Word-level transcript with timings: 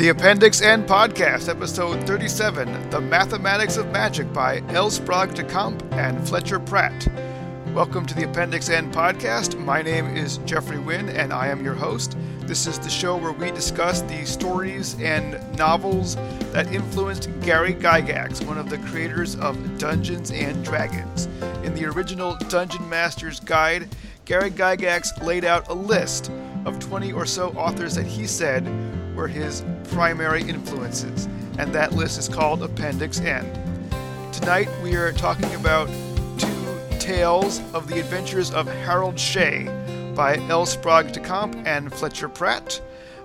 The 0.00 0.08
Appendix 0.08 0.62
N 0.62 0.86
Podcast, 0.86 1.50
Episode 1.50 2.06
37 2.06 2.88
The 2.88 3.02
Mathematics 3.02 3.76
of 3.76 3.90
Magic 3.90 4.32
by 4.32 4.62
L. 4.68 4.90
Sprague 4.90 5.34
de 5.34 5.44
Camp 5.44 5.84
and 5.92 6.26
Fletcher 6.26 6.58
Pratt. 6.58 7.06
Welcome 7.74 8.06
to 8.06 8.14
the 8.14 8.24
Appendix 8.24 8.70
N 8.70 8.90
Podcast. 8.90 9.62
My 9.62 9.82
name 9.82 10.16
is 10.16 10.38
Jeffrey 10.46 10.78
Wynn, 10.78 11.10
and 11.10 11.34
I 11.34 11.48
am 11.48 11.62
your 11.62 11.74
host. 11.74 12.16
This 12.46 12.66
is 12.66 12.78
the 12.78 12.88
show 12.88 13.14
where 13.14 13.32
we 13.32 13.50
discuss 13.50 14.00
the 14.00 14.24
stories 14.24 14.96
and 15.02 15.38
novels 15.58 16.16
that 16.54 16.72
influenced 16.72 17.28
Gary 17.42 17.74
Gygax, 17.74 18.42
one 18.46 18.56
of 18.56 18.70
the 18.70 18.78
creators 18.78 19.36
of 19.36 19.76
Dungeons 19.76 20.30
and 20.30 20.64
Dragons. 20.64 21.26
In 21.62 21.74
the 21.74 21.84
original 21.84 22.38
Dungeon 22.48 22.88
Master's 22.88 23.38
Guide, 23.38 23.94
Gary 24.24 24.50
Gygax 24.50 25.22
laid 25.22 25.44
out 25.44 25.68
a 25.68 25.74
list 25.74 26.32
of 26.64 26.78
20 26.78 27.12
or 27.12 27.26
so 27.26 27.50
authors 27.50 27.94
that 27.96 28.06
he 28.06 28.26
said 28.26 28.64
were 29.20 29.28
his 29.28 29.62
primary 29.90 30.40
influences, 30.40 31.28
and 31.58 31.74
that 31.74 31.92
list 31.92 32.18
is 32.18 32.26
called 32.26 32.62
Appendix 32.62 33.20
N. 33.20 33.44
Tonight 34.32 34.70
we 34.82 34.96
are 34.96 35.12
talking 35.12 35.54
about 35.56 35.88
two 36.38 36.98
tales 36.98 37.60
of 37.74 37.86
the 37.86 38.00
adventures 38.00 38.50
of 38.50 38.66
Harold 38.66 39.20
Shea 39.20 39.64
by 40.16 40.36
L. 40.48 40.64
Sprague 40.64 41.12
de 41.12 41.20
Camp 41.20 41.54
and 41.66 41.92
Fletcher 41.92 42.30
Pratt. 42.30 42.80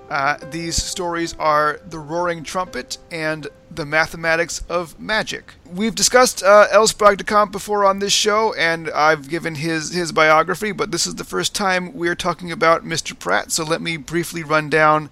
Uh, 0.10 0.36
these 0.52 0.76
stories 0.76 1.34
are 1.40 1.80
The 1.88 2.00
Roaring 2.00 2.44
Trumpet 2.44 2.98
and 3.10 3.48
The 3.72 3.86
Mathematics 3.86 4.64
of 4.68 5.00
Magic. 5.00 5.54
We've 5.74 5.96
discussed 5.96 6.44
uh, 6.44 6.68
de 7.16 7.24
Camp 7.24 7.54
before 7.54 7.86
on 7.86 8.00
this 8.00 8.12
show, 8.12 8.54
and 8.56 8.90
I've 8.90 9.30
given 9.30 9.56
his, 9.56 9.94
his 9.94 10.12
biography, 10.12 10.74
but 10.74 10.92
this 10.92 11.08
is 11.08 11.16
the 11.16 11.24
first 11.24 11.56
time 11.56 11.94
we're 11.94 12.16
talking 12.16 12.52
about 12.52 12.84
Mr. 12.84 13.18
Pratt, 13.18 13.54
so 13.54 13.64
let 13.64 13.82
me 13.82 13.96
briefly 13.96 14.44
run 14.44 14.70
down 14.70 15.10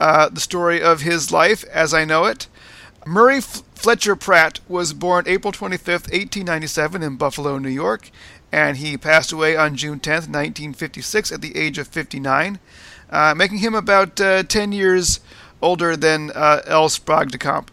uh, 0.00 0.28
the 0.28 0.40
story 0.40 0.82
of 0.82 1.00
his 1.02 1.30
life 1.30 1.64
as 1.64 1.94
I 1.94 2.04
know 2.04 2.24
it. 2.24 2.48
Murray 3.06 3.38
F- 3.38 3.62
Fletcher 3.74 4.16
Pratt 4.16 4.60
was 4.66 4.92
born 4.92 5.24
April 5.26 5.52
25th, 5.52 6.10
1897, 6.10 7.02
in 7.02 7.16
Buffalo, 7.16 7.58
New 7.58 7.68
York, 7.68 8.10
and 8.50 8.78
he 8.78 8.96
passed 8.96 9.30
away 9.30 9.56
on 9.56 9.76
June 9.76 10.00
10th, 10.00 10.28
1956, 10.28 11.32
at 11.32 11.40
the 11.42 11.56
age 11.56 11.76
of 11.76 11.88
59, 11.88 12.58
uh, 13.10 13.34
making 13.36 13.58
him 13.58 13.74
about 13.74 14.20
uh, 14.20 14.42
10 14.42 14.72
years 14.72 15.20
older 15.60 15.96
than 15.96 16.30
uh, 16.34 16.62
L. 16.66 16.88
Sprague 16.88 17.30
de 17.30 17.38
Camp. 17.38 17.70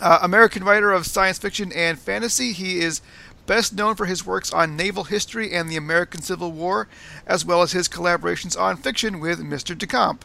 Uh, 0.00 0.20
American 0.22 0.62
writer 0.62 0.92
of 0.92 1.06
science 1.06 1.38
fiction 1.38 1.72
and 1.72 1.98
fantasy, 1.98 2.52
he 2.52 2.78
is 2.78 3.00
best 3.46 3.74
known 3.74 3.96
for 3.96 4.06
his 4.06 4.24
works 4.24 4.52
on 4.52 4.76
naval 4.76 5.04
history 5.04 5.52
and 5.52 5.68
the 5.68 5.76
American 5.76 6.20
Civil 6.22 6.52
War, 6.52 6.86
as 7.26 7.44
well 7.44 7.62
as 7.62 7.72
his 7.72 7.88
collaborations 7.88 8.60
on 8.60 8.76
fiction 8.76 9.18
with 9.18 9.40
Mr. 9.40 9.76
de 9.76 9.86
Camp. 9.86 10.24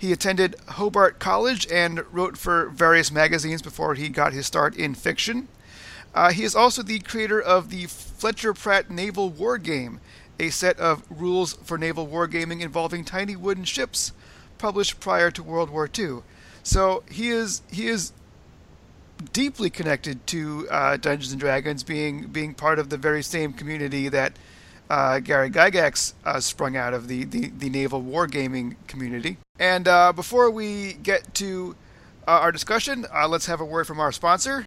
He 0.00 0.12
attended 0.12 0.56
Hobart 0.66 1.18
College 1.18 1.70
and 1.70 2.02
wrote 2.10 2.38
for 2.38 2.70
various 2.70 3.12
magazines 3.12 3.60
before 3.60 3.94
he 3.96 4.08
got 4.08 4.32
his 4.32 4.46
start 4.46 4.74
in 4.74 4.94
fiction. 4.94 5.48
Uh, 6.14 6.32
he 6.32 6.42
is 6.42 6.56
also 6.56 6.82
the 6.82 7.00
creator 7.00 7.38
of 7.38 7.68
the 7.68 7.84
Fletcher 7.84 8.54
Pratt 8.54 8.90
Naval 8.90 9.28
War 9.28 9.58
Game, 9.58 10.00
a 10.38 10.48
set 10.48 10.80
of 10.80 11.02
rules 11.10 11.52
for 11.52 11.76
naval 11.76 12.08
wargaming 12.08 12.62
involving 12.62 13.04
tiny 13.04 13.36
wooden 13.36 13.64
ships, 13.64 14.12
published 14.56 15.00
prior 15.00 15.30
to 15.32 15.42
World 15.42 15.68
War 15.68 15.86
II. 15.86 16.20
So 16.62 17.02
he 17.10 17.28
is 17.28 17.60
he 17.70 17.86
is 17.86 18.14
deeply 19.34 19.68
connected 19.68 20.26
to 20.28 20.66
uh, 20.70 20.96
Dungeons 20.96 21.32
and 21.32 21.40
Dragons, 21.40 21.82
being 21.82 22.28
being 22.28 22.54
part 22.54 22.78
of 22.78 22.88
the 22.88 22.96
very 22.96 23.22
same 23.22 23.52
community 23.52 24.08
that 24.08 24.32
uh, 24.90 25.20
Gary 25.20 25.50
Gygax 25.50 26.12
uh, 26.24 26.40
sprung 26.40 26.76
out 26.76 26.92
of 26.92 27.08
the, 27.08 27.24
the, 27.24 27.48
the 27.48 27.70
naval 27.70 28.02
wargaming 28.02 28.74
community. 28.88 29.38
And 29.58 29.86
uh, 29.86 30.12
before 30.12 30.50
we 30.50 30.94
get 30.94 31.32
to 31.34 31.76
uh, 32.26 32.32
our 32.32 32.52
discussion, 32.52 33.06
uh, 33.14 33.28
let's 33.28 33.46
have 33.46 33.60
a 33.60 33.64
word 33.64 33.86
from 33.86 34.00
our 34.00 34.12
sponsor. 34.12 34.66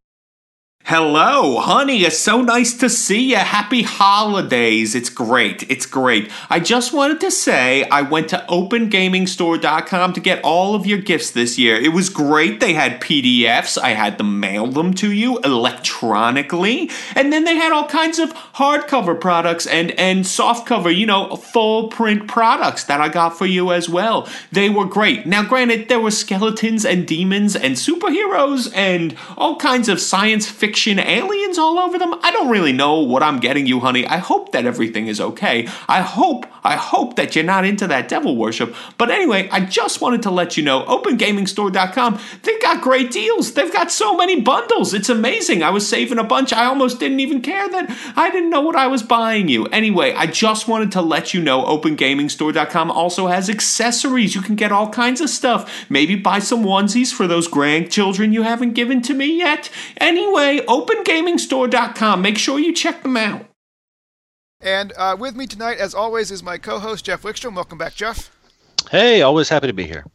Hello, 0.86 1.62
honey. 1.62 2.04
It's 2.04 2.18
so 2.18 2.42
nice 2.42 2.74
to 2.80 2.90
see 2.90 3.30
you. 3.30 3.38
Happy 3.38 3.84
holidays. 3.84 4.96
It's 4.96 5.08
great. 5.08 5.64
It's 5.72 5.86
great. 5.86 6.30
I 6.50 6.60
just 6.60 6.92
wanted 6.92 7.22
to 7.22 7.32
say 7.32 7.86
I 7.86 8.02
went 8.02 8.28
to 8.32 8.46
opengamingstore.com 8.50 10.12
to 10.12 10.20
get 10.20 10.44
all 10.44 10.76
of 10.76 10.86
your 10.86 10.98
gifts 10.98 11.32
this 11.32 11.58
year. 11.58 11.78
It 11.78 11.94
was 11.94 12.10
great. 12.10 12.60
They 12.60 12.74
had 12.74 13.00
PDFs. 13.00 13.78
I 13.78 13.92
had 13.92 14.18
them 14.18 14.42
mail 14.42 14.68
them 14.68 14.94
to 14.96 15.10
you 15.10 15.40
electronically. 15.40 16.92
And 17.16 17.32
then 17.32 17.46
they 17.46 17.56
had 17.56 17.72
all 17.72 17.88
kinds 17.88 18.20
of 18.20 18.34
hardcover 18.34 19.20
products 19.20 19.66
and, 19.66 19.92
and 19.92 20.26
softcover, 20.26 20.94
you 20.94 21.06
know, 21.06 21.38
full 21.38 21.88
print 21.88 22.28
products 22.28 22.84
that 22.84 23.00
I 23.00 23.08
got 23.08 23.38
for 23.38 23.46
you 23.46 23.72
as 23.72 23.88
well. 23.88 24.28
They 24.52 24.68
were 24.70 24.86
great. 24.86 25.26
Now, 25.26 25.46
granted, 25.46 25.88
there 25.88 26.02
were 26.02 26.12
skeletons 26.12 26.86
and 26.86 27.08
demons 27.08 27.56
and 27.56 27.76
superheroes 27.76 28.70
and 28.76 29.16
all 29.38 29.56
kinds 29.56 29.88
of 29.88 30.02
science 30.02 30.46
fiction 30.50 30.73
fiction 30.74 30.98
aliens 30.98 31.60
all 31.60 31.78
over 31.78 32.00
them. 32.00 32.16
I 32.24 32.32
don't 32.32 32.50
really 32.50 32.74
know 32.74 33.00
what 33.02 33.22
I'm 33.22 33.40
getting 33.40 33.68
you, 33.68 33.80
honey. 33.80 34.08
I 34.08 34.18
hope 34.18 34.54
that 34.54 34.66
everything 34.66 35.06
is 35.06 35.22
okay. 35.22 35.68
I 35.88 36.02
hope, 36.02 36.48
I 36.64 36.78
hope 36.78 37.16
that 37.16 37.36
you're 37.36 37.46
not 37.46 37.64
into 37.64 37.86
that 37.86 38.08
devil 38.08 38.36
worship. 38.36 38.76
But 38.98 39.12
anyway, 39.12 39.48
I 39.52 39.60
just 39.60 40.02
wanted 40.02 40.24
to 40.24 40.32
let 40.32 40.58
you 40.58 40.64
know 40.64 40.84
OpenGamingStore.com, 40.86 42.20
they've 42.42 42.60
got 42.60 42.82
great 42.82 43.12
deals. 43.12 43.54
They've 43.54 43.72
got 43.72 43.92
so 43.92 44.18
many 44.18 44.42
bundles. 44.42 44.96
It's 44.96 45.10
amazing. 45.10 45.62
I 45.62 45.70
was 45.70 45.88
saving 45.88 46.18
a 46.18 46.24
bunch. 46.24 46.52
I 46.52 46.66
almost 46.66 47.00
didn't 47.00 47.20
even 47.20 47.44
care 47.44 47.70
that 47.70 47.96
I 48.16 48.32
didn't 48.32 48.50
know 48.50 48.62
what 48.62 48.76
I 48.76 48.88
was 48.88 49.04
buying 49.04 49.50
you. 49.50 49.68
Anyway, 49.68 50.12
I 50.14 50.26
just 50.26 50.68
wanted 50.68 50.92
to 50.94 51.04
let 51.04 51.36
you 51.36 51.42
know 51.44 51.64
OpenGamingStore.com 51.66 52.90
also 52.90 53.28
has 53.28 53.48
accessories. 53.48 54.34
You 54.34 54.42
can 54.42 54.56
get 54.56 54.72
all 54.72 54.90
kinds 54.90 55.22
of 55.22 55.30
stuff. 55.30 55.86
Maybe 55.88 56.16
buy 56.16 56.40
some 56.40 56.64
onesies 56.64 57.14
for 57.14 57.28
those 57.28 57.48
grandchildren 57.48 58.34
you 58.34 58.42
haven't 58.42 58.74
given 58.74 59.04
to 59.04 59.14
me 59.14 59.38
yet. 59.38 59.70
Anyway, 59.98 60.62
opengamingstore.com. 60.68 62.22
Make 62.22 62.38
sure 62.38 62.60
you 62.60 62.74
check 62.74 63.04
them 63.04 63.18
out. 63.18 63.46
And 64.64 64.94
uh, 64.98 65.18
with 65.20 65.36
me 65.36 65.46
tonight, 65.46 65.78
as 65.78 65.94
always, 65.94 66.32
is 66.32 66.42
my 66.42 66.58
co 66.58 66.80
host, 66.80 67.06
Jeff 67.06 67.24
Wickstrom. 67.24 67.56
Welcome 67.56 67.78
back, 67.78 67.96
Jeff. 67.96 68.32
Hey, 68.90 69.22
always 69.22 69.50
happy 69.50 69.68
to 69.68 69.74
be 69.74 69.86
here. 69.86 70.06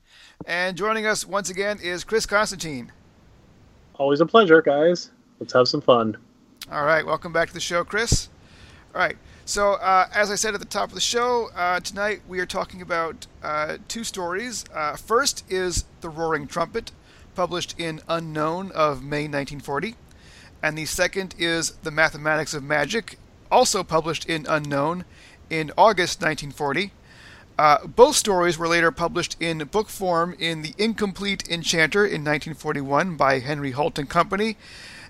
And 0.46 0.76
joining 0.76 1.04
us 1.04 1.26
once 1.26 1.50
again 1.50 1.78
is 1.82 2.04
Chris 2.04 2.24
Constantine. 2.24 2.92
Always 3.94 4.20
a 4.20 4.26
pleasure, 4.26 4.62
guys. 4.62 5.10
Let's 5.38 5.52
have 5.52 5.68
some 5.68 5.80
fun. 5.80 6.16
All 6.70 6.84
right, 6.84 7.04
welcome 7.04 7.32
back 7.32 7.48
to 7.48 7.54
the 7.54 7.60
show, 7.60 7.84
Chris. 7.84 8.28
All 8.94 9.00
right, 9.00 9.16
so 9.44 9.74
uh, 9.74 10.08
as 10.14 10.30
I 10.30 10.34
said 10.34 10.54
at 10.54 10.60
the 10.60 10.66
top 10.66 10.88
of 10.88 10.94
the 10.94 11.00
show, 11.00 11.48
uh, 11.54 11.80
tonight 11.80 12.22
we 12.26 12.40
are 12.40 12.46
talking 12.46 12.80
about 12.80 13.26
uh, 13.42 13.78
two 13.88 14.04
stories. 14.04 14.64
Uh, 14.72 14.96
first 14.96 15.44
is 15.50 15.84
The 16.00 16.08
Roaring 16.08 16.46
Trumpet, 16.46 16.92
published 17.34 17.78
in 17.78 18.00
Unknown 18.08 18.70
of 18.72 19.02
May 19.02 19.28
1940 19.28 19.96
and 20.62 20.76
the 20.76 20.86
second 20.86 21.34
is 21.38 21.72
The 21.82 21.90
Mathematics 21.90 22.54
of 22.54 22.62
Magic, 22.62 23.18
also 23.50 23.82
published 23.82 24.26
in 24.26 24.46
Unknown 24.48 25.04
in 25.50 25.70
August 25.76 26.20
1940. 26.20 26.92
Uh, 27.58 27.86
both 27.86 28.14
stories 28.14 28.56
were 28.56 28.68
later 28.68 28.90
published 28.90 29.36
in 29.40 29.58
book 29.58 29.88
form 29.88 30.34
in 30.38 30.62
The 30.62 30.74
Incomplete 30.78 31.48
Enchanter 31.48 32.04
in 32.04 32.22
1941 32.24 33.16
by 33.16 33.40
Henry 33.40 33.72
Holt 33.72 33.98
and 33.98 34.08
Company, 34.08 34.56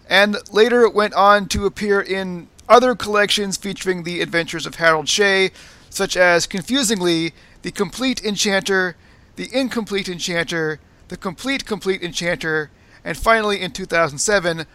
and 0.08 0.36
later 0.50 0.88
went 0.88 1.14
on 1.14 1.46
to 1.48 1.66
appear 1.66 2.00
in 2.00 2.48
other 2.68 2.94
collections 2.94 3.56
featuring 3.56 4.02
the 4.02 4.20
adventures 4.20 4.66
of 4.66 4.76
Harold 4.76 5.08
Shea, 5.08 5.50
such 5.90 6.16
as, 6.16 6.46
confusingly, 6.46 7.34
The 7.62 7.70
Complete 7.70 8.24
Enchanter, 8.24 8.96
The 9.36 9.48
Incomplete 9.52 10.08
Enchanter, 10.08 10.80
The 11.08 11.16
Complete 11.16 11.66
Complete 11.66 12.02
Enchanter, 12.02 12.70
and 13.04 13.16
finally 13.16 13.60
in 13.60 13.72
2007, 13.72 14.66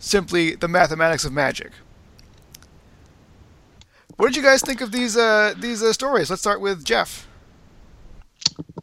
simply 0.00 0.56
the 0.56 0.66
mathematics 0.66 1.24
of 1.24 1.32
magic. 1.32 1.70
What 4.16 4.26
did 4.26 4.36
you 4.36 4.42
guys 4.42 4.60
think 4.60 4.80
of 4.80 4.90
these 4.90 5.16
uh, 5.16 5.54
these 5.56 5.82
uh, 5.82 5.92
stories? 5.92 6.28
Let's 6.28 6.42
start 6.42 6.60
with 6.60 6.84
Jeff. 6.84 7.28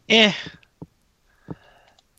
Eh. 0.08 0.32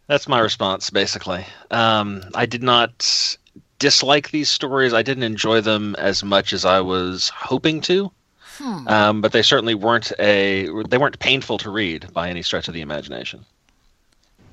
That's 0.08 0.28
my 0.28 0.40
response, 0.40 0.90
basically. 0.90 1.46
Um, 1.70 2.24
I 2.34 2.46
did 2.46 2.64
not 2.64 3.38
dislike 3.78 4.32
these 4.32 4.50
stories. 4.50 4.94
I 4.94 5.02
didn't 5.02 5.24
enjoy 5.24 5.62
them 5.62 5.96
as 5.98 6.24
much 6.24 6.54
as 6.54 6.66
I 6.66 6.80
was 6.82 7.30
hoping 7.30 7.82
to. 7.82 8.12
Hmm. 8.58 8.88
Um, 8.88 9.22
but 9.22 9.32
they 9.32 9.42
certainly 9.42 9.76
weren't 9.76 10.12
a 10.20 10.70
they 10.90 10.98
weren't 10.98 11.20
painful 11.20 11.58
to 11.60 11.70
read 11.70 12.12
by 12.14 12.30
any 12.30 12.42
stretch 12.42 12.68
of 12.68 12.74
the 12.74 12.82
imagination. 12.82 13.46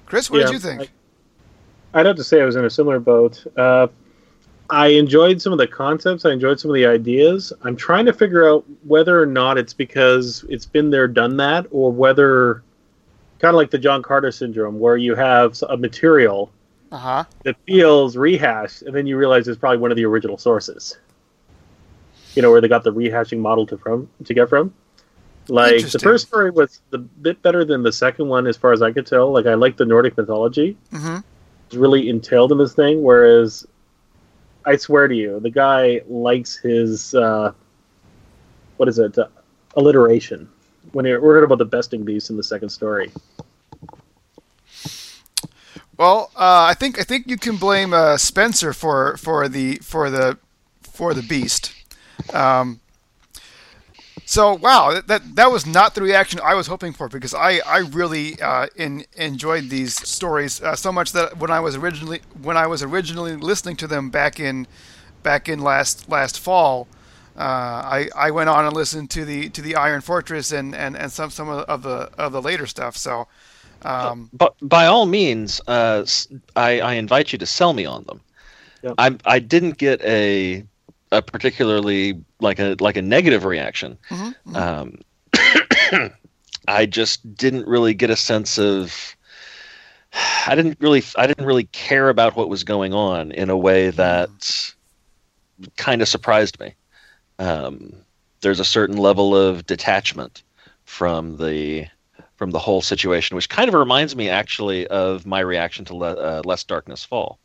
Chris, 0.07 0.31
what 0.31 0.41
yeah, 0.41 0.47
did 0.47 0.53
you 0.53 0.59
think? 0.61 0.91
I, 1.93 1.99
would 1.99 2.07
have 2.07 2.17
to 2.17 2.25
say 2.25 2.41
I 2.41 2.45
was 2.45 2.55
in 2.55 2.65
a 2.65 2.71
similar 2.71 3.01
boat. 3.01 3.45
Uh, 3.57 3.89
I 4.71 4.89
enjoyed 4.89 5.41
some 5.41 5.53
of 5.53 5.59
the 5.59 5.67
concepts. 5.67 6.25
I 6.25 6.33
enjoyed 6.33 6.59
some 6.61 6.71
of 6.71 6.75
the 6.75 6.87
ideas. 6.87 7.53
I'm 7.63 7.77
trying 7.77 8.07
to 8.07 8.13
figure 8.13 8.49
out 8.49 8.65
whether 8.85 9.21
or 9.21 9.27
not 9.27 9.59
it's 9.59 9.73
because 9.73 10.45
it's 10.49 10.67
been 10.67 10.91
there, 10.91 11.09
done 11.09 11.37
that, 11.39 11.67
or 11.71 11.93
whether, 11.93 12.63
kind 13.39 13.55
of 13.55 13.57
like 13.57 13.71
the 13.71 13.79
John 13.79 14.03
Carter 14.03 14.31
syndrome, 14.31 14.79
where 14.79 14.97
you 14.97 15.15
have 15.15 15.61
a 15.69 15.77
material 15.77 16.51
uh-huh. 16.93 17.25
that 17.45 17.57
feels 17.67 18.17
rehashed, 18.17 18.83
and 18.83 18.95
then 18.95 19.07
you 19.07 19.17
realize 19.17 19.49
it's 19.49 19.59
probably 19.59 19.79
one 19.79 19.91
of 19.91 19.97
the 19.97 20.05
original 20.05 20.39
sources. 20.39 20.99
You 22.35 22.43
know, 22.43 22.51
where 22.51 22.61
they 22.61 22.69
got 22.69 22.85
the 22.85 22.93
rehashing 22.93 23.39
model 23.39 23.67
to 23.67 23.79
from 23.79 24.09
to 24.25 24.35
get 24.35 24.49
from. 24.49 24.75
Like 25.49 25.91
the 25.91 25.99
first 25.99 26.27
story 26.27 26.51
was 26.51 26.81
a 26.93 26.99
bit 26.99 27.41
better 27.41 27.65
than 27.65 27.83
the 27.83 27.93
second 27.93 28.29
one, 28.29 28.47
as 28.47 28.57
far 28.57 28.73
as 28.73 28.83
I 28.83 28.93
could 28.93 29.07
tell. 29.07 29.33
Like 29.33 29.47
I 29.47 29.55
like 29.55 29.77
the 29.77 29.87
Nordic 29.87 30.17
mythology; 30.17 30.77
hmm 30.91 31.19
it's 31.67 31.75
really 31.75 32.09
entailed 32.09 32.53
in 32.53 32.59
this 32.59 32.75
thing. 32.75 33.03
Whereas, 33.03 33.67
I 34.67 34.77
swear 34.77 35.09
to 35.09 35.15
you, 35.15 35.41
the 35.41 35.51
guy 35.51 36.03
likes 36.09 36.57
his 36.57 37.15
uh, 37.15 37.53
what 38.77 38.89
is 38.89 38.99
it? 38.99 39.17
Uh, 39.17 39.29
alliteration. 39.77 40.49
When 40.93 41.05
you're 41.05 41.21
worried 41.21 41.45
about 41.45 41.59
the 41.59 41.65
besting 41.65 42.05
beast 42.05 42.31
in 42.31 42.37
the 42.37 42.43
second 42.43 42.69
story, 42.71 43.11
Well, 45.99 46.31
uh, 46.37 46.67
I 46.69 46.75
think 46.75 47.01
I 47.01 47.05
think 47.05 47.27
you 47.27 47.39
can 47.39 47.57
blame 47.57 47.95
uh, 47.95 48.17
Spenser 48.17 48.75
for 48.75 49.17
for 49.17 49.49
the 49.49 49.77
for 49.77 50.11
the 50.11 50.39
for 50.83 51.15
the 51.15 51.23
beast. 51.23 51.73
Um, 52.33 52.81
so 54.27 54.55
wow, 54.55 54.93
that, 54.93 55.07
that 55.09 55.37
that 55.37 55.51
was 55.53 55.67
not 55.67 55.95
the 55.95 56.03
reaction 56.03 56.41
I 56.43 56.55
was 56.55 56.67
hoping 56.67 56.93
for 56.93 57.09
because 57.09 57.35
I 57.35 57.61
I 57.67 57.79
really 57.79 58.41
uh, 58.43 58.67
in, 58.77 59.07
enjoyed 59.15 59.71
these 59.71 59.95
stories 60.09 60.61
uh, 60.61 60.77
so 60.77 60.93
much 60.93 61.13
that 61.13 61.39
when 61.39 61.51
I 61.51 61.61
was 61.61 61.77
originally 61.77 62.21
when 62.43 62.57
I 62.57 62.67
was 62.67 62.83
originally 62.83 63.37
listening 63.37 63.77
to 63.77 63.87
them 63.87 64.11
back 64.11 64.41
in 64.41 64.67
back 65.23 65.49
in 65.49 65.61
last 65.61 66.09
last 66.09 66.39
fall. 66.41 66.89
Uh, 67.39 67.85
I, 67.85 68.09
I 68.17 68.31
went 68.31 68.49
on 68.49 68.65
and 68.65 68.75
listened 68.75 69.11
to 69.11 69.25
the 69.27 69.51
to 69.51 69.63
the 69.63 69.77
Iron 69.77 70.01
Fortress 70.01 70.53
and, 70.53 70.75
and, 70.75 70.97
and 70.97 71.13
some 71.13 71.31
some 71.31 71.51
of 71.51 71.83
the 71.83 72.11
of 72.19 72.33
the 72.33 72.43
later 72.43 72.67
stuff. 72.67 72.97
So 72.97 73.29
um, 73.83 74.31
But 74.33 74.55
by 74.63 74.87
all 74.87 75.07
means, 75.07 75.61
uh, 75.69 76.01
s- 76.03 76.29
I, 76.57 76.81
I 76.81 76.95
invite 76.95 77.33
you 77.33 77.39
to 77.39 77.47
sell 77.47 77.73
me 77.75 77.85
on 77.85 78.05
them. 78.05 78.21
Yep. 78.83 78.95
I 78.99 79.17
I 79.25 79.39
didn't 79.39 79.79
get 79.79 80.03
a 80.03 80.65
a 81.13 81.23
particularly 81.23 82.23
like 82.41 82.59
a 82.59 82.77
like 82.81 82.97
a 82.97 83.03
negative 83.03 83.45
reaction. 83.45 83.99
mhm, 84.11 84.35
mhm. 84.47 85.01
Um, 85.93 86.11
I 86.69 86.87
just 86.87 87.37
didn't 87.37 87.67
really 87.67 87.95
get 87.95 88.11
a 88.11 88.17
sense 88.17 88.59
of. 88.59 89.17
I 90.47 90.55
didn't 90.55 90.79
really 90.81 91.03
I 91.17 91.27
didn't 91.27 91.47
really 91.47 91.65
care 91.65 92.09
about 92.09 92.37
what 92.37 92.49
was 92.49 92.65
going 92.65 92.95
on 92.95 93.33
in 93.33 93.51
a 93.51 93.57
way 93.57 93.91
that 93.91 94.75
kind 95.77 96.01
of 96.03 96.09
surprised 96.09 96.59
me. 96.61 96.75
Um, 97.39 97.93
there's 98.41 98.61
a 98.61 98.65
certain 98.65 98.97
level 98.97 99.37
of 99.37 99.67
detachment 99.67 100.43
from 100.85 101.37
the 101.37 101.87
from 102.37 102.51
the 102.51 102.59
whole 102.59 102.83
situation, 102.83 103.35
which 103.35 103.49
kind 103.49 103.69
of 103.69 103.75
reminds 103.75 104.15
me 104.15 104.29
actually 104.29 104.87
of 104.89 105.27
my 105.27 105.41
reaction 105.41 105.85
to 105.87 105.97
Le- 105.97 106.15
uh, 106.15 106.43
Lest 106.45 106.69
Darkness 106.69 107.05
Fall. 107.05 107.39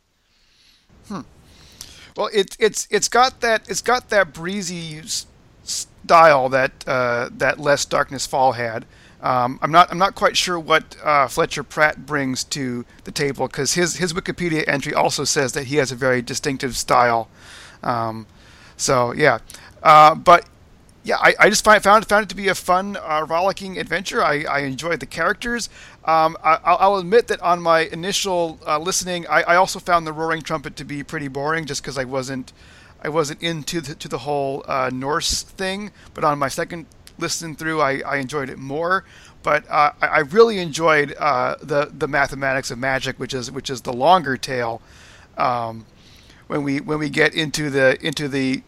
Well, 2.16 2.28
it's 2.32 2.56
it's 2.60 2.86
it's 2.90 3.08
got 3.08 3.40
that 3.40 3.68
it's 3.68 3.80
got 3.80 4.10
that 4.10 4.32
breezy 4.32 5.00
style 5.64 6.48
that 6.50 6.72
uh, 6.86 7.30
that 7.32 7.58
Lest 7.58 7.90
Darkness 7.90 8.26
Fall 8.26 8.52
had. 8.52 8.84
Um, 9.22 9.58
I'm 9.62 9.70
not 9.70 9.90
I'm 9.90 9.98
not 9.98 10.14
quite 10.14 10.36
sure 10.36 10.58
what 10.58 10.96
uh, 11.02 11.28
Fletcher 11.28 11.62
Pratt 11.62 12.04
brings 12.04 12.44
to 12.44 12.84
the 13.04 13.12
table 13.12 13.46
because 13.46 13.74
his 13.74 13.96
his 13.96 14.12
Wikipedia 14.12 14.64
entry 14.66 14.92
also 14.92 15.24
says 15.24 15.52
that 15.52 15.64
he 15.64 15.76
has 15.76 15.92
a 15.92 15.96
very 15.96 16.20
distinctive 16.20 16.76
style. 16.76 17.28
Um, 17.82 18.26
so 18.76 19.12
yeah, 19.12 19.38
uh, 19.82 20.14
but 20.14 20.46
yeah, 21.04 21.16
I, 21.20 21.34
I 21.38 21.48
just 21.48 21.64
find, 21.64 21.82
found 21.82 22.06
found 22.06 22.24
it 22.24 22.28
to 22.28 22.36
be 22.36 22.48
a 22.48 22.54
fun, 22.54 22.96
uh, 22.96 23.26
rollicking 23.28 23.78
adventure. 23.78 24.22
I, 24.22 24.44
I 24.44 24.60
enjoyed 24.60 25.00
the 25.00 25.06
characters. 25.06 25.68
Um, 26.04 26.36
I, 26.42 26.58
I'll 26.64 26.76
I'll 26.80 26.96
admit 26.96 27.28
that 27.28 27.40
on 27.40 27.62
my 27.62 27.80
initial 27.80 28.58
uh, 28.66 28.78
listening, 28.78 29.26
I, 29.28 29.42
I 29.42 29.56
also 29.56 29.78
found 29.78 30.06
the 30.06 30.12
Roaring 30.12 30.42
Trumpet 30.42 30.74
to 30.76 30.84
be 30.84 31.04
pretty 31.04 31.28
boring, 31.28 31.64
just 31.64 31.82
because 31.82 31.96
I 31.96 32.04
wasn't 32.04 32.52
I 33.02 33.08
wasn't 33.08 33.42
into 33.42 33.80
the, 33.80 33.94
to 33.94 34.08
the 34.08 34.18
whole 34.18 34.64
uh, 34.66 34.90
Norse 34.92 35.42
thing. 35.42 35.92
But 36.14 36.24
on 36.24 36.38
my 36.38 36.48
second 36.48 36.86
listen 37.18 37.54
through, 37.54 37.80
I, 37.80 38.00
I 38.00 38.16
enjoyed 38.16 38.50
it 38.50 38.58
more. 38.58 39.04
But 39.42 39.64
uh, 39.70 39.92
I, 40.00 40.06
I 40.06 40.18
really 40.20 40.58
enjoyed 40.58 41.14
uh, 41.18 41.56
the 41.62 41.92
the 41.96 42.08
Mathematics 42.08 42.70
of 42.70 42.78
Magic, 42.78 43.18
which 43.18 43.34
is 43.34 43.50
which 43.50 43.70
is 43.70 43.82
the 43.82 43.92
longer 43.92 44.36
tale. 44.36 44.82
Um, 45.36 45.86
when 46.48 46.64
we 46.64 46.80
when 46.80 46.98
we 46.98 47.08
get 47.08 47.34
into 47.34 47.70
the 47.70 47.96
into 48.04 48.28
the 48.28 48.62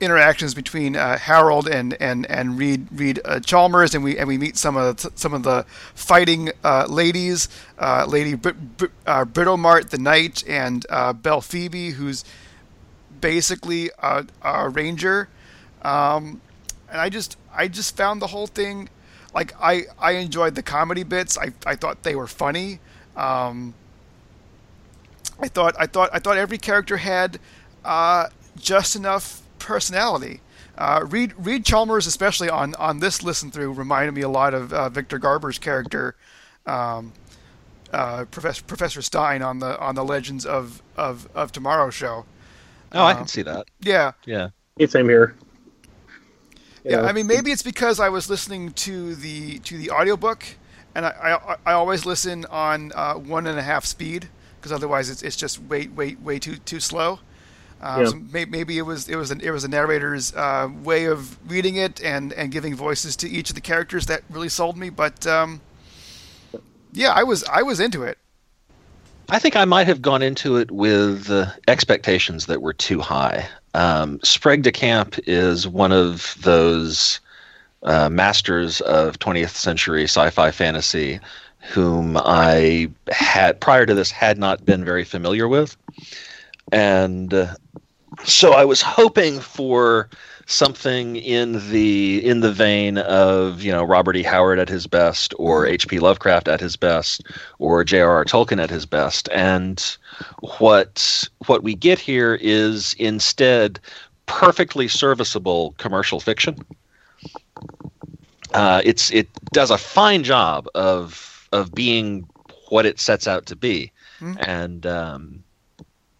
interactions 0.00 0.54
between 0.54 0.96
uh, 0.96 1.18
Harold 1.18 1.68
and 1.68 1.94
and 2.00 2.26
and 2.30 2.58
Reed 2.58 2.86
Reed 2.90 3.20
uh, 3.24 3.40
Chalmers, 3.40 3.94
and 3.94 4.02
we 4.02 4.18
and 4.18 4.26
we 4.26 4.38
meet 4.38 4.56
some 4.56 4.76
of 4.76 4.96
the, 4.96 5.12
some 5.14 5.34
of 5.34 5.42
the 5.42 5.64
fighting 5.94 6.50
uh, 6.64 6.86
ladies, 6.88 7.48
uh, 7.78 8.06
Lady 8.08 8.34
Br- 8.34 8.50
Br- 8.50 8.86
uh, 9.06 9.24
Britomart 9.24 9.90
the 9.90 9.98
Knight, 9.98 10.42
and 10.48 10.86
uh, 10.90 11.12
Belphoebe, 11.12 11.90
who's 11.92 12.24
basically 13.20 13.90
a, 13.98 14.24
a 14.42 14.68
ranger. 14.68 15.28
Um, 15.82 16.40
and 16.90 17.00
I 17.00 17.08
just 17.08 17.36
I 17.54 17.68
just 17.68 17.96
found 17.96 18.20
the 18.22 18.28
whole 18.28 18.46
thing 18.46 18.88
like 19.34 19.54
I 19.60 19.84
I 19.98 20.12
enjoyed 20.12 20.54
the 20.54 20.62
comedy 20.62 21.02
bits. 21.02 21.38
I 21.38 21.52
I 21.66 21.76
thought 21.76 22.02
they 22.02 22.14
were 22.16 22.26
funny. 22.26 22.80
Um, 23.16 23.74
I 25.38 25.48
thought 25.48 25.74
I 25.78 25.86
thought 25.86 26.10
I 26.12 26.18
thought 26.18 26.36
every 26.36 26.58
character 26.58 26.96
had 26.98 27.38
uh, 27.84 28.28
just 28.58 28.96
enough 28.96 29.42
personality. 29.70 30.40
Uh, 30.76 31.06
Reed 31.08 31.32
Reed 31.38 31.64
Chalmers, 31.64 32.04
especially 32.08 32.50
on, 32.50 32.74
on 32.74 32.98
this 32.98 33.22
listen 33.22 33.52
through, 33.52 33.72
reminded 33.72 34.12
me 34.12 34.22
a 34.22 34.28
lot 34.28 34.52
of 34.52 34.72
uh, 34.72 34.88
Victor 34.88 35.16
Garber's 35.16 35.60
character, 35.60 36.16
um, 36.66 37.12
uh, 37.92 38.24
Professor 38.32 38.64
Professor 38.64 39.00
Stein 39.00 39.42
on 39.42 39.60
the 39.60 39.78
on 39.78 39.94
the 39.94 40.04
Legends 40.04 40.44
of 40.44 40.82
of, 40.96 41.28
of 41.36 41.52
Tomorrow 41.52 41.90
show. 41.90 42.24
Oh, 42.92 43.04
I 43.04 43.14
can 43.14 43.28
see 43.28 43.42
that. 43.42 43.68
Yeah, 43.80 44.12
Yeah. 44.26 44.48
Same 44.88 45.08
here. 45.08 45.36
You 46.82 46.92
yeah. 46.92 47.02
I 47.02 47.12
mean, 47.12 47.28
maybe 47.28 47.52
it's 47.52 47.62
because 47.62 48.00
I 48.00 48.08
was 48.08 48.28
listening 48.28 48.72
to 48.72 49.14
the 49.14 49.60
to 49.60 49.78
the 49.78 49.92
audiobook, 49.92 50.42
and 50.96 51.06
I 51.06 51.38
I, 51.46 51.56
I 51.64 51.72
always 51.74 52.04
listen 52.04 52.44
on 52.46 52.90
uh, 52.96 53.14
one 53.14 53.46
and 53.46 53.56
a 53.56 53.62
half 53.62 53.84
speed 53.84 54.30
because 54.58 54.72
otherwise 54.72 55.10
it's, 55.10 55.22
it's 55.22 55.36
just 55.36 55.62
way 55.62 55.86
way 55.86 56.16
way 56.16 56.40
too 56.40 56.56
too 56.56 56.80
slow. 56.80 57.20
Um, 57.82 58.00
Yeah. 58.00 58.08
so 58.08 58.16
may, 58.32 58.44
maybe 58.44 58.78
it 58.78 58.82
was 58.82 59.08
it 59.08 59.16
was 59.16 59.30
an, 59.30 59.40
it 59.40 59.50
was 59.50 59.64
a 59.64 59.68
narrator's 59.68 60.34
uh, 60.34 60.68
way 60.82 61.06
of 61.06 61.38
reading 61.50 61.76
it 61.76 62.02
and, 62.02 62.32
and 62.34 62.50
giving 62.50 62.74
voices 62.74 63.16
to 63.16 63.28
each 63.28 63.50
of 63.50 63.54
the 63.54 63.60
characters 63.60 64.06
that 64.06 64.22
really 64.30 64.48
sold 64.48 64.76
me. 64.76 64.90
But 64.90 65.26
um, 65.26 65.60
yeah, 66.92 67.12
I 67.12 67.22
was 67.22 67.44
I 67.44 67.62
was 67.62 67.80
into 67.80 68.02
it. 68.02 68.18
I 69.28 69.38
think 69.38 69.54
I 69.54 69.64
might 69.64 69.86
have 69.86 70.02
gone 70.02 70.22
into 70.22 70.56
it 70.56 70.70
with 70.72 71.30
uh, 71.30 71.46
expectations 71.68 72.46
that 72.46 72.62
were 72.62 72.72
too 72.72 73.00
high. 73.00 73.48
Um, 73.74 74.18
Sprague 74.24 74.62
de 74.62 74.72
Camp 74.72 75.16
is 75.26 75.68
one 75.68 75.92
of 75.92 76.36
those 76.42 77.20
uh, 77.84 78.08
masters 78.08 78.80
of 78.80 79.20
20th 79.20 79.50
century 79.50 80.04
sci-fi 80.04 80.50
fantasy 80.50 81.20
whom 81.60 82.16
I 82.16 82.90
had 83.10 83.60
prior 83.60 83.86
to 83.86 83.94
this 83.94 84.10
had 84.10 84.38
not 84.38 84.64
been 84.64 84.84
very 84.84 85.04
familiar 85.04 85.46
with, 85.46 85.76
and 86.72 87.32
uh, 87.34 87.54
so 88.24 88.52
I 88.52 88.64
was 88.64 88.82
hoping 88.82 89.40
for 89.40 90.08
something 90.46 91.14
in 91.16 91.70
the 91.70 92.24
in 92.24 92.40
the 92.40 92.52
vein 92.52 92.98
of 92.98 93.62
you 93.62 93.70
know 93.70 93.84
Robert 93.84 94.16
E. 94.16 94.22
Howard 94.22 94.58
at 94.58 94.68
his 94.68 94.86
best, 94.86 95.32
or 95.38 95.66
H.P. 95.66 96.00
Lovecraft 96.00 96.48
at 96.48 96.60
his 96.60 96.76
best, 96.76 97.22
or 97.58 97.84
J.R.R. 97.84 98.24
Tolkien 98.24 98.62
at 98.62 98.70
his 98.70 98.84
best, 98.86 99.28
and 99.32 99.96
what 100.58 101.24
what 101.46 101.62
we 101.62 101.74
get 101.74 101.98
here 101.98 102.38
is 102.40 102.94
instead 102.98 103.78
perfectly 104.26 104.88
serviceable 104.88 105.74
commercial 105.78 106.20
fiction. 106.20 106.56
Uh, 108.52 108.82
it's 108.84 109.10
it 109.12 109.28
does 109.52 109.70
a 109.70 109.78
fine 109.78 110.24
job 110.24 110.66
of 110.74 111.48
of 111.52 111.72
being 111.72 112.28
what 112.68 112.86
it 112.86 112.98
sets 113.00 113.26
out 113.28 113.46
to 113.46 113.56
be, 113.56 113.92
Hmm. 114.18 114.34
and 114.40 114.86
um, 114.86 115.42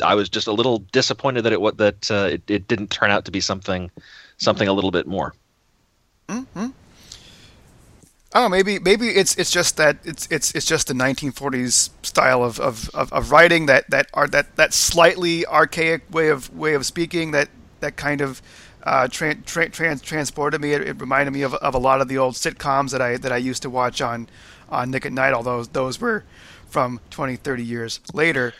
I 0.03 0.15
was 0.15 0.29
just 0.29 0.47
a 0.47 0.53
little 0.53 0.79
disappointed 0.93 1.43
that 1.43 1.53
it 1.53 1.77
that 1.79 2.11
uh, 2.11 2.29
it, 2.33 2.43
it 2.49 2.69
didn't 2.69 2.91
turn 2.91 3.11
out 3.11 3.25
to 3.27 3.31
be 3.31 3.41
something 3.41 3.91
something 4.39 4.69
a 4.69 4.73
little 4.73 4.91
bit 4.91 5.07
more. 5.07 5.35
hmm 6.29 6.69
Oh, 8.33 8.49
maybe 8.49 8.79
maybe 8.79 9.09
it's 9.09 9.35
it's 9.37 9.51
just 9.51 9.77
that 9.77 9.99
it's 10.05 10.29
it's 10.31 10.55
it's 10.55 10.65
just 10.65 10.87
the 10.87 10.95
1940s 10.95 11.91
style 12.03 12.45
of, 12.45 12.61
of, 12.61 12.89
of, 12.95 13.13
of 13.13 13.33
writing 13.33 13.67
that 13.67 13.91
that 13.91 14.07
are 14.15 14.29
that 14.29 14.55
that 14.55 14.73
slightly 14.73 15.45
archaic 15.47 16.03
way 16.13 16.29
of 16.29 16.55
way 16.57 16.75
of 16.75 16.87
speaking 16.87 17.33
that 17.33 17.49
that 17.81 17.97
kind 17.97 18.21
of 18.21 18.41
uh, 18.85 19.09
tran 19.09 19.45
tra- 19.45 19.69
trans- 19.69 20.01
transported 20.01 20.61
me. 20.61 20.73
It, 20.75 20.83
it 20.83 21.01
reminded 21.01 21.33
me 21.33 21.43
of, 21.43 21.55
of 21.55 21.75
a 21.75 21.79
lot 21.79 22.01
of 22.01 22.07
the 22.07 22.19
old 22.19 22.35
sitcoms 22.35 22.93
that 22.93 23.03
I 23.03 23.17
that 23.17 23.33
I 23.33 23.37
used 23.37 23.63
to 23.63 23.71
watch 23.71 24.01
on 24.01 24.29
on 24.69 24.93
Nick 24.93 25.05
at 25.05 25.13
Night. 25.13 25.33
Although 25.33 25.65
those 25.65 26.01
were 26.01 26.23
from 26.69 27.01
20, 27.11 27.35
30 27.35 27.65
years 27.65 27.99
later. 28.15 28.55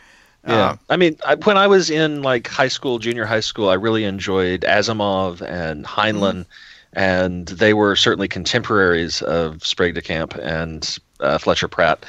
Yeah, 0.47 0.71
Uh, 0.71 0.77
I 0.89 0.97
mean, 0.97 1.17
I, 1.27 1.35
when 1.35 1.59
I 1.59 1.67
was 1.67 1.91
in 1.91 2.23
like 2.23 2.49
high 2.49 2.69
school, 2.69 2.99
junior 2.99 3.27
high 3.27 3.41
school, 3.41 3.69
I 3.69 3.75
really 3.75 4.05
enjoyed 4.05 4.63
Asimov 4.63 5.43
and 5.43 5.85
Heinlein, 5.85 6.47
and 6.95 7.47
they 7.49 7.75
were 7.75 7.95
certainly 7.95 8.27
contemporaries 8.27 9.23
of 9.23 9.65
Sprague 9.65 9.95
de 9.95 10.03
Camp 10.03 10.35
and 10.37 10.99
uh, 11.21 11.37
Fletcher 11.39 11.69
Pratt. 11.69 12.05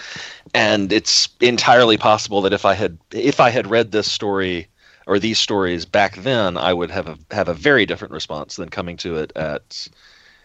And 0.53 0.91
it's 0.93 1.27
entirely 1.41 1.97
possible 1.97 2.41
that 2.41 2.53
if 2.53 2.65
I 2.65 2.73
had 2.73 2.97
if 3.11 3.39
I 3.39 3.49
had 3.49 3.67
read 3.69 3.91
this 3.91 4.09
story 4.11 4.67
or 5.07 5.19
these 5.19 5.37
stories 5.39 5.85
back 5.85 6.15
then, 6.17 6.55
I 6.57 6.73
would 6.73 6.89
have 6.91 7.07
a, 7.07 7.17
have 7.31 7.49
a 7.49 7.53
very 7.53 7.85
different 7.85 8.13
response 8.13 8.55
than 8.55 8.69
coming 8.69 8.97
to 8.97 9.17
it 9.17 9.31
at 9.35 9.87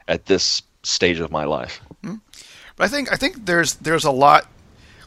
at 0.08 0.26
this 0.26 0.62
stage 0.82 1.20
of 1.20 1.30
my 1.30 1.44
life. 1.44 1.80
But 2.02 2.84
I 2.84 2.88
think 2.88 3.12
I 3.12 3.16
think 3.16 3.46
there's 3.46 3.74
there's 3.76 4.04
a 4.04 4.10
lot 4.10 4.46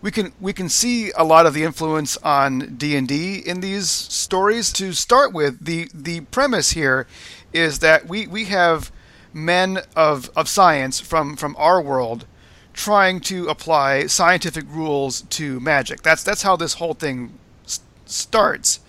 we 0.01 0.12
can 0.12 0.32
we 0.39 0.53
can 0.53 0.70
see 0.70 1.12
a 1.12 1.24
lot 1.24 1.46
of 1.46 1.53
the 1.53 1.63
influence 1.63 2.18
on 2.18 2.75
D 2.75 2.96
and 2.96 3.08
D 3.08 3.38
in 3.39 3.60
these 3.62 3.89
stories. 3.89 4.72
To 4.74 4.94
start 4.94 5.34
with, 5.34 5.65
the 5.65 5.89
the 5.94 6.22
premise 6.22 6.72
here 6.72 7.08
is 7.53 7.79
that 7.79 8.08
we, 8.08 8.27
we 8.27 8.46
have 8.46 8.91
men 9.34 9.79
of, 9.96 10.29
of 10.36 10.48
science 10.48 11.00
from, 11.00 11.36
from 11.36 11.56
our 11.58 11.82
world 11.82 12.25
trying 12.74 13.20
to 13.20 13.48
apply 13.48 14.08
scientific 14.08 14.65
rules 14.70 15.22
to 15.22 15.60
magic. 15.60 16.01
That's 16.01 16.24
that's 16.24 16.44
how 16.44 16.56
this 16.56 16.75
whole 16.75 16.94
thing 16.94 17.38
s- 17.65 17.82
starts. 18.06 18.79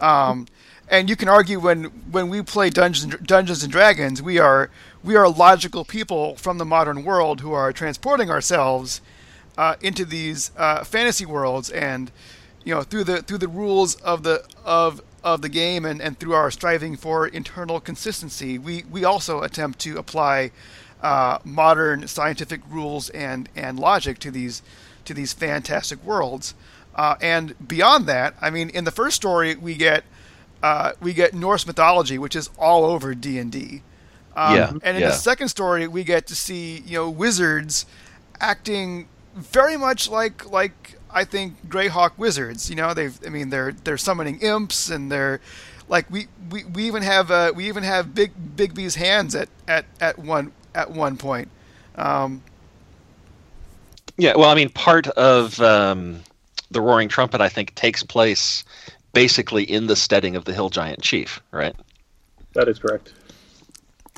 Um, 0.00 0.46
and 0.88 1.08
you 1.08 1.16
can 1.16 1.28
argue 1.28 1.60
when 1.60 1.84
when 2.10 2.28
we 2.28 2.42
play 2.42 2.68
Dungeons 2.70 3.16
Dungeons 3.22 3.62
and 3.62 3.72
Dragons, 3.72 4.20
we 4.20 4.38
are 4.38 4.70
we 5.02 5.16
are 5.16 5.28
logical 5.28 5.84
people 5.84 6.36
from 6.36 6.58
the 6.58 6.64
modern 6.64 7.04
world 7.04 7.40
who 7.40 7.52
are 7.52 7.72
transporting 7.72 8.30
ourselves 8.30 9.00
uh, 9.58 9.76
into 9.80 10.04
these 10.04 10.50
uh, 10.56 10.84
fantasy 10.84 11.26
worlds, 11.26 11.70
and 11.70 12.10
you 12.64 12.74
know 12.74 12.82
through 12.82 13.04
the 13.04 13.22
through 13.22 13.38
the 13.38 13.48
rules 13.48 13.94
of 13.96 14.22
the 14.22 14.44
of 14.64 15.00
of 15.22 15.42
the 15.42 15.48
game 15.48 15.84
and, 15.84 16.00
and 16.00 16.18
through 16.18 16.32
our 16.32 16.50
striving 16.50 16.96
for 16.96 17.26
internal 17.26 17.80
consistency, 17.80 18.58
we, 18.58 18.84
we 18.90 19.04
also 19.04 19.42
attempt 19.42 19.78
to 19.80 19.98
apply 19.98 20.50
uh, 21.02 21.38
modern 21.44 22.06
scientific 22.06 22.60
rules 22.68 23.10
and, 23.10 23.48
and 23.56 23.78
logic 23.78 24.18
to 24.18 24.30
these 24.30 24.62
to 25.04 25.14
these 25.14 25.32
fantastic 25.32 26.02
worlds. 26.04 26.54
Uh, 26.94 27.16
and 27.20 27.54
beyond 27.66 28.06
that, 28.06 28.34
I 28.40 28.50
mean, 28.50 28.68
in 28.70 28.84
the 28.84 28.90
first 28.90 29.16
story, 29.16 29.54
we 29.56 29.74
get 29.74 30.04
uh, 30.62 30.92
we 31.00 31.12
get 31.14 31.32
Norse 31.34 31.66
mythology, 31.66 32.18
which 32.18 32.36
is 32.36 32.50
all 32.58 32.84
over 32.84 33.14
D 33.14 33.38
and 33.38 33.50
D. 33.50 33.82
Um, 34.36 34.56
Yeah, 34.56 34.70
And 34.82 34.96
in 34.96 35.02
yeah. 35.02 35.08
the 35.08 35.12
second 35.14 35.48
story, 35.48 35.86
we 35.88 36.04
get 36.04 36.26
to 36.26 36.34
see 36.34 36.82
you 36.86 36.98
know 36.98 37.10
wizards 37.10 37.86
acting 38.40 39.08
very 39.34 39.76
much 39.76 40.08
like 40.08 40.50
like 40.50 40.98
I 41.10 41.24
think 41.24 41.68
Greyhawk 41.68 42.12
wizards. 42.16 42.70
You 42.70 42.76
know, 42.76 42.94
they've 42.94 43.18
I 43.26 43.30
mean 43.30 43.50
they're 43.50 43.72
they're 43.72 43.98
summoning 43.98 44.40
imps 44.40 44.90
and 44.90 45.10
they're 45.10 45.40
like 45.88 46.10
we, 46.10 46.28
we, 46.50 46.64
we 46.64 46.86
even 46.86 47.02
have 47.02 47.30
uh, 47.30 47.52
we 47.54 47.68
even 47.68 47.82
have 47.82 48.14
Big 48.14 48.32
Bigby's 48.56 48.94
hands 48.94 49.34
at, 49.34 49.48
at, 49.66 49.84
at 50.00 50.18
one 50.18 50.52
at 50.74 50.90
one 50.90 51.16
point. 51.16 51.48
Um, 51.96 52.42
Yeah, 54.16 54.36
well, 54.36 54.50
I 54.50 54.54
mean, 54.54 54.68
part 54.70 55.08
of 55.08 55.60
um, 55.60 56.20
the 56.70 56.80
Roaring 56.80 57.08
Trumpet, 57.08 57.40
I 57.40 57.48
think, 57.48 57.74
takes 57.74 58.02
place 58.02 58.64
basically 59.12 59.64
in 59.64 59.86
the 59.86 59.96
steading 59.96 60.36
of 60.36 60.44
the 60.44 60.52
Hill 60.54 60.70
Giant 60.70 61.02
Chief, 61.02 61.40
right? 61.50 61.74
That 62.54 62.68
is 62.68 62.78
correct. 62.78 63.12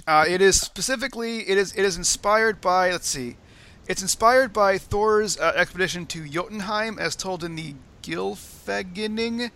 Uh, 0.07 0.25
it 0.29 0.43
is 0.43 0.61
specifically 0.61 1.49
it 1.49 1.57
is 1.57 1.73
it 1.75 1.85
is 1.85 1.97
inspired 1.97 2.61
by 2.61 2.91
let's 2.91 3.09
see, 3.09 3.37
it's 3.87 4.03
inspired 4.03 4.53
by 4.53 4.79
Thor's 4.79 5.39
uh, 5.39 5.53
expedition 5.57 6.07
to 6.07 6.29
Jotunheim, 6.29 6.99
as 6.99 7.17
told 7.17 7.43
in 7.43 7.57
the 7.57 7.75
Gylfaginning 8.03 9.51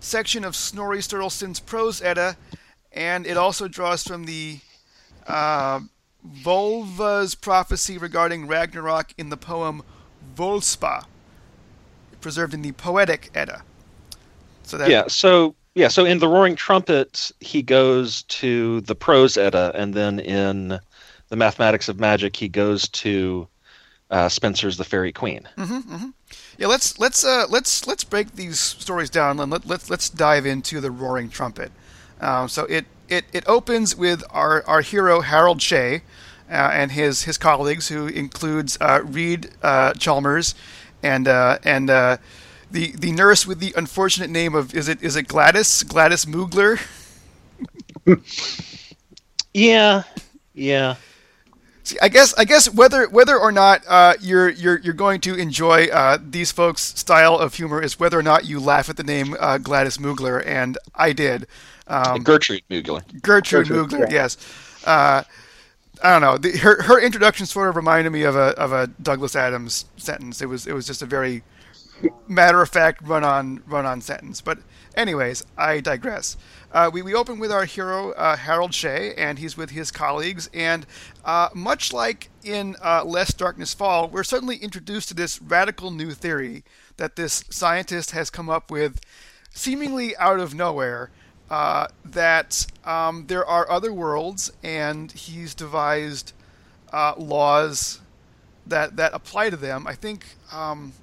section 0.00 0.44
of 0.44 0.56
Snorri 0.56 0.98
Sturluson's 0.98 1.60
Prose 1.60 2.02
Edda, 2.02 2.36
and 2.92 3.26
it 3.26 3.36
also 3.36 3.68
draws 3.68 4.02
from 4.02 4.24
the 4.24 4.58
uh, 5.26 5.80
Volva's 6.26 7.34
prophecy 7.34 7.98
regarding 7.98 8.46
Ragnarok 8.46 9.12
in 9.18 9.30
the 9.30 9.36
poem 9.36 9.82
Voluspa, 10.36 11.04
preserved 12.20 12.54
in 12.54 12.62
the 12.62 12.72
Poetic 12.72 13.30
Edda. 13.34 13.62
So 14.62 14.78
that 14.78 14.88
yeah. 14.88 15.04
So 15.08 15.54
yeah. 15.74 15.88
So 15.88 16.04
in 16.04 16.18
the 16.18 16.28
Roaring 16.28 16.56
Trumpet, 16.56 17.32
he 17.40 17.62
goes 17.62 18.22
to 18.24 18.80
the 18.82 18.94
Prose 18.94 19.36
Edda, 19.36 19.72
and 19.74 19.94
then 19.94 20.20
in 20.20 20.78
the 21.28 21.36
Mathematics 21.36 21.88
of 21.88 21.98
Magic, 21.98 22.36
he 22.36 22.48
goes 22.48 22.88
to 22.90 23.48
uh, 24.12 24.28
Spenser's 24.28 24.76
The 24.76 24.84
Faerie 24.84 25.12
Queene. 25.12 25.48
Yeah, 26.58 26.68
let's 26.68 26.98
let's 26.98 27.24
uh, 27.24 27.46
let's 27.48 27.86
let's 27.86 28.04
break 28.04 28.36
these 28.36 28.60
stories 28.60 29.10
down 29.10 29.40
and 29.40 29.50
let, 29.50 29.66
let's 29.66 29.90
let's 29.90 30.10
dive 30.10 30.46
into 30.46 30.80
the 30.80 30.90
Roaring 30.90 31.30
Trumpet. 31.30 31.72
Um, 32.20 32.48
so 32.48 32.64
it, 32.66 32.84
it 33.08 33.24
it 33.32 33.44
opens 33.48 33.96
with 33.96 34.22
our, 34.30 34.64
our 34.66 34.82
hero 34.82 35.22
Harold 35.22 35.60
Shea 35.62 36.02
uh, 36.50 36.52
and 36.52 36.92
his 36.92 37.24
his 37.24 37.38
colleagues, 37.38 37.88
who 37.88 38.06
includes 38.06 38.78
uh, 38.80 39.00
Reed 39.04 39.50
uh, 39.62 39.94
Chalmers 39.94 40.54
and 41.02 41.26
uh, 41.26 41.58
and 41.64 41.90
uh, 41.90 42.18
the 42.70 42.92
the 42.92 43.12
nurse 43.12 43.46
with 43.46 43.58
the 43.60 43.74
unfortunate 43.76 44.30
name 44.30 44.54
of 44.54 44.74
is 44.74 44.88
it 44.88 45.02
is 45.02 45.16
it 45.16 45.28
Gladys 45.28 45.82
Gladys 45.82 46.26
Moogler. 46.26 46.80
Yeah. 49.54 50.04
Yeah. 50.54 50.96
See, 51.84 51.96
I 52.00 52.08
guess 52.08 52.32
I 52.38 52.44
guess 52.44 52.70
whether 52.70 53.08
whether 53.08 53.36
or 53.36 53.50
not 53.50 53.82
uh, 53.88 54.14
you're 54.20 54.50
you're 54.50 54.78
you're 54.78 54.94
going 54.94 55.20
to 55.22 55.34
enjoy 55.34 55.86
uh, 55.86 56.18
these 56.22 56.52
folks' 56.52 56.82
style 56.98 57.36
of 57.36 57.54
humor 57.54 57.82
is 57.82 57.98
whether 57.98 58.18
or 58.18 58.22
not 58.22 58.44
you 58.44 58.60
laugh 58.60 58.88
at 58.88 58.96
the 58.96 59.02
name 59.02 59.36
uh, 59.40 59.58
Gladys 59.58 59.98
Moogler, 59.98 60.46
and 60.46 60.78
I 60.94 61.12
did. 61.12 61.46
Um, 61.88 62.22
Gertrude 62.22 62.62
Mugler. 62.70 63.02
Gertrude, 63.20 63.68
Gertrude, 63.68 63.90
Moogler, 63.90 64.00
yeah. 64.00 64.06
yes. 64.10 64.36
Uh, 64.84 65.24
I 66.02 66.10
don't 66.12 66.20
know. 66.20 66.38
The, 66.38 66.56
her 66.58 66.82
her 66.82 67.00
introduction 67.00 67.46
sort 67.46 67.68
of 67.68 67.76
reminded 67.76 68.10
me 68.10 68.22
of 68.22 68.36
a 68.36 68.56
of 68.58 68.72
a 68.72 68.86
Douglas 68.86 69.34
Adams 69.34 69.84
sentence. 69.96 70.40
It 70.40 70.46
was 70.46 70.66
it 70.66 70.74
was 70.74 70.86
just 70.86 71.02
a 71.02 71.06
very 71.06 71.42
matter 72.28 72.62
of 72.62 72.68
fact 72.68 73.02
run 73.02 73.24
on 73.24 73.62
run 73.66 73.86
on 73.86 74.00
sentence. 74.00 74.40
But 74.40 74.58
anyways, 74.96 75.44
I 75.56 75.80
digress. 75.80 76.36
Uh, 76.72 76.90
we 76.90 77.02
we 77.02 77.14
open 77.14 77.38
with 77.38 77.52
our 77.52 77.66
hero 77.66 78.12
uh, 78.12 78.34
Harold 78.34 78.72
Shea, 78.72 79.12
and 79.14 79.38
he's 79.38 79.58
with 79.58 79.70
his 79.70 79.90
colleagues. 79.90 80.48
And 80.54 80.86
uh, 81.22 81.50
much 81.54 81.92
like 81.92 82.30
in 82.42 82.76
uh, 82.82 83.04
Lest 83.04 83.36
Darkness 83.36 83.74
Fall, 83.74 84.08
we're 84.08 84.24
suddenly 84.24 84.56
introduced 84.56 85.08
to 85.08 85.14
this 85.14 85.40
radical 85.42 85.90
new 85.90 86.12
theory 86.12 86.64
that 86.96 87.16
this 87.16 87.44
scientist 87.50 88.12
has 88.12 88.30
come 88.30 88.48
up 88.48 88.70
with, 88.70 89.00
seemingly 89.50 90.16
out 90.16 90.40
of 90.40 90.54
nowhere. 90.54 91.10
Uh, 91.50 91.86
that 92.02 92.64
um, 92.86 93.26
there 93.26 93.44
are 93.44 93.70
other 93.70 93.92
worlds, 93.92 94.50
and 94.62 95.12
he's 95.12 95.54
devised 95.54 96.32
uh, 96.94 97.12
laws 97.18 98.00
that 98.66 98.96
that 98.96 99.12
apply 99.12 99.50
to 99.50 99.56
them. 99.56 99.86
I 99.86 99.94
think 99.94 100.24
um, 100.50 100.94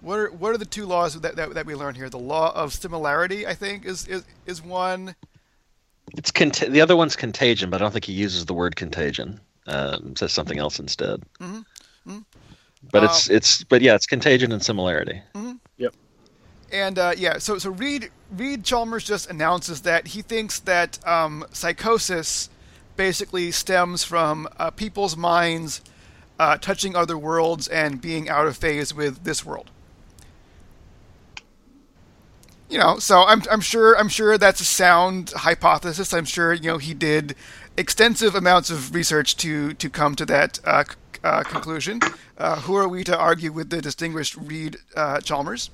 what 0.00 0.18
are 0.18 0.30
what 0.30 0.52
are 0.52 0.58
the 0.58 0.64
two 0.64 0.86
laws 0.86 1.20
that, 1.20 1.36
that, 1.36 1.54
that 1.54 1.66
we 1.66 1.74
learn 1.74 1.94
here? 1.94 2.08
The 2.08 2.18
law 2.18 2.52
of 2.54 2.72
similarity, 2.72 3.46
I 3.46 3.54
think, 3.54 3.84
is 3.84 4.06
is, 4.06 4.24
is 4.46 4.62
one. 4.62 5.14
It's 6.16 6.30
cont- 6.30 6.70
the 6.70 6.80
other 6.80 6.96
one's 6.96 7.16
contagion, 7.16 7.70
but 7.70 7.80
I 7.80 7.84
don't 7.84 7.92
think 7.92 8.04
he 8.04 8.12
uses 8.12 8.46
the 8.46 8.54
word 8.54 8.76
contagion. 8.76 9.40
Um, 9.66 10.16
says 10.16 10.32
something 10.32 10.58
else 10.58 10.80
instead. 10.80 11.22
Mhm. 11.38 11.64
Mhm. 12.06 12.24
But 12.90 13.04
it's 13.04 13.28
it's 13.30 13.62
but 13.64 13.82
yeah, 13.82 13.94
it's 13.94 14.06
contagion 14.06 14.52
and 14.52 14.64
similarity. 14.64 15.20
Yep. 15.76 15.94
And 16.72 16.98
uh, 16.98 17.12
yeah, 17.16 17.38
so 17.38 17.58
so 17.58 17.70
Reed 17.70 18.10
Reed 18.30 18.64
Chalmers 18.64 19.04
just 19.04 19.28
announces 19.30 19.82
that 19.82 20.08
he 20.08 20.22
thinks 20.22 20.58
that 20.60 20.98
um, 21.06 21.44
psychosis 21.52 22.48
basically 22.96 23.50
stems 23.50 24.04
from 24.04 24.48
uh, 24.58 24.70
people's 24.70 25.16
minds 25.16 25.82
uh, 26.38 26.56
touching 26.56 26.96
other 26.96 27.18
worlds 27.18 27.68
and 27.68 28.00
being 28.00 28.28
out 28.28 28.46
of 28.46 28.56
phase 28.56 28.94
with 28.94 29.24
this 29.24 29.44
world. 29.44 29.70
You 32.70 32.78
know, 32.78 32.98
so 33.00 33.24
I'm 33.24 33.42
I'm 33.50 33.60
sure 33.60 33.98
I'm 33.98 34.08
sure 34.08 34.38
that's 34.38 34.60
a 34.60 34.64
sound 34.64 35.32
hypothesis. 35.34 36.14
I'm 36.14 36.24
sure 36.24 36.52
you 36.52 36.70
know 36.70 36.78
he 36.78 36.94
did 36.94 37.34
extensive 37.76 38.36
amounts 38.36 38.70
of 38.70 38.94
research 38.94 39.36
to 39.38 39.74
to 39.74 39.90
come 39.90 40.14
to 40.14 40.24
that 40.26 40.60
uh, 40.64 40.84
c- 40.84 40.94
uh, 41.24 41.42
conclusion. 41.42 41.98
Uh, 42.38 42.60
who 42.60 42.76
are 42.76 42.86
we 42.86 43.02
to 43.04 43.18
argue 43.18 43.50
with 43.50 43.70
the 43.70 43.82
distinguished 43.82 44.36
Reed 44.36 44.76
uh, 44.96 45.20
Chalmers? 45.20 45.70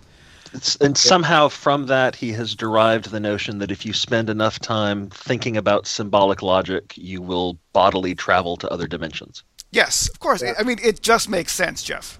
It's, 0.54 0.76
and 0.76 0.96
somehow 0.96 1.48
from 1.48 1.86
that 1.86 2.16
he 2.16 2.32
has 2.32 2.54
derived 2.54 3.10
the 3.10 3.20
notion 3.20 3.58
that 3.58 3.70
if 3.70 3.84
you 3.84 3.92
spend 3.92 4.30
enough 4.30 4.58
time 4.58 5.10
thinking 5.10 5.56
about 5.56 5.86
symbolic 5.86 6.40
logic, 6.40 6.94
you 6.96 7.20
will 7.20 7.58
bodily 7.74 8.14
travel 8.14 8.56
to 8.56 8.68
other 8.70 8.86
dimensions. 8.86 9.42
Yes, 9.70 10.08
of 10.08 10.18
course. 10.20 10.42
I 10.42 10.62
mean, 10.62 10.78
it 10.82 11.02
just 11.02 11.28
makes 11.28 11.52
sense, 11.52 11.82
Jeff. 11.82 12.18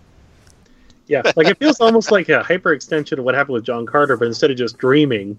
Yeah, 1.09 1.23
like 1.37 1.47
it 1.49 1.59
feels 1.59 1.81
almost 1.81 2.11
like 2.11 2.29
a 2.29 2.43
hyper 2.43 2.73
extension 2.73 3.19
of 3.19 3.25
what 3.25 3.35
happened 3.35 3.55
with 3.55 3.65
John 3.65 3.87
Carter, 3.87 4.17
but 4.17 4.27
instead 4.27 4.51
of 4.51 4.57
just 4.57 4.77
dreaming, 4.79 5.39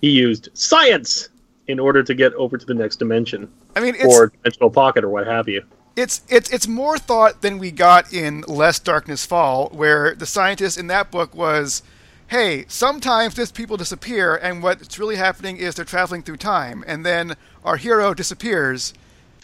he 0.00 0.10
used 0.10 0.48
science 0.54 1.28
in 1.68 1.78
order 1.80 2.02
to 2.02 2.14
get 2.14 2.32
over 2.34 2.56
to 2.58 2.66
the 2.66 2.74
next 2.74 2.96
dimension 2.96 3.48
I 3.76 3.80
mean, 3.80 3.94
it's 3.96 4.04
or 4.04 4.28
dimensional 4.28 4.70
pocket 4.70 5.04
or 5.04 5.08
what 5.10 5.26
have 5.26 5.48
you. 5.48 5.62
it's 5.96 6.22
it's 6.28 6.50
it's 6.52 6.66
more 6.68 6.98
thought 6.98 7.42
than 7.42 7.58
we 7.58 7.70
got 7.70 8.12
in 8.12 8.42
Lest 8.48 8.84
Darkness 8.84 9.24
Fall, 9.26 9.68
where 9.70 10.14
the 10.14 10.26
scientist 10.26 10.78
in 10.78 10.86
that 10.88 11.10
book 11.10 11.34
was, 11.34 11.82
hey, 12.28 12.64
sometimes 12.68 13.34
these 13.34 13.52
people 13.52 13.76
disappear, 13.76 14.36
and 14.36 14.62
what's 14.62 14.98
really 14.98 15.16
happening 15.16 15.56
is 15.56 15.74
they're 15.74 15.84
traveling 15.84 16.22
through 16.22 16.36
time, 16.38 16.84
and 16.86 17.04
then 17.06 17.34
our 17.64 17.76
hero 17.76 18.12
disappears 18.14 18.92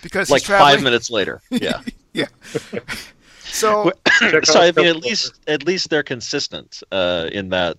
because 0.02 0.30
Like 0.30 0.42
he's 0.42 0.46
traveling. 0.46 0.74
five 0.76 0.82
minutes 0.84 1.10
later. 1.10 1.40
Yeah. 1.50 1.80
Yeah. 2.12 2.26
So 3.48 3.92
so 4.44 4.60
I 4.60 4.72
mean, 4.72 4.86
at 4.86 4.96
Step 4.96 5.04
least 5.04 5.40
at 5.46 5.66
least 5.66 5.90
they're 5.90 6.02
consistent 6.02 6.82
uh, 6.92 7.28
in 7.32 7.50
that. 7.50 7.78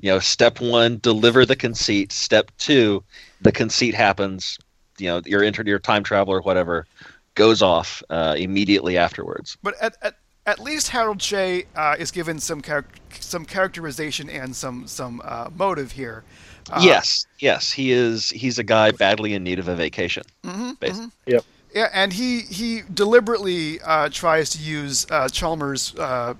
You 0.00 0.10
know, 0.10 0.18
step 0.18 0.60
one, 0.60 0.98
deliver 0.98 1.46
the 1.46 1.56
conceit. 1.56 2.12
Step 2.12 2.50
two, 2.58 3.04
the 3.40 3.52
conceit 3.52 3.94
happens. 3.94 4.58
You 4.98 5.06
know, 5.06 5.22
you're 5.24 5.44
entered 5.44 5.68
your 5.68 5.78
time 5.78 6.02
travel 6.02 6.34
or 6.34 6.40
whatever. 6.42 6.86
goes 7.34 7.62
off 7.62 8.02
uh, 8.10 8.34
immediately 8.36 8.98
afterwards. 8.98 9.56
But 9.62 9.74
at, 9.80 9.96
at, 10.02 10.16
at 10.46 10.58
least 10.58 10.88
Harold 10.88 11.22
Shea 11.22 11.64
uh, 11.76 11.96
is 11.98 12.10
given 12.10 12.38
some 12.40 12.60
char- 12.62 12.84
some 13.18 13.44
characterization 13.44 14.28
and 14.28 14.54
some 14.54 14.86
some 14.86 15.22
uh, 15.24 15.50
motive 15.54 15.92
here. 15.92 16.24
Uh, 16.70 16.80
yes, 16.82 17.26
yes, 17.38 17.72
he 17.72 17.92
is. 17.92 18.30
He's 18.30 18.58
a 18.58 18.64
guy 18.64 18.90
badly 18.90 19.34
in 19.34 19.42
need 19.42 19.58
of 19.58 19.68
a 19.68 19.74
vacation. 19.74 20.24
Mm-hmm, 20.44 20.72
basically. 20.80 21.06
mm-hmm. 21.06 21.30
Yep. 21.30 21.44
Yeah, 21.74 21.88
and 21.92 22.12
he 22.12 22.40
he 22.40 22.82
deliberately 22.92 23.80
uh, 23.80 24.08
tries 24.10 24.50
to 24.50 24.58
use 24.58 25.06
uh, 25.10 25.28
Chalmers' 25.28 25.94
uh, 25.96 26.34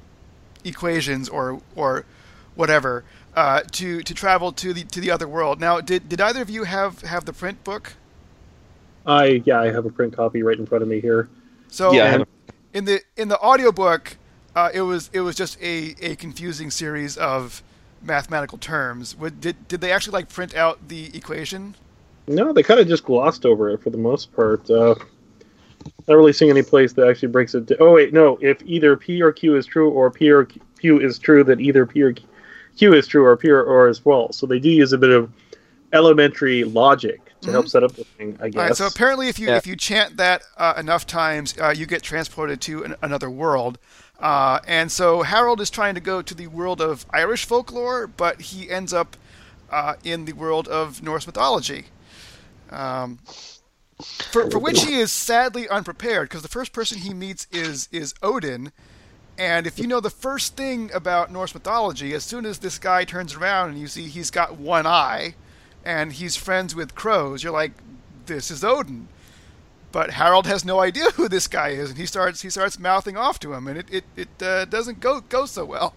equations 0.65 1.29
or 1.29 1.61
or 1.77 2.05
whatever 2.55 3.05
uh, 3.37 3.63
to 3.73 4.03
to 4.03 4.15
travel 4.15 4.53
to 4.53 4.73
the 4.73 4.85
to 4.85 5.01
the 5.01 5.11
other 5.11 5.29
world. 5.29 5.61
Now, 5.61 5.81
did 5.81 6.09
did 6.09 6.21
either 6.21 6.43
of 6.43 6.51
you 6.51 6.65
have 6.65 7.03
have 7.03 7.25
the 7.25 7.33
print 7.33 7.63
book? 7.65 7.95
I 9.07 9.43
yeah, 9.45 9.61
I 9.61 9.71
have 9.71 9.87
a 9.87 9.91
print 9.91 10.17
copy 10.17 10.43
right 10.43 10.59
in 10.59 10.67
front 10.67 10.83
of 10.83 10.89
me 10.89 11.01
here. 11.01 11.29
So 11.69 11.93
yeah, 11.93 12.23
a... 12.23 12.27
in 12.77 12.85
the 12.85 13.01
in 13.17 13.29
the 13.29 13.39
audiobook, 13.39 14.17
uh, 14.55 14.71
it 14.75 14.83
was 14.83 15.11
it 15.13 15.21
was 15.21 15.37
just 15.37 15.61
a, 15.63 15.95
a 16.01 16.17
confusing 16.17 16.71
series 16.71 17.17
of 17.17 17.63
mathematical 18.03 18.59
terms. 18.59 19.17
Would, 19.17 19.41
did 19.41 19.69
did 19.69 19.81
they 19.81 19.93
actually 19.93 20.13
like 20.13 20.29
print 20.29 20.55
out 20.55 20.89
the 20.89 21.17
equation? 21.17 21.77
No, 22.27 22.53
they 22.53 22.63
kind 22.63 22.81
of 22.81 22.89
just 22.89 23.05
glossed 23.05 23.47
over 23.47 23.71
it 23.71 23.83
for 23.83 23.91
the 23.91 23.99
most 23.99 24.35
part. 24.35 24.69
Uh, 24.71 24.95
not 26.11 26.17
really 26.17 26.33
seeing 26.33 26.51
any 26.51 26.63
place 26.63 26.93
that 26.95 27.09
actually 27.09 27.29
breaks 27.29 27.55
it. 27.55 27.71
oh 27.81 27.93
wait, 27.93 28.13
no. 28.13 28.37
If 28.43 28.61
either 28.65 28.97
P 28.97 29.23
or 29.23 29.33
Q 29.33 29.57
is 29.57 29.65
true, 29.65 29.89
or 29.89 30.11
P 30.11 30.31
or 30.31 30.45
Q 30.45 31.01
is 31.01 31.19
true, 31.19 31.45
that 31.45 31.61
either 31.61 31.87
P 31.87 32.03
or 32.03 32.15
Q 32.77 32.95
is 32.95 33.07
true, 33.07 33.25
or 33.25 33.37
P 33.37 33.49
or, 33.49 33.63
or 33.63 33.89
is 33.89 33.99
false. 33.99 34.37
So 34.37 34.47
they 34.47 34.59
do 34.59 34.69
use 34.69 34.93
a 34.93 34.99
bit 34.99 35.11
of 35.11 35.33
elementary 35.93 36.65
logic 36.65 37.25
to 37.25 37.33
mm-hmm. 37.33 37.51
help 37.53 37.69
set 37.69 37.85
up 37.85 37.93
the 37.93 38.05
thing. 38.05 38.37
I 38.41 38.49
guess. 38.49 38.79
so 38.79 38.87
apparently, 38.87 39.29
if 39.29 39.39
you 39.39 39.49
yeah. 39.49 39.57
if 39.57 39.67
you 39.67 39.77
chant 39.77 40.17
that 40.17 40.43
uh, 40.57 40.75
enough 40.77 41.07
times, 41.07 41.55
uh, 41.59 41.73
you 41.75 41.87
get 41.87 42.03
transported 42.03 42.61
to 42.63 42.85
an, 42.85 42.97
another 43.03 43.31
world. 43.31 43.79
Uh, 44.19 44.59
and 44.67 44.93
so 44.93 45.23
Harold 45.23 45.61
is 45.63 45.71
trying 45.71 45.95
to 45.95 46.01
go 46.01 46.21
to 46.21 46.35
the 46.35 46.49
world 46.49 46.81
of 46.81 47.07
Irish 47.11 47.47
folklore, 47.47 48.07
but 48.07 48.41
he 48.41 48.69
ends 48.69 48.93
up 48.93 49.17
uh, 49.71 49.95
in 50.05 50.27
the 50.27 50.33
world 50.33 50.69
of 50.69 51.03
Norse 51.03 51.27
mythology. 51.27 51.87
Um, 52.71 53.19
for, 54.01 54.51
for 54.51 54.59
which 54.59 54.83
he 54.85 54.97
is 54.97 55.13
sadly 55.13 55.69
unprepared 55.69 56.29
because 56.29 56.43
the 56.43 56.49
first 56.49 56.73
person 56.73 56.99
he 56.99 57.15
meets 57.15 57.47
is 57.51 57.89
is 57.93 58.15
Odin, 58.23 58.73
and 59.39 59.67
if 59.67 59.79
you 59.79 59.87
know 59.87 60.01
the 60.01 60.11
first 60.11 60.57
thing 60.57 60.91
about 60.93 61.33
Norse 61.33 61.55
mythology, 61.55 62.13
as 62.13 62.25
soon 62.25 62.45
as 62.45 62.59
this 62.59 62.79
guy 62.79 63.05
turns 63.05 63.35
around 63.35 63.71
and 63.71 63.79
you 63.79 63.87
see 63.87 64.09
he's 64.09 64.31
got 64.31 64.57
one 64.57 64.87
eye, 64.87 65.35
and 65.85 66.13
he's 66.13 66.37
friends 66.37 66.75
with 66.75 66.95
crows, 66.95 67.43
you're 67.43 67.53
like, 67.53 67.73
this 68.27 68.51
is 68.51 68.63
Odin. 68.63 69.09
But 69.93 70.11
Harold 70.11 70.47
has 70.47 70.65
no 70.65 70.81
idea 70.81 71.11
who 71.13 71.29
this 71.29 71.49
guy 71.49 71.71
is, 71.71 71.91
and 71.91 71.99
he 71.99 72.07
starts 72.07 72.43
he 72.43 72.51
starts 72.51 72.79
mouthing 72.79 73.17
off 73.17 73.39
to 73.41 73.55
him, 73.55 73.67
and 73.67 73.79
it 73.79 73.87
it, 73.91 74.05
it 74.17 74.43
uh, 74.43 74.65
doesn't 74.67 75.01
go 75.01 75.21
go 75.21 75.47
so 75.47 75.65
well. 75.65 75.95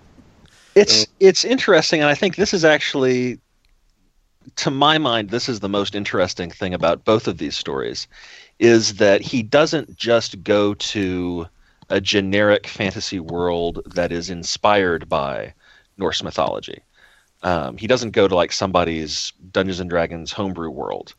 It's 0.76 1.06
it's 1.20 1.46
interesting, 1.46 2.02
and 2.02 2.10
I 2.10 2.16
think 2.16 2.36
this 2.36 2.54
is 2.54 2.66
actually 2.66 3.40
to 4.58 4.72
my 4.72 4.98
mind, 4.98 5.30
this 5.30 5.50
is 5.50 5.60
the 5.60 5.70
most 5.70 5.96
interesting 5.96 6.50
thing 6.50 6.74
about 6.74 7.06
both 7.06 7.28
of 7.28 7.38
these 7.38 7.58
stories, 7.58 8.08
is 8.60 8.96
that 8.96 9.22
he 9.22 9.44
doesn't 9.44 9.96
just 9.96 10.44
go 10.44 10.74
to 10.76 11.48
a 11.90 12.00
generic 12.00 12.68
fantasy 12.68 13.20
world 13.20 13.82
that 13.94 14.12
is 14.12 14.30
inspired 14.30 15.10
by 15.10 15.54
Norse 15.98 16.24
mythology. 16.24 16.82
Um, 17.44 17.78
he 17.78 17.88
doesn't 17.88 18.12
go 18.12 18.28
to 18.28 18.36
like 18.36 18.52
somebody's 18.52 19.34
Dungeons 19.52 19.80
and 19.80 19.90
Dragons 19.90 20.32
homebrew 20.32 20.70
world 20.70 21.14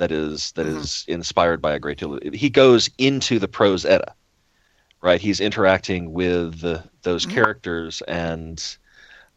that 0.00 0.10
is 0.10 0.52
that 0.52 0.66
mm-hmm. 0.66 0.78
is 0.78 1.04
inspired 1.06 1.62
by 1.62 1.72
a 1.72 1.78
great 1.78 1.98
deal. 1.98 2.14
Of, 2.14 2.34
he 2.34 2.50
goes 2.50 2.90
into 2.98 3.38
the 3.38 3.48
prose 3.48 3.84
edda, 3.84 4.14
right? 5.00 5.20
He's 5.20 5.40
interacting 5.40 6.12
with 6.12 6.60
the, 6.60 6.82
those 7.02 7.24
mm-hmm. 7.24 7.34
characters 7.34 8.02
and 8.08 8.76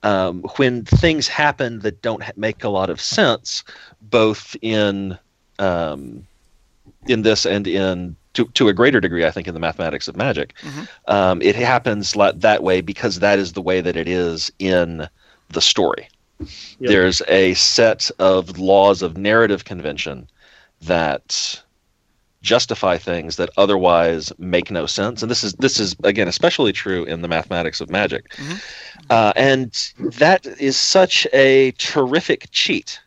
um, 0.03 0.43
when 0.57 0.85
things 0.85 1.27
happen 1.27 1.79
that 1.79 2.01
don't 2.01 2.23
make 2.37 2.63
a 2.63 2.69
lot 2.69 2.89
of 2.89 3.01
sense, 3.01 3.63
both 4.01 4.55
in 4.61 5.17
um, 5.59 6.27
in 7.07 7.21
this 7.21 7.45
and 7.45 7.67
in 7.67 8.15
to, 8.33 8.45
to 8.49 8.67
a 8.67 8.73
greater 8.73 8.99
degree, 8.99 9.25
I 9.25 9.31
think, 9.31 9.47
in 9.47 9.53
the 9.53 9.59
mathematics 9.59 10.07
of 10.07 10.17
magic, 10.17 10.55
mm-hmm. 10.61 10.83
um, 11.07 11.41
it 11.41 11.55
happens 11.55 12.13
that 12.13 12.63
way 12.63 12.81
because 12.81 13.19
that 13.19 13.39
is 13.39 13.53
the 13.53 13.61
way 13.61 13.79
that 13.81 13.95
it 13.95 14.07
is 14.07 14.51
in 14.59 15.07
the 15.49 15.61
story. 15.61 16.07
Yep. 16.39 16.49
There's 16.79 17.21
a 17.27 17.53
set 17.53 18.09
of 18.19 18.57
laws 18.57 19.01
of 19.01 19.17
narrative 19.17 19.65
convention 19.65 20.27
that 20.81 21.61
justify 22.41 22.97
things 22.97 23.37
that 23.37 23.49
otherwise 23.55 24.33
make 24.37 24.69
no 24.69 24.85
sense. 24.85 25.21
And 25.21 25.31
this 25.31 25.43
is 25.43 25.53
this 25.53 25.79
is 25.79 25.95
again 26.03 26.27
especially 26.27 26.73
true 26.73 27.05
in 27.05 27.21
the 27.21 27.27
mathematics 27.27 27.79
of 27.79 27.89
magic. 27.89 28.29
Mm-hmm. 28.33 28.55
Uh, 29.09 29.33
and 29.35 29.93
that 29.97 30.45
is 30.45 30.77
such 30.77 31.27
a 31.33 31.71
terrific 31.71 32.47
cheat 32.51 32.99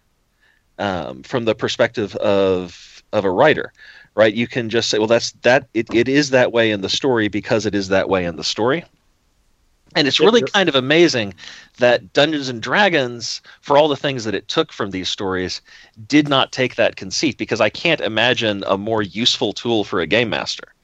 um, 0.79 1.23
from 1.23 1.45
the 1.45 1.55
perspective 1.55 2.15
of 2.17 3.03
of 3.13 3.25
a 3.25 3.31
writer. 3.31 3.73
Right, 4.15 4.33
you 4.33 4.47
can 4.47 4.71
just 4.71 4.89
say, 4.89 4.99
well, 4.99 5.07
that's 5.07 5.33
that. 5.43 5.69
It, 5.75 5.93
it 5.93 6.09
is 6.09 6.31
that 6.31 6.51
way 6.51 6.71
in 6.71 6.81
the 6.81 6.89
story 6.89 7.29
because 7.29 7.67
it 7.67 7.75
is 7.75 7.89
that 7.89 8.09
way 8.09 8.25
in 8.25 8.37
the 8.37 8.45
story. 8.45 8.85
And 9.95 10.07
it's 10.07 10.21
really 10.21 10.43
kind 10.43 10.69
of 10.69 10.75
amazing 10.75 11.35
that 11.79 12.13
Dungeons 12.13 12.49
and 12.49 12.61
Dragons, 12.61 13.41
for 13.63 13.79
all 13.79 13.89
the 13.89 13.97
things 13.97 14.25
that 14.25 14.35
it 14.35 14.49
took 14.49 14.73
from 14.73 14.91
these 14.91 15.09
stories, 15.09 15.63
did 16.07 16.29
not 16.29 16.53
take 16.53 16.77
that 16.77 16.97
conceit 16.97 17.39
because 17.39 17.61
I 17.61 17.71
can't 17.71 18.01
imagine 18.03 18.63
a 18.67 18.77
more 18.77 19.03
useful 19.03 19.55
tool 19.55 19.85
for 19.85 20.01
a 20.01 20.07
game 20.07 20.29
master. 20.29 20.75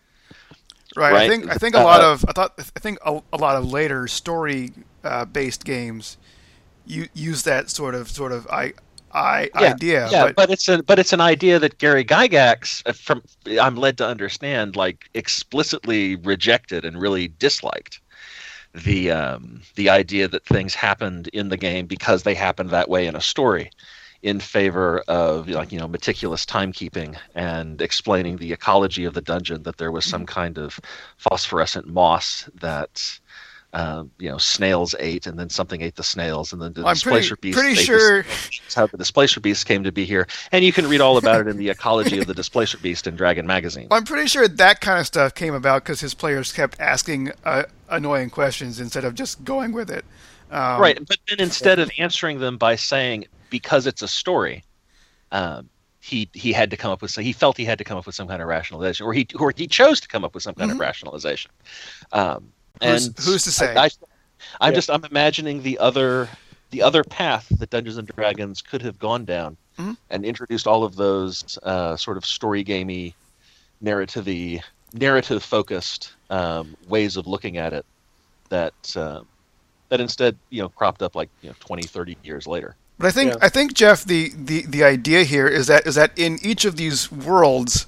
Right. 0.97 1.13
right? 1.13 1.23
I 1.23 1.29
think 1.29 1.51
I 1.51 1.55
think 1.55 1.75
a 1.75 1.81
lot 1.81 2.01
uh, 2.01 2.13
of 2.13 2.25
I 2.29 2.33
thought 2.33 2.55
I 2.59 2.81
think 2.81 2.99
a, 3.05 3.21
a 3.33 3.37
lot 3.37 3.57
of 3.57 3.71
later 3.71 4.07
story 4.09 4.73
uh, 5.05 5.25
based 5.25 5.65
games 5.65 6.17
you 6.87 7.09
use 7.15 7.43
that 7.45 7.71
sort 7.71 7.95
of 7.95 8.09
sort 8.09 8.33
of 8.33 8.47
I 8.49 8.73
I 9.13 9.51
yeah, 9.55 9.73
idea. 9.73 10.09
Yeah, 10.11 10.25
but, 10.27 10.37
but, 10.37 10.51
it's 10.51 10.69
a 10.69 10.83
but 10.83 10.99
it's 10.99 11.13
an 11.13 11.21
idea 11.21 11.59
that 11.59 11.79
Gary 11.79 12.05
Gygax, 12.05 12.83
uh, 12.87 12.93
from 12.93 13.23
I'm 13.61 13.77
led 13.77 13.99
to 13.99 14.07
understand, 14.07 14.75
like 14.75 15.11
explicitly 15.15 16.17
rejected 16.17 16.85
and 16.85 17.01
really 17.01 17.29
disliked 17.29 18.01
the 18.75 19.11
um, 19.11 19.63
the 19.75 19.91
idea 19.91 20.29
that 20.29 20.45
things 20.47 20.75
happened 20.75 21.29
in 21.29 21.51
the 21.51 21.57
game 21.57 21.87
because 21.87 22.23
they 22.23 22.35
happened 22.35 22.71
that 22.71 22.89
way 22.89 23.07
in 23.07 23.15
a 23.15 23.21
story 23.21 23.71
in 24.23 24.39
favor 24.39 25.01
of 25.09 25.49
like 25.49 25.73
you 25.73 25.79
know 25.79 25.89
meticulous 25.89 26.47
timekeeping 26.47 27.17
and 27.35 27.83
explaining 27.83 28.37
the 28.37 28.53
ecology 28.53 29.05
of 29.05 29.15
the 29.15 29.21
dungeon 29.21 29.65
that 29.65 29.77
there 29.77 29.91
was 29.93 30.05
some 30.05 30.25
kind 30.25 30.59
of 30.59 30.81
phosphorescent 31.19 31.87
moss 31.89 32.49
that 32.55 33.21
uh, 33.73 34.05
you 34.19 34.29
know 34.29 34.39
snails 34.39 34.95
ate 34.99 35.27
and 35.27 35.39
then 35.39 35.49
something 35.49 35.81
ate 35.81 35.97
the 35.97 36.03
snails 36.03 36.53
and 36.53 36.61
then 36.61 36.73
the 36.75 36.83
well, 36.83 36.95
displacer 36.95 37.37
pretty, 37.37 37.55
pretty 37.55 37.75
sure 37.75 38.23
That's 38.23 38.75
how 38.75 38.87
the 38.87 38.99
displacer 38.99 39.41
beast 39.41 39.67
came 39.67 39.83
to 39.85 39.93
be 39.93 40.05
here 40.05 40.27
and 40.51 40.65
you 40.65 40.73
can 40.73 40.87
read 40.87 41.01
all 41.01 41.17
about 41.17 41.41
it 41.41 41.47
in 41.49 41.57
the 41.57 41.71
ecology 41.71 42.19
of 42.19 42.27
the 42.27 42.35
displacer 42.35 42.77
beast 42.79 43.07
in 43.07 43.17
dragon 43.17 43.47
magazine 43.47 43.89
well, 43.91 43.99
i'm 43.99 44.05
pretty 44.05 44.29
sure 44.29 44.47
that 44.47 44.81
kind 44.81 45.01
of 45.01 45.07
stuff 45.07 45.35
came 45.35 45.55
about 45.55 45.85
because 45.85 46.01
his 46.01 46.13
players 46.13 46.53
kept 46.53 46.79
asking 46.81 47.33
uh, 47.45 47.65
annoying 47.93 48.31
questions 48.31 48.81
instead 48.81 49.05
of 49.05 49.15
just 49.15 49.45
going 49.45 49.73
with 49.73 49.91
it. 49.91 50.05
Um, 50.51 50.81
right, 50.81 50.99
but 51.07 51.19
then 51.29 51.41
instead 51.41 51.79
of 51.79 51.91
answering 51.99 52.41
them 52.41 52.59
by 52.59 52.77
saying 52.77 53.27
because 53.49 53.87
it's 53.87 54.03
a 54.03 54.09
story, 54.09 54.65
um, 55.31 55.69
he 56.01 56.29
he 56.35 56.53
had 56.53 56.71
to 56.71 56.77
come 56.77 56.91
up 56.91 57.01
with 57.01 57.11
so 57.11 57.23
he 57.23 57.33
felt 57.33 57.57
he 57.57 57.65
had 57.65 57.79
to 57.79 57.85
come 57.85 57.97
up 57.97 58.05
with 58.05 58.15
some 58.15 58.29
kind 58.29 58.43
of 58.43 58.49
rationalization, 58.49 59.07
or 59.07 59.15
he 59.15 59.27
or 59.39 59.53
he 59.57 59.67
chose 59.67 60.01
to 60.01 60.09
come 60.09 60.25
up 60.25 60.35
with 60.35 60.43
some 60.43 60.55
kind 60.55 60.71
mm-hmm. 60.71 60.77
of 60.77 60.81
rationalization. 60.81 61.51
Um, 62.13 62.53
who's, 62.83 63.07
and 63.07 63.19
who's 63.19 63.43
to 63.45 63.53
say? 63.53 63.75
I, 63.75 63.85
I, 64.61 64.67
am 64.67 64.73
yeah. 64.73 64.77
just 64.77 64.91
I'm 64.91 65.05
imagining 65.05 65.63
the 65.63 65.79
other 65.79 66.29
the 66.71 66.83
other 66.83 67.05
path 67.05 67.47
that 67.59 67.71
Dungeons 67.71 67.99
and 67.99 68.09
Dragons 68.09 68.63
could 68.63 68.83
have 68.83 68.99
gone 68.99 69.25
down 69.25 69.57
mm-hmm. 69.79 69.93
and 70.11 70.25
introduced 70.25 70.67
all 70.67 70.85
of 70.85 70.97
those 70.97 71.59
uh, 71.63 71.97
sort 71.97 72.17
of 72.17 72.25
story 72.25 72.63
gamey, 72.63 73.15
narrative 73.81 74.29
narrative 74.95 75.43
focused 75.43 76.13
um, 76.31 76.77
ways 76.89 77.17
of 77.17 77.27
looking 77.27 77.57
at 77.57 77.73
it 77.73 77.87
that 78.49 78.97
uh, 78.97 79.21
that 79.89 80.01
instead 80.01 80.37
you 80.51 80.63
know 80.63 80.69
cropped 80.69 81.03
up 81.03 81.15
like 81.15 81.29
you 81.43 81.49
know 81.49 81.55
20 81.61 81.83
30 81.83 82.17
years 82.23 82.47
later 82.47 82.77
but 82.99 83.07
i 83.07 83.11
think 83.11 83.31
yeah. 83.31 83.39
i 83.43 83.49
think 83.49 83.75
jeff 83.75 84.05
the, 84.05 84.31
the 84.37 84.65
the 84.67 84.85
idea 84.85 85.25
here 85.25 85.47
is 85.47 85.67
that 85.67 85.87
is 85.87 85.95
that 85.95 86.17
in 86.19 86.39
each 86.43 86.65
of 86.65 86.77
these 86.77 87.11
worlds 87.11 87.87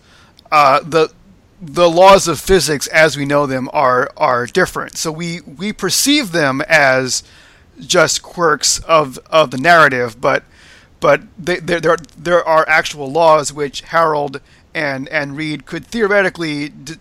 uh, 0.53 0.81
the 0.81 1.11
the 1.61 1.89
laws 1.89 2.29
of 2.29 2.41
physics 2.41 2.87
as 2.89 3.17
we 3.17 3.25
know 3.25 3.47
them 3.47 3.69
are 3.73 4.11
are 4.17 4.47
different. 4.47 4.97
So 4.97 5.11
we 5.13 5.41
we 5.43 5.73
perceive 5.73 6.33
them 6.33 6.63
as 6.69 7.23
just 7.81 8.23
quirks 8.23 8.79
of 8.81 9.19
of 9.31 9.51
the 9.51 9.59
narrative 9.59 10.21
but 10.21 10.45
but 11.01 11.23
there 11.37 11.81
there 11.81 11.97
there 12.17 12.45
are 12.45 12.69
actual 12.69 13.11
laws 13.11 13.53
which 13.53 13.83
Harold 13.83 14.41
and 14.75 15.09
and 15.09 15.37
Reed 15.37 15.67
could 15.67 15.87
theoretically 15.87 16.71
d- 16.71 16.95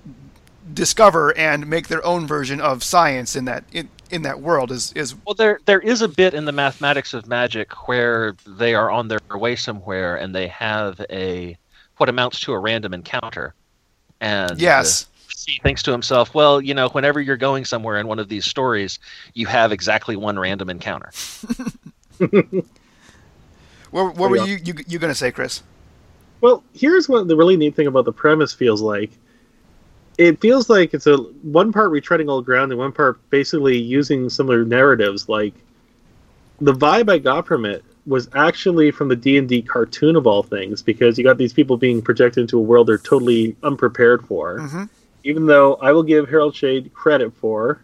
discover 0.73 1.35
and 1.37 1.67
make 1.67 1.87
their 1.87 2.05
own 2.05 2.27
version 2.27 2.59
of 2.59 2.83
science 2.83 3.35
in 3.35 3.45
that 3.45 3.63
in, 3.71 3.89
in 4.11 4.23
that 4.23 4.41
world 4.41 4.71
is 4.71 4.91
is 4.93 5.15
well 5.25 5.35
there 5.35 5.59
there 5.65 5.79
is 5.79 6.01
a 6.01 6.07
bit 6.07 6.33
in 6.33 6.45
the 6.45 6.51
mathematics 6.51 7.13
of 7.13 7.27
magic 7.27 7.87
where 7.87 8.35
they 8.45 8.75
are 8.75 8.91
on 8.91 9.07
their 9.07 9.19
way 9.31 9.55
somewhere 9.55 10.15
and 10.15 10.33
they 10.33 10.47
have 10.47 10.99
a 11.09 11.57
what 11.97 12.09
amounts 12.09 12.39
to 12.39 12.53
a 12.53 12.59
random 12.59 12.93
encounter 12.93 13.53
and 14.23 14.51
uh, 14.51 14.55
yes 14.57 15.07
he 15.45 15.59
thinks 15.61 15.83
to 15.83 15.91
himself, 15.91 16.33
well, 16.33 16.61
you 16.61 16.73
know, 16.73 16.87
whenever 16.87 17.19
you're 17.19 17.35
going 17.35 17.65
somewhere 17.65 17.97
in 17.97 18.07
one 18.07 18.17
of 18.17 18.29
these 18.29 18.45
stories, 18.45 18.97
you 19.33 19.45
have 19.45 19.73
exactly 19.73 20.15
one 20.15 20.39
random 20.39 20.69
encounter. 20.69 21.11
What, 23.93 24.15
what 24.15 24.31
were 24.31 24.37
you 24.37 24.57
you, 24.63 24.73
you 24.87 24.97
going 24.97 25.11
to 25.11 25.15
say, 25.15 25.31
Chris? 25.31 25.61
Well, 26.41 26.63
here's 26.73 27.07
what 27.07 27.27
the 27.27 27.35
really 27.35 27.55
neat 27.55 27.75
thing 27.75 27.85
about 27.85 28.05
the 28.05 28.11
premise 28.11 28.51
feels 28.51 28.81
like. 28.81 29.11
It 30.17 30.41
feels 30.41 30.67
like 30.67 30.95
it's 30.95 31.05
a 31.05 31.17
one 31.17 31.71
part 31.71 31.91
retreading 31.91 32.27
old 32.27 32.43
ground 32.43 32.71
and 32.71 32.79
one 32.79 32.91
part 32.91 33.19
basically 33.29 33.77
using 33.77 34.31
similar 34.31 34.65
narratives. 34.65 35.29
Like 35.29 35.53
the 36.59 36.73
vibe 36.73 37.07
I 37.07 37.19
got 37.19 37.45
from 37.45 37.65
it 37.65 37.85
was 38.05 38.29
actually 38.35 38.91
from 38.91 39.07
the 39.07 39.15
D 39.15 39.37
and 39.37 39.47
D 39.47 39.61
cartoon 39.61 40.15
of 40.15 40.27
all 40.27 40.43
things, 40.43 40.81
because 40.81 41.17
you 41.17 41.23
got 41.23 41.37
these 41.37 41.53
people 41.53 41.77
being 41.77 42.01
projected 42.01 42.41
into 42.41 42.57
a 42.57 42.61
world 42.61 42.87
they're 42.87 42.97
totally 42.97 43.55
unprepared 43.63 44.25
for. 44.25 44.59
Mhm. 44.59 44.89
Even 45.23 45.45
though 45.45 45.75
I 45.75 45.91
will 45.93 46.03
give 46.03 46.27
Harold 46.29 46.53
Shea 46.53 46.81
credit 46.93 47.33
for, 47.33 47.79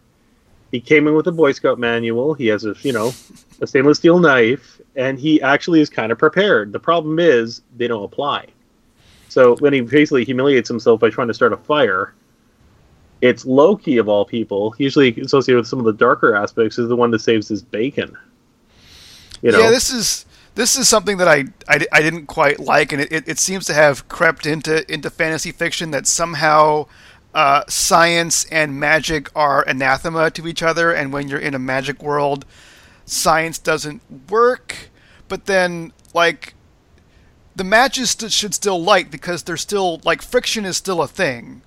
he 0.72 0.80
came 0.80 1.08
in 1.08 1.16
with 1.16 1.28
a 1.28 1.32
Boy 1.32 1.54
Scout 1.54 1.80
manual. 1.80 2.34
He 2.34 2.48
has 2.48 2.66
a 2.66 2.76
you 2.82 2.92
know 2.92 3.14
a 3.62 3.68
stainless 3.68 3.98
steel 3.98 4.20
knife, 4.20 4.82
and 4.96 5.18
he 5.18 5.42
actually 5.42 5.80
is 5.80 5.90
kind 5.90 6.12
of 6.12 6.18
prepared. 6.18 6.74
The 6.74 6.80
problem 6.80 7.20
is 7.20 7.62
they 7.78 7.88
don't 7.88 8.04
apply. 8.04 8.48
So 9.30 9.56
when 9.58 9.74
he 9.74 9.82
basically 9.82 10.26
humiliates 10.26 10.68
himself 10.68 11.00
by 11.00 11.10
trying 11.10 11.28
to 11.28 11.34
start 11.34 11.54
a 11.54 11.58
fire, 11.58 12.14
it's 13.22 13.46
Loki 13.46 13.98
of 13.98 14.10
all 14.10 14.26
people, 14.26 14.76
usually 14.78 15.16
associated 15.22 15.60
with 15.60 15.68
some 15.68 15.80
of 15.80 15.86
the 15.86 15.94
darker 15.94 16.36
aspects, 16.36 16.80
is 16.80 16.90
the 16.90 16.96
one 16.96 17.12
that 17.12 17.20
saves 17.20 17.48
his 17.48 17.62
bacon. 17.62 18.18
You 19.42 19.52
know, 19.52 19.60
Yeah, 19.60 19.70
this 19.70 19.90
is 19.92 20.26
this 20.56 20.76
is 20.78 20.90
something 20.90 21.18
that 21.18 21.28
I, 21.28 21.46
I, 21.68 21.86
I 21.92 22.02
didn't 22.02 22.26
quite 22.26 22.60
like, 22.60 22.92
and 22.92 23.02
it, 23.02 23.12
it, 23.12 23.28
it 23.30 23.40
seems 23.40 23.66
to 23.68 23.74
have 23.74 24.08
crept 24.10 24.46
into 24.46 24.90
into 24.92 25.10
fantasy 25.10 25.52
fiction 25.52 25.92
that 25.92 26.06
somehow 26.08 26.88
uh, 27.34 27.64
science 27.68 28.46
and 28.52 28.80
magic 28.80 29.30
are 29.36 29.64
anathema 29.68 30.32
to 30.32 30.48
each 30.48 30.62
other, 30.64 30.92
and 30.92 31.14
when 31.14 31.28
you're 31.28 31.40
in 31.40 31.54
a 31.54 31.60
magic 31.60 32.02
world, 32.02 32.46
science 33.06 33.58
doesn't 33.60 34.02
work. 34.30 34.90
But 35.28 35.46
then, 35.46 35.94
like, 36.14 36.56
the 37.56 37.64
matches 37.64 38.10
st- 38.12 38.32
should 38.32 38.54
still 38.56 38.82
light 38.82 39.12
because 39.12 39.44
they're 39.44 39.58
still 39.58 40.02
like 40.04 40.22
friction 40.22 40.66
is 40.66 40.76
still 40.78 41.02
a 41.02 41.08
thing. 41.08 41.62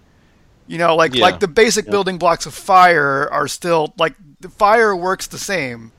You 0.67 0.79
know, 0.79 0.97
like 0.97 1.15
Yeah. 1.15 1.23
like 1.23 1.41
the 1.41 1.49
basic 1.49 1.87
building 1.87 2.19
blocks 2.19 2.45
of 2.47 2.55
fire 2.55 3.29
are 3.31 3.47
still 3.49 3.95
like 3.99 4.15
the 4.41 4.49
fire 4.49 4.95
works 4.97 5.27
the 5.27 5.39
same. 5.39 5.93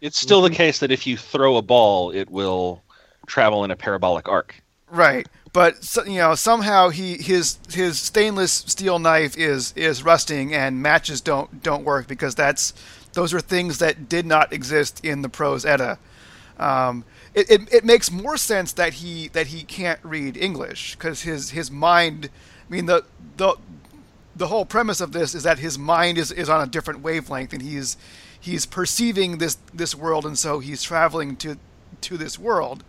It's 0.00 0.18
still 0.18 0.42
the 0.42 0.50
case 0.50 0.78
that 0.78 0.90
if 0.90 1.06
you 1.06 1.16
throw 1.16 1.56
a 1.56 1.62
ball, 1.62 2.10
it 2.10 2.30
will 2.30 2.82
travel 3.26 3.64
in 3.64 3.70
a 3.70 3.76
parabolic 3.76 4.28
arc. 4.28 4.62
Right, 4.90 5.26
but 5.52 5.96
you 6.06 6.18
know 6.18 6.34
somehow 6.34 6.88
he 6.88 7.18
his 7.18 7.58
his 7.70 7.98
stainless 7.98 8.52
steel 8.52 8.98
knife 8.98 9.36
is 9.36 9.74
is 9.76 10.02
rusting 10.02 10.54
and 10.54 10.80
matches 10.82 11.20
don't 11.20 11.62
don't 11.62 11.84
work 11.84 12.06
because 12.06 12.34
that's 12.34 12.72
those 13.12 13.34
are 13.34 13.40
things 13.40 13.78
that 13.78 14.08
did 14.08 14.24
not 14.24 14.52
exist 14.52 15.04
in 15.04 15.22
the 15.22 15.28
prose 15.28 15.66
edda. 15.66 15.98
Um, 16.58 17.04
it, 17.34 17.50
it, 17.50 17.72
it 17.72 17.84
makes 17.84 18.10
more 18.10 18.36
sense 18.36 18.72
that 18.72 18.94
he 18.94 19.28
that 19.28 19.48
he 19.48 19.62
can't 19.62 20.00
read 20.02 20.36
English 20.36 20.96
because 20.96 21.22
his 21.22 21.50
his 21.50 21.70
mind. 21.70 22.30
I 22.68 22.72
mean 22.72 22.86
the 22.86 23.04
the 23.36 23.56
the 24.34 24.46
whole 24.48 24.64
premise 24.64 25.00
of 25.00 25.12
this 25.12 25.34
is 25.34 25.42
that 25.42 25.58
his 25.58 25.78
mind 25.78 26.16
is, 26.16 26.30
is 26.30 26.48
on 26.48 26.60
a 26.60 26.66
different 26.66 27.00
wavelength 27.00 27.52
and 27.52 27.60
he's 27.60 27.96
he's 28.48 28.66
perceiving 28.66 29.38
this 29.38 29.56
this 29.74 29.94
world 29.94 30.24
and 30.26 30.36
so 30.38 30.58
he's 30.60 30.82
traveling 30.82 31.36
to 31.36 31.56
to 32.00 32.16
this 32.16 32.38
world. 32.38 32.82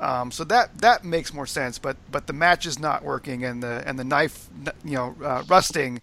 Um, 0.00 0.30
so 0.30 0.44
that 0.44 0.78
that 0.80 1.04
makes 1.04 1.32
more 1.34 1.46
sense, 1.46 1.78
but 1.78 1.96
but 2.10 2.26
the 2.26 2.32
match 2.32 2.66
is 2.66 2.78
not 2.78 3.02
working 3.02 3.44
and 3.44 3.62
the 3.62 3.82
and 3.86 3.98
the 3.98 4.04
knife 4.04 4.48
you 4.84 4.94
know 4.96 5.14
uh, 5.24 5.42
rusting. 5.48 6.00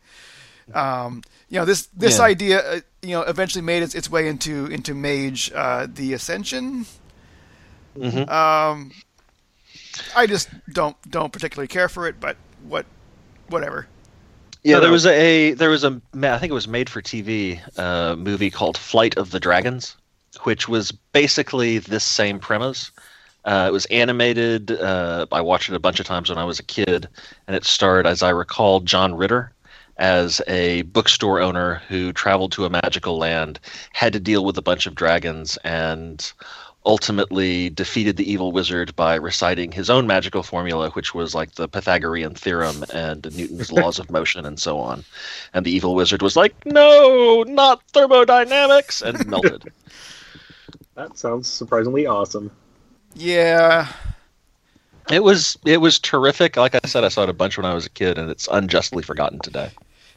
Um, 0.74 1.22
you 1.50 1.60
know 1.60 1.66
this 1.66 1.88
this 1.98 2.18
Yeah. 2.18 2.26
idea 2.26 2.58
uh, 2.60 2.80
you 3.02 3.12
know 3.16 3.22
eventually 3.22 3.62
made 3.62 3.84
its, 3.84 3.96
its 3.96 4.10
way 4.10 4.28
into 4.28 4.66
into 4.68 4.94
Mage 4.94 5.52
uh, 5.56 5.88
the 5.94 6.14
Ascension. 6.14 6.86
Mhm. 7.98 8.28
Um, 8.30 8.92
I 10.16 10.28
just 10.28 10.50
don't 10.74 10.98
don't 11.10 11.32
particularly 11.32 11.68
care 11.70 11.88
for 11.88 12.08
it, 12.08 12.20
but 12.20 12.36
what 12.68 12.86
whatever. 13.48 13.88
Yeah, 14.66 14.78
No, 14.78 14.82
there 14.82 14.92
was 14.92 15.06
a 15.06 15.54
there 15.54 15.70
was 15.70 15.84
a 15.84 16.02
I 16.24 16.40
think 16.40 16.50
it 16.50 16.56
was 16.56 16.68
made 16.68 16.90
for 16.90 17.00
TV 17.00 17.62
uh, 17.78 18.16
movie 18.16 18.50
called 18.50 18.80
Flight 18.80 19.16
of 19.16 19.30
the 19.30 19.40
Dragons, 19.40 19.96
which 20.42 20.68
was 20.68 20.92
basically 20.92 21.78
this 21.78 22.04
same 22.04 22.40
premise. 22.40 22.90
Uh, 23.46 23.66
it 23.70 23.72
was 23.72 23.86
animated. 23.86 24.72
Uh, 24.72 25.28
I 25.32 25.42
watched 25.42 25.70
it 25.70 25.76
a 25.76 25.80
bunch 25.80 26.00
of 26.00 26.08
times 26.08 26.30
when 26.30 26.40
I 26.40 26.46
was 26.46 26.60
a 26.60 26.64
kid, 26.64 27.08
and 27.46 27.56
it 27.56 27.64
starred, 27.64 28.08
as 28.08 28.24
I 28.24 28.32
recall, 28.32 28.80
John 28.80 29.14
Ritter 29.14 29.54
as 29.98 30.42
a 30.48 30.82
bookstore 30.82 31.40
owner 31.40 31.76
who 31.88 32.12
traveled 32.12 32.52
to 32.54 32.66
a 32.66 32.70
magical 32.70 33.20
land, 33.20 33.60
had 33.94 34.14
to 34.14 34.20
deal 34.20 34.44
with 34.44 34.58
a 34.58 34.64
bunch 34.64 34.88
of 34.88 34.96
dragons, 34.96 35.58
and 35.64 36.34
ultimately 36.86 37.70
defeated 37.70 38.18
the 38.18 38.32
evil 38.32 38.52
wizard 38.52 38.96
by 38.96 39.16
reciting 39.16 39.72
his 39.72 39.90
own 39.90 40.08
magical 40.08 40.44
formula, 40.44 40.90
which 40.92 41.14
was 41.16 41.34
like 41.36 41.56
the 41.56 41.68
Pythagorean 41.68 42.36
theorem 42.36 42.84
and 42.94 43.28
Newton's 43.36 43.72
laws 43.74 44.00
of 44.00 44.12
motion 44.12 44.46
and 44.46 44.60
so 44.60 44.80
on. 44.80 45.04
And 45.54 45.66
the 45.66 45.72
evil 45.72 45.96
wizard 45.96 46.22
was 46.22 46.36
like, 46.36 46.56
"No, 46.66 47.44
not 47.48 47.82
thermodynamics," 47.94 49.02
and 49.02 49.26
melted. 49.26 49.64
that 50.96 51.18
sounds 51.18 51.50
surprisingly 51.50 52.06
awesome. 52.06 52.52
Yeah, 53.14 53.88
It 55.10 55.24
was 55.24 55.58
it 55.66 55.78
was 55.82 56.00
terrific. 56.00 56.58
Like 56.58 56.76
I 56.76 56.88
said, 56.88 57.04
I 57.04 57.10
saw 57.10 57.24
it 57.24 57.30
a 57.30 57.34
bunch 57.34 57.58
when 57.58 57.66
I 57.66 57.74
was 57.74 57.86
a 57.86 57.90
kid, 57.90 58.18
and 58.18 58.30
it's 58.30 58.48
unjustly 58.52 59.04
forgotten 59.04 59.42
today. 59.42 59.72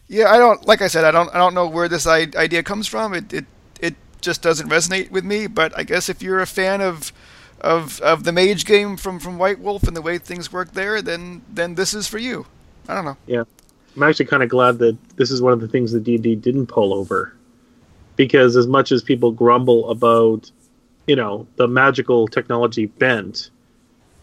yeah. 0.08 0.30
I 0.32 0.38
don't 0.38 0.66
like 0.66 0.82
I 0.82 0.88
said 0.88 1.04
I 1.04 1.10
don't 1.10 1.28
I 1.34 1.38
don't 1.38 1.54
know 1.54 1.66
where 1.68 1.88
this 1.88 2.06
idea 2.06 2.62
comes 2.62 2.86
from. 2.86 3.14
It 3.14 3.32
it 3.32 3.46
it 3.57 3.57
just 4.20 4.42
doesn't 4.42 4.68
resonate 4.68 5.10
with 5.10 5.24
me. 5.24 5.46
But 5.46 5.76
I 5.76 5.82
guess 5.82 6.08
if 6.08 6.22
you're 6.22 6.40
a 6.40 6.46
fan 6.46 6.80
of 6.80 7.12
of 7.60 8.00
of 8.00 8.24
the 8.24 8.32
Mage 8.32 8.64
game 8.64 8.96
from 8.96 9.18
from 9.18 9.38
White 9.38 9.58
Wolf 9.60 9.84
and 9.84 9.96
the 9.96 10.02
way 10.02 10.18
things 10.18 10.52
work 10.52 10.72
there, 10.72 11.02
then 11.02 11.42
then 11.52 11.74
this 11.74 11.94
is 11.94 12.06
for 12.08 12.18
you. 12.18 12.46
I 12.88 12.94
don't 12.94 13.04
know. 13.04 13.16
Yeah, 13.26 13.44
I'm 13.96 14.02
actually 14.02 14.26
kind 14.26 14.42
of 14.42 14.48
glad 14.48 14.78
that 14.78 14.96
this 15.16 15.30
is 15.30 15.42
one 15.42 15.52
of 15.52 15.60
the 15.60 15.68
things 15.68 15.92
that 15.92 16.04
D&D 16.04 16.36
didn't 16.36 16.66
pull 16.68 16.94
over, 16.94 17.34
because 18.16 18.56
as 18.56 18.66
much 18.66 18.92
as 18.92 19.02
people 19.02 19.30
grumble 19.30 19.90
about, 19.90 20.50
you 21.06 21.16
know, 21.16 21.46
the 21.56 21.68
magical 21.68 22.26
technology 22.28 22.86
bent, 22.86 23.50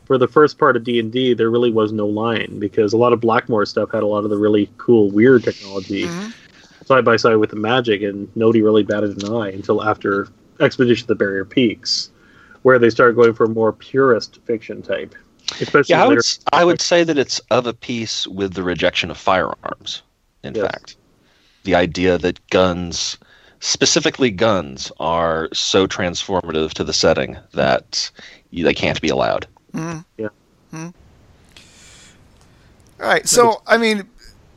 for 0.06 0.18
the 0.18 0.28
first 0.28 0.58
part 0.58 0.76
of 0.76 0.84
D&D 0.84 1.34
there 1.34 1.50
really 1.50 1.72
was 1.72 1.92
no 1.92 2.08
line 2.08 2.58
because 2.60 2.94
a 2.94 2.98
lot 2.98 3.12
of 3.14 3.20
Blackmoor 3.20 3.68
stuff 3.68 3.92
had 3.92 4.02
a 4.04 4.08
lot 4.08 4.24
of 4.24 4.30
the 4.30 4.38
really 4.38 4.70
cool 4.78 5.12
weird 5.12 5.44
technology 5.44 6.06
Mhm. 6.06 6.34
Side 6.86 7.04
by 7.04 7.18
side 7.18 7.36
with 7.38 7.50
the 7.50 7.56
magic, 7.56 8.02
and 8.02 8.30
nobody 8.36 8.62
really 8.62 8.84
batted 8.84 9.22
an 9.22 9.34
eye 9.34 9.50
until 9.50 9.84
after 9.84 10.28
Expedition 10.60 11.04
to 11.04 11.08
the 11.08 11.16
Barrier 11.16 11.44
Peaks, 11.44 12.10
where 12.62 12.80
they 12.80 12.90
started 12.90 13.16
going 13.16 13.34
for 13.34 13.44
a 13.46 13.50
more 13.50 13.74
purist 13.74 14.40
fiction 14.46 14.82
type. 14.82 15.14
Especially 15.60 15.94
Yeah, 15.94 16.04
I 16.04 16.08
would 16.08 16.18
s- 16.20 16.40
I 16.54 16.64
would 16.64 16.80
say 16.82 17.04
that 17.04 17.18
it's 17.18 17.40
of 17.52 17.68
a 17.68 17.74
piece 17.74 18.26
with 18.26 18.54
the 18.54 18.64
rejection 18.64 19.12
of 19.12 19.18
firearms. 19.18 20.02
In 20.44 20.56
Yes. 20.56 20.64
fact, 20.66 20.96
the 21.64 21.76
idea 21.76 22.18
that 22.20 22.40
guns, 22.50 23.18
specifically 23.60 24.32
guns, 24.32 24.92
are 25.00 25.50
so 25.54 25.88
transformative 25.88 26.72
to 26.74 26.84
the 26.84 26.94
setting 26.94 27.38
that 27.54 28.10
you, 28.52 28.64
they 28.64 28.74
can't 28.74 29.02
be 29.02 29.10
allowed. 29.10 29.48
Mhm. 29.74 30.06
Yeah. 30.18 30.30
Mhm. 30.74 30.94
All 33.02 33.08
right. 33.08 33.28
So 33.28 33.62
I 33.68 33.78
mean, 33.78 34.08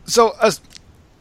so 0.06 0.34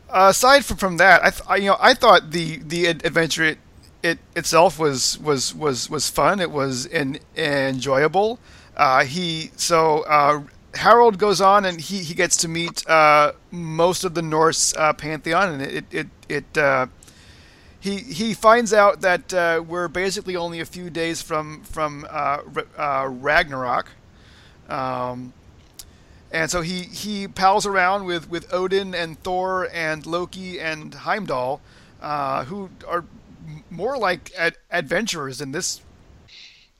as, 0.09 0.35
aside 0.35 0.65
from, 0.65 0.77
from 0.77 0.97
that, 0.97 1.23
I, 1.23 1.29
th- 1.29 1.41
I 1.47 1.55
you 1.57 1.69
know 1.69 1.77
I 1.79 1.93
thought 1.93 2.31
the 2.31 2.57
the 2.57 2.87
adventure 2.87 3.43
it, 3.43 3.57
it 4.03 4.19
itself 4.35 4.79
was 4.79 5.17
was 5.19 5.53
was 5.53 5.89
was 5.89 6.09
fun. 6.09 6.39
It 6.39 6.51
was 6.51 6.85
in, 6.85 7.19
enjoyable. 7.35 8.39
Uh, 8.75 9.03
he 9.05 9.51
so 9.55 10.01
uh, 10.03 10.43
Harold 10.75 11.17
goes 11.17 11.41
on 11.41 11.65
and 11.65 11.81
he, 11.81 11.99
he 11.99 12.13
gets 12.13 12.37
to 12.37 12.47
meet 12.47 12.87
uh, 12.87 13.33
most 13.51 14.03
of 14.03 14.13
the 14.13 14.21
Norse 14.21 14.73
uh, 14.75 14.93
pantheon, 14.93 15.53
and 15.53 15.61
it 15.61 15.85
it 15.91 16.07
it. 16.29 16.57
Uh, 16.57 16.87
he, 17.79 17.97
he 17.97 18.33
finds 18.33 18.73
out 18.73 19.01
that 19.01 19.33
uh, 19.33 19.63
we're 19.65 19.87
basically 19.87 20.35
only 20.35 20.59
a 20.59 20.65
few 20.65 20.89
days 20.89 21.21
from 21.21 21.61
from 21.63 22.05
uh, 22.09 22.39
uh, 22.77 23.07
Ragnarok, 23.09 23.89
um, 24.67 25.31
and 26.37 26.51
so 26.51 26.61
he, 26.61 26.83
he 26.83 27.27
pals 27.27 27.65
around 27.65 28.05
with, 28.05 28.29
with 28.29 28.53
Odin 28.53 28.93
and 28.93 29.17
Thor 29.23 29.67
and 29.73 30.05
Loki 30.05 30.59
and 30.59 30.93
Heimdall, 30.93 31.61
uh, 31.99 32.45
who 32.45 32.69
are 32.87 33.05
more 33.71 33.97
like 33.97 34.31
ad- 34.37 34.57
adventurers 34.69 35.41
in 35.41 35.51
this 35.51 35.81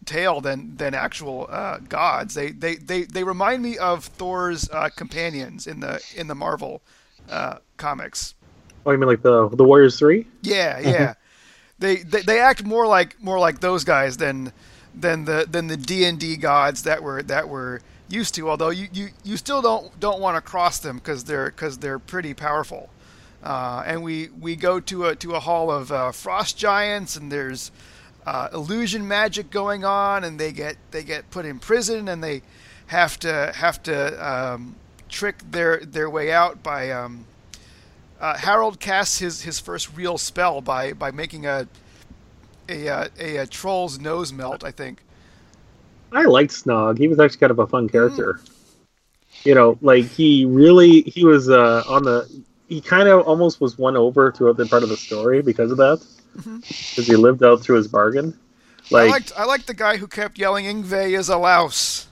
tale 0.06 0.42
than 0.42 0.78
than 0.78 0.94
actual 0.94 1.48
uh, 1.50 1.80
gods. 1.80 2.36
They, 2.36 2.52
they 2.52 2.76
they 2.76 3.06
they 3.06 3.24
remind 3.24 3.64
me 3.64 3.80
of 3.80 4.06
Thor's 4.06 4.70
uh, 4.70 4.90
companions 4.96 5.66
in 5.66 5.80
the 5.80 6.04
in 6.16 6.28
the 6.28 6.36
Marvel 6.36 6.84
uh, 7.28 7.58
comics. 7.78 8.36
Oh, 8.86 8.92
you 8.92 9.00
mean 9.00 9.10
like 9.10 9.24
the 9.24 9.50
the 9.50 9.64
Warriors 9.64 9.98
Three? 9.98 10.28
Yeah, 10.44 10.80
yeah. 10.80 11.14
they, 11.80 11.96
they 11.98 12.22
they 12.22 12.40
act 12.40 12.64
more 12.64 12.86
like 12.86 13.20
more 13.24 13.40
like 13.40 13.60
those 13.60 13.84
guys 13.84 14.18
than 14.18 14.54
than 14.94 15.26
the 15.26 15.48
than 15.50 15.66
the 15.66 15.78
D 15.78 16.06
and 16.06 16.20
D 16.20 16.38
gods 16.38 16.84
that 16.84 17.02
were 17.02 17.24
that 17.24 17.50
were 17.50 17.82
used 18.10 18.36
to. 18.36 18.50
Although 18.50 18.70
you, 18.70 18.88
you, 18.94 19.10
you 19.24 19.38
still 19.38 19.62
don't 19.62 20.00
don't 20.00 20.20
want 20.20 20.36
to 20.36 20.42
cross 20.42 20.80
them 20.80 20.98
because 20.98 21.24
they're 21.24 21.48
because 21.48 21.78
they're 21.78 22.00
pretty 22.00 22.34
powerful. 22.34 22.90
Uh, 23.44 23.84
and 23.86 24.04
we, 24.04 24.30
we 24.40 24.56
go 24.56 24.80
to 24.80 25.06
a 25.06 25.16
to 25.16 25.36
a 25.36 25.40
hall 25.40 25.72
of 25.72 25.92
uh, 25.92 26.12
frost 26.12 26.58
giants, 26.58 27.16
and 27.16 27.32
there's 27.32 27.72
uh, 28.26 28.50
illusion 28.54 29.08
magic 29.08 29.50
going 29.52 29.86
on, 29.86 30.24
and 30.24 30.40
they 30.40 30.52
get 30.52 30.76
they 30.92 31.04
get 31.04 31.30
put 31.30 31.46
in 31.46 31.60
prison, 31.60 32.08
and 32.08 32.24
they 32.24 32.42
have 32.88 33.20
to 33.20 33.52
have 33.56 33.82
to 33.84 34.28
um, 34.28 34.76
trick 35.10 35.36
their 35.52 35.80
their 35.80 36.10
way 36.10 36.32
out 36.32 36.64
by 36.64 36.92
um, 36.92 37.26
uh, 38.20 38.38
Harold 38.38 38.80
casts 38.80 39.20
his, 39.20 39.42
his 39.44 39.60
first 39.60 39.96
real 39.96 40.18
spell 40.18 40.62
by, 40.62 40.94
by 40.94 41.12
making 41.12 41.46
a 41.46 41.68
a, 42.70 42.90
uh, 42.90 43.08
a, 43.18 43.38
a 43.38 43.48
troll's 43.48 44.00
nose 44.00 44.34
melt. 44.34 44.64
I 44.64 44.72
think. 44.72 45.02
I 46.12 46.24
liked 46.24 46.52
Snog. 46.52 46.98
He 46.98 47.08
was 47.08 47.20
actually 47.20 47.40
kind 47.40 47.52
of 47.52 47.60
a 47.60 47.68
fun 47.68 47.90
character. 47.90 48.40
Mm. 48.44 49.46
You 49.46 49.56
know, 49.56 49.78
like 49.82 50.06
he 50.06 50.46
really 50.46 51.02
he 51.02 51.26
was 51.26 51.50
uh, 51.50 51.84
on 51.88 52.04
the 52.04 52.44
he 52.68 52.82
kind 52.82 53.08
of 53.08 53.26
almost 53.28 53.62
was 53.62 53.78
won 53.78 53.96
over 53.96 54.32
throughout 54.32 54.58
the 54.58 54.66
part 54.66 54.84
of 54.84 54.90
the 54.90 54.98
story 54.98 55.42
because 55.42 55.72
of 55.72 55.78
that, 55.78 56.06
because 56.36 56.48
mm-hmm. 56.48 57.02
he 57.04 57.16
lived 57.16 57.44
out 57.44 57.62
through 57.62 57.78
his 57.78 57.88
bargain. 57.88 58.38
Like 58.90 59.08
I 59.08 59.12
liked 59.12 59.32
I 59.38 59.46
liked 59.46 59.68
the 59.68 59.74
guy 59.74 59.98
who 59.98 60.08
kept 60.08 60.38
yelling 60.38 60.66
Yngvi 60.66 61.18
is 61.18 61.30
a 61.30 61.38
louse. 61.38 62.08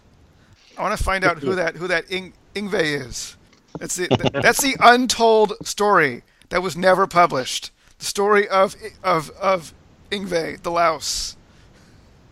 I 0.78 0.82
want 0.82 0.98
to 0.98 1.04
find 1.04 1.24
out 1.24 1.40
who 1.40 1.56
that 1.56 1.76
who 1.76 1.88
that 1.88 2.12
Ing, 2.12 2.34
Yngvi 2.54 3.08
is. 3.08 3.38
That's 3.80 3.96
the 3.96 4.08
that's 4.42 4.62
the 4.62 4.76
untold 4.80 5.54
story 5.64 6.24
that 6.50 6.62
was 6.62 6.78
never 6.78 7.08
published. 7.08 7.72
The 8.00 8.06
story 8.06 8.48
of 8.48 8.76
of 9.04 9.30
of 9.32 9.74
Yngvi 10.12 10.62
the 10.62 10.72
louse. 10.72 11.38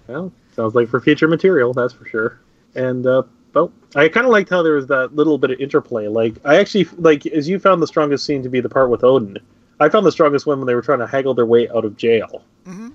Well, 0.08 0.32
sounds 0.56 0.76
like 0.76 0.89
for 0.89 1.00
future 1.00 1.28
material, 1.28 1.74
that's 1.74 1.94
for 1.94 2.06
sure. 2.06 2.39
And 2.76 3.06
uh, 3.06 3.24
well, 3.54 3.72
I 3.96 4.10
kind 4.10 4.26
of 4.26 4.32
liked 4.32 4.50
how 4.50 4.63
there 4.63 4.74
was 4.74 4.88
that 4.88 5.16
little 5.16 5.38
bit 5.38 5.52
of 5.52 5.60
interplay. 5.60 6.08
Like 6.08 6.36
I 6.46 6.58
actually 6.58 6.86
like 6.98 7.26
as 7.28 7.48
you 7.48 7.60
found 7.60 7.82
the 7.82 7.88
strongest 7.88 8.26
scene 8.26 8.44
to 8.44 8.50
be 8.50 8.60
the 8.62 8.70
part 8.70 8.89
with 8.89 9.04
Odin. 9.04 9.38
I 9.80 9.89
found 9.89 10.06
the 10.06 10.12
strongest 10.12 10.46
one 10.46 10.60
when 10.60 10.68
they 10.68 10.76
were 10.76 10.82
trying 10.82 11.00
to 11.00 11.08
haggle 11.08 11.34
their 11.34 11.46
way 11.46 11.68
out 11.70 11.84
of 11.84 11.98
jail 11.98 12.44
mm-hmm. 12.66 12.89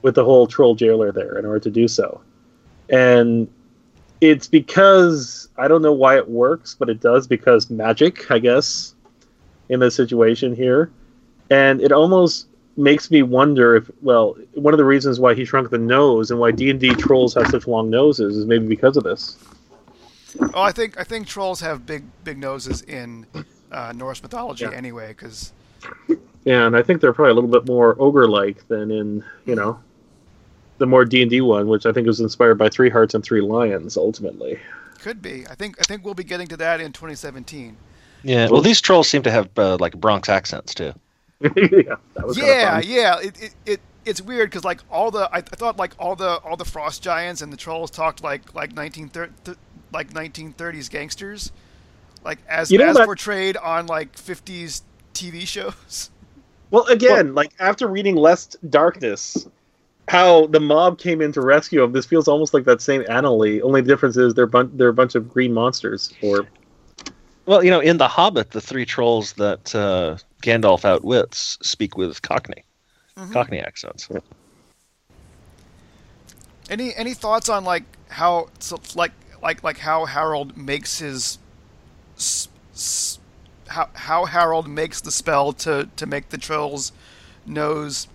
with 0.00 0.14
the 0.14 0.24
whole 0.24 0.46
troll 0.46 0.74
jailer 0.74 1.12
there 1.12 1.38
in 1.38 1.44
order 1.44 1.60
to 1.60 1.70
do 1.70 1.86
so. 1.86 2.20
And 2.88 3.48
it's 4.20 4.48
because 4.48 5.48
I 5.56 5.68
don't 5.68 5.82
know 5.82 5.92
why 5.92 6.16
it 6.16 6.28
works, 6.28 6.74
but 6.74 6.88
it 6.88 7.00
does 7.00 7.26
because 7.26 7.70
magic, 7.70 8.30
I 8.30 8.38
guess, 8.38 8.94
in 9.68 9.80
this 9.80 9.94
situation 9.94 10.54
here. 10.54 10.90
And 11.50 11.80
it 11.80 11.92
almost 11.92 12.46
makes 12.76 13.10
me 13.10 13.22
wonder 13.22 13.76
if 13.76 13.90
well, 14.00 14.36
one 14.54 14.74
of 14.74 14.78
the 14.78 14.84
reasons 14.84 15.20
why 15.20 15.34
he 15.34 15.44
shrunk 15.44 15.70
the 15.70 15.78
nose 15.78 16.30
and 16.30 16.40
why 16.40 16.50
D&D 16.50 16.94
trolls 16.94 17.34
have 17.34 17.48
such 17.48 17.66
long 17.66 17.90
noses 17.90 18.36
is 18.36 18.46
maybe 18.46 18.66
because 18.66 18.96
of 18.96 19.04
this. 19.04 19.36
Oh, 20.54 20.62
I 20.62 20.72
think 20.72 20.98
I 20.98 21.04
think 21.04 21.26
trolls 21.26 21.60
have 21.60 21.84
big 21.84 22.04
big 22.24 22.38
noses 22.38 22.82
in 22.82 23.26
uh, 23.72 23.92
Norse 23.94 24.22
mythology 24.22 24.64
yeah. 24.64 24.72
anyway, 24.72 25.08
because. 25.08 25.52
Yeah, 26.44 26.66
and 26.66 26.76
I 26.76 26.82
think 26.82 27.00
they're 27.00 27.12
probably 27.12 27.30
a 27.30 27.34
little 27.34 27.50
bit 27.50 27.66
more 27.66 27.94
ogre-like 28.00 28.66
than 28.66 28.90
in 28.90 29.24
you 29.46 29.54
know, 29.54 29.78
the 30.78 30.86
more 30.86 31.04
D 31.04 31.22
and 31.22 31.30
D 31.30 31.40
one, 31.40 31.68
which 31.68 31.86
I 31.86 31.92
think 31.92 32.06
was 32.06 32.20
inspired 32.20 32.56
by 32.56 32.68
Three 32.68 32.90
Hearts 32.90 33.14
and 33.14 33.22
Three 33.22 33.40
Lions. 33.40 33.96
Ultimately, 33.96 34.58
could 34.98 35.20
be. 35.20 35.46
I 35.48 35.54
think 35.54 35.76
I 35.78 35.82
think 35.82 36.04
we'll 36.04 36.14
be 36.14 36.24
getting 36.24 36.48
to 36.48 36.56
that 36.56 36.80
in 36.80 36.92
2017. 36.92 37.76
Yeah. 38.24 38.48
Well, 38.48 38.62
these 38.62 38.80
trolls 38.80 39.08
seem 39.08 39.22
to 39.22 39.30
have 39.30 39.50
uh, 39.56 39.76
like 39.78 39.94
Bronx 39.96 40.28
accents 40.28 40.74
too. 40.74 40.94
yeah. 41.56 41.96
yeah. 42.34 42.80
Yeah. 42.80 43.20
It, 43.20 43.42
it, 43.42 43.54
it 43.66 43.80
it's 44.04 44.20
weird 44.20 44.50
because 44.50 44.64
like 44.64 44.80
all 44.90 45.10
the 45.10 45.28
I, 45.32 45.38
I, 45.38 45.40
thought 45.40 45.76
like 45.76 45.94
all 45.98 46.16
the 46.16 46.38
all 46.38 46.56
the 46.56 46.64
frost 46.64 47.02
giants 47.02 47.42
and 47.42 47.52
the 47.52 47.56
trolls 47.56 47.90
talked 47.90 48.22
like 48.22 48.54
like 48.54 48.72
1930 48.72 49.58
like 49.92 50.10
1930s 50.12 50.90
gangsters, 50.90 51.52
like 52.24 52.38
as 52.48 52.70
you 52.70 52.78
know 52.78 52.88
as 52.88 52.96
that... 52.96 53.06
portrayed 53.06 53.56
on 53.56 53.86
like 53.86 54.14
50s 54.16 54.82
TV 55.14 55.46
shows. 55.46 56.10
Well, 56.70 56.86
again, 56.86 57.26
well, 57.26 57.34
like 57.34 57.52
after 57.58 57.86
reading 57.86 58.16
Lest 58.16 58.56
Darkness, 58.70 59.46
how 60.08 60.46
the 60.46 60.60
mob 60.60 60.98
came 60.98 61.20
in 61.20 61.32
to 61.32 61.40
rescue 61.40 61.82
him. 61.82 61.92
This 61.92 62.06
feels 62.06 62.28
almost 62.28 62.54
like 62.54 62.64
that 62.64 62.80
same 62.80 63.02
Annalee. 63.04 63.60
Only 63.62 63.82
the 63.82 63.88
difference 63.88 64.16
is 64.16 64.34
they're 64.34 64.46
bun- 64.46 64.70
they're 64.74 64.88
a 64.88 64.94
bunch 64.94 65.14
of 65.14 65.28
green 65.28 65.52
monsters. 65.52 66.12
Or, 66.22 66.46
well, 67.46 67.62
you 67.62 67.70
know, 67.70 67.80
in 67.80 67.98
The 67.98 68.08
Hobbit, 68.08 68.50
the 68.50 68.60
three 68.60 68.86
trolls 68.86 69.34
that 69.34 69.74
uh, 69.74 70.16
Gandalf 70.42 70.84
outwits 70.84 71.58
speak 71.62 71.96
with 71.96 72.20
Cockney, 72.22 72.64
mm-hmm. 73.16 73.32
Cockney 73.32 73.60
accents. 73.60 74.08
Any 76.68 76.94
any 76.94 77.14
thoughts 77.14 77.48
on 77.48 77.64
like 77.64 77.84
how 78.08 78.48
so, 78.58 78.80
like 78.94 79.12
like 79.42 79.62
like 79.62 79.78
how 79.78 80.04
Harold 80.04 80.56
makes 80.56 80.98
his 80.98 81.38
s- 82.16 82.48
s- 82.74 83.18
how 83.68 83.88
how 83.94 84.24
Harold 84.26 84.68
makes 84.68 85.00
the 85.00 85.10
spell 85.10 85.52
to 85.54 85.88
to 85.96 86.06
make 86.06 86.28
the 86.28 86.38
troll's 86.38 86.92
nose 87.46 88.06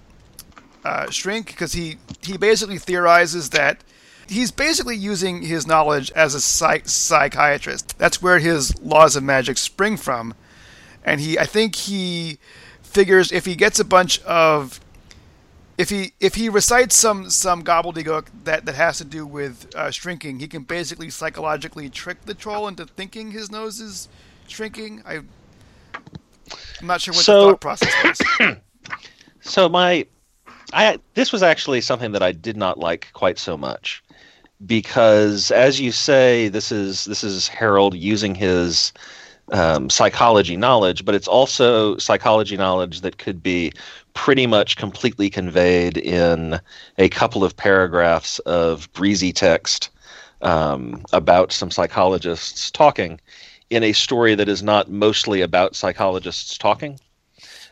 uh, 0.85 1.09
shrink 1.09 1.47
because 1.47 1.73
he 1.73 1.97
he 2.21 2.37
basically 2.37 2.77
theorizes 2.77 3.49
that 3.49 3.83
he's 4.29 4.51
basically 4.51 4.95
using 4.95 5.41
his 5.41 5.67
knowledge 5.67 6.11
as 6.11 6.33
a 6.33 6.41
psych- 6.41 6.87
psychiatrist. 6.87 7.97
That's 7.97 8.21
where 8.21 8.39
his 8.39 8.79
laws 8.81 9.15
of 9.15 9.23
magic 9.23 9.57
spring 9.57 9.97
from, 9.97 10.33
and 11.07 11.21
he 11.21 11.39
I 11.39 11.45
think 11.45 11.75
he 11.75 12.37
figures 12.83 13.31
if 13.31 13.45
he 13.45 13.55
gets 13.55 13.79
a 13.79 13.85
bunch 13.85 14.21
of 14.23 14.79
if 15.77 15.89
he 15.89 16.13
if 16.19 16.35
he 16.35 16.49
recites 16.49 16.95
some 16.95 17.29
some 17.29 17.63
gobbledygook 17.63 18.25
that, 18.43 18.65
that 18.65 18.75
has 18.75 18.97
to 18.97 19.05
do 19.05 19.25
with 19.25 19.73
uh, 19.75 19.89
shrinking, 19.89 20.39
he 20.39 20.47
can 20.47 20.63
basically 20.63 21.09
psychologically 21.09 21.89
trick 21.89 22.25
the 22.25 22.33
troll 22.33 22.67
into 22.67 22.85
thinking 22.85 23.31
his 23.31 23.49
nose 23.49 23.79
is 23.79 24.09
shrinking. 24.47 25.01
I, 25.05 25.21
I'm 26.79 26.87
not 26.87 27.01
sure 27.01 27.13
what 27.13 27.23
so, 27.23 27.39
the 27.39 27.51
thought 27.51 27.61
process 27.61 28.19
was. 28.39 28.57
so 29.41 29.69
my, 29.69 30.05
I 30.73 30.99
this 31.13 31.31
was 31.31 31.41
actually 31.41 31.81
something 31.81 32.11
that 32.11 32.23
I 32.23 32.33
did 32.33 32.57
not 32.57 32.79
like 32.79 33.09
quite 33.13 33.39
so 33.39 33.55
much 33.55 34.03
because, 34.65 35.51
as 35.51 35.79
you 35.79 35.91
say, 35.91 36.49
this 36.49 36.71
is 36.71 37.05
this 37.05 37.23
is 37.23 37.47
Harold 37.47 37.95
using 37.95 38.33
his 38.33 38.91
um, 39.51 39.89
psychology 39.89 40.57
knowledge, 40.57 41.05
but 41.05 41.15
it's 41.15 41.27
also 41.27 41.97
psychology 41.97 42.57
knowledge 42.57 43.01
that 43.01 43.17
could 43.17 43.41
be 43.41 43.71
pretty 44.13 44.47
much 44.47 44.75
completely 44.75 45.29
conveyed 45.29 45.97
in 45.97 46.59
a 46.97 47.09
couple 47.09 47.43
of 47.43 47.55
paragraphs 47.55 48.39
of 48.39 48.91
breezy 48.93 49.31
text 49.31 49.89
um, 50.41 51.03
about 51.13 51.51
some 51.51 51.71
psychologists 51.71 52.71
talking 52.71 53.19
in 53.69 53.83
a 53.83 53.93
story 53.93 54.35
that 54.35 54.49
is 54.49 54.63
not 54.63 54.89
mostly 54.89 55.41
about 55.41 55.75
psychologists 55.75 56.57
talking. 56.57 56.99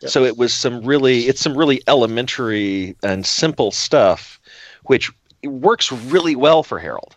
Yep. 0.02 0.12
So 0.12 0.24
it 0.24 0.38
was 0.38 0.54
some 0.54 0.84
really, 0.84 1.22
it's 1.22 1.42
some 1.42 1.58
really 1.58 1.82
elementary 1.88 2.96
and 3.02 3.26
simple 3.26 3.72
stuff, 3.72 4.40
which 4.84 5.12
works 5.44 5.92
really 5.92 6.36
well 6.36 6.64
for 6.64 6.80
Harold. 6.80 7.16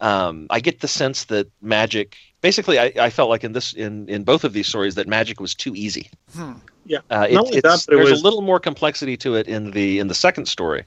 Um, 0.00 0.46
I 0.50 0.60
get 0.60 0.80
the 0.80 0.88
sense 0.88 1.24
that 1.24 1.50
magic 1.62 2.16
basically 2.46 2.78
I, 2.78 2.92
I, 3.00 3.10
felt 3.10 3.28
like 3.28 3.42
in 3.42 3.52
this 3.54 3.72
in 3.72 4.08
in 4.08 4.22
both 4.22 4.44
of 4.44 4.52
these 4.52 4.68
stories 4.68 4.94
that 4.94 5.08
magic 5.08 5.40
was 5.40 5.52
too 5.52 5.74
easy. 5.74 6.08
Hmm. 6.32 6.52
Yeah, 6.84 7.00
uh, 7.10 7.26
it, 7.28 7.64
that, 7.64 7.84
there's 7.88 8.10
was... 8.10 8.20
a 8.20 8.22
little 8.22 8.42
more 8.42 8.60
complexity 8.60 9.16
to 9.16 9.34
it 9.34 9.48
in 9.48 9.72
the 9.72 9.98
in 9.98 10.06
the 10.06 10.14
second 10.14 10.46
story, 10.46 10.84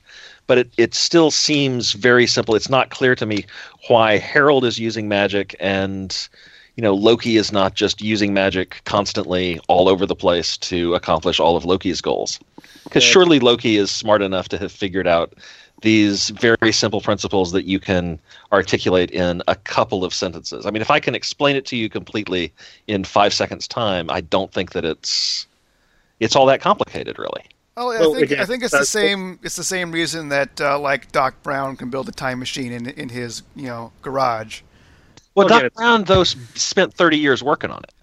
but 0.48 0.58
it 0.58 0.70
it 0.78 0.94
still 0.94 1.32
seems 1.32 1.92
very 1.92 2.28
simple. 2.28 2.56
It's 2.56 2.70
not 2.70 2.92
clear 2.92 3.14
to 3.16 3.26
me 3.26 3.46
why 3.90 4.18
Harold 4.18 4.64
is 4.64 4.80
using 4.80 5.10
magic 5.10 5.54
and 5.60 6.30
you 6.78 6.82
know 6.82 6.94
Loki 6.94 7.36
is 7.36 7.52
not 7.52 7.74
just 7.74 8.02
using 8.02 8.34
magic 8.34 8.82
constantly 8.86 9.60
all 9.68 9.90
over 9.90 10.06
the 10.06 10.16
place 10.16 10.56
to 10.72 10.96
accomplish 10.96 11.42
all 11.42 11.58
of 11.58 11.66
Loki's 11.66 12.00
goals. 12.00 12.40
Because 12.86 13.04
yeah. 13.04 13.12
surely 13.12 13.40
Loki 13.42 13.76
is 13.76 13.92
smart 13.92 14.22
enough 14.22 14.48
to 14.50 14.58
have 14.58 14.72
figured 14.72 15.08
out 15.08 15.34
these 15.82 16.30
very 16.30 16.72
simple 16.72 17.02
principles 17.02 17.52
that 17.52 17.66
you 17.66 17.80
can 17.80 18.20
articulate 18.52 19.12
in 19.12 19.42
a 19.48 19.56
couple 19.56 20.04
of 20.04 20.14
sentences. 20.14 20.66
I 20.66 20.72
mean, 20.72 20.82
if 20.82 20.92
I 20.92 21.00
can 21.00 21.16
explain 21.16 21.56
it 21.56 21.66
to 21.68 21.78
you 21.78 21.90
completely 21.90 22.52
in 22.88 23.04
five 23.04 23.34
seconds' 23.34 23.68
time, 23.68 24.10
I 24.10 24.22
don't 24.22 24.52
think 24.52 24.72
that 24.72 24.86
it's 24.86 25.48
it's 26.20 26.36
all 26.36 26.46
that 26.48 26.62
complicated, 26.62 27.18
really. 27.18 27.44
Well, 27.78 27.92
I 27.92 27.98
think 28.14 28.32
again, 28.32 28.42
I 28.42 28.46
think 28.46 28.64
it's 28.64 28.78
the 28.78 28.86
same. 28.86 29.40
It's 29.42 29.56
the 29.56 29.64
same 29.64 29.92
reason 29.92 30.30
that 30.30 30.60
uh, 30.60 30.78
like 30.78 31.12
Doc 31.14 31.42
Brown 31.44 31.78
can 31.78 31.90
build 31.90 32.10
a 32.10 32.12
time 32.12 32.40
machine 32.40 32.74
in 32.74 32.88
in 32.88 33.08
his 33.08 33.44
you 33.56 33.68
know 33.68 33.94
garage. 34.02 34.62
Well, 35.34 35.48
well 35.48 35.62
Doc 35.62 35.74
Brown 35.76 36.04
though 36.04 36.26
spent 36.26 36.94
thirty 36.94 37.18
years 37.18 37.42
working 37.42 37.72
on 37.72 37.80
it. 37.84 37.94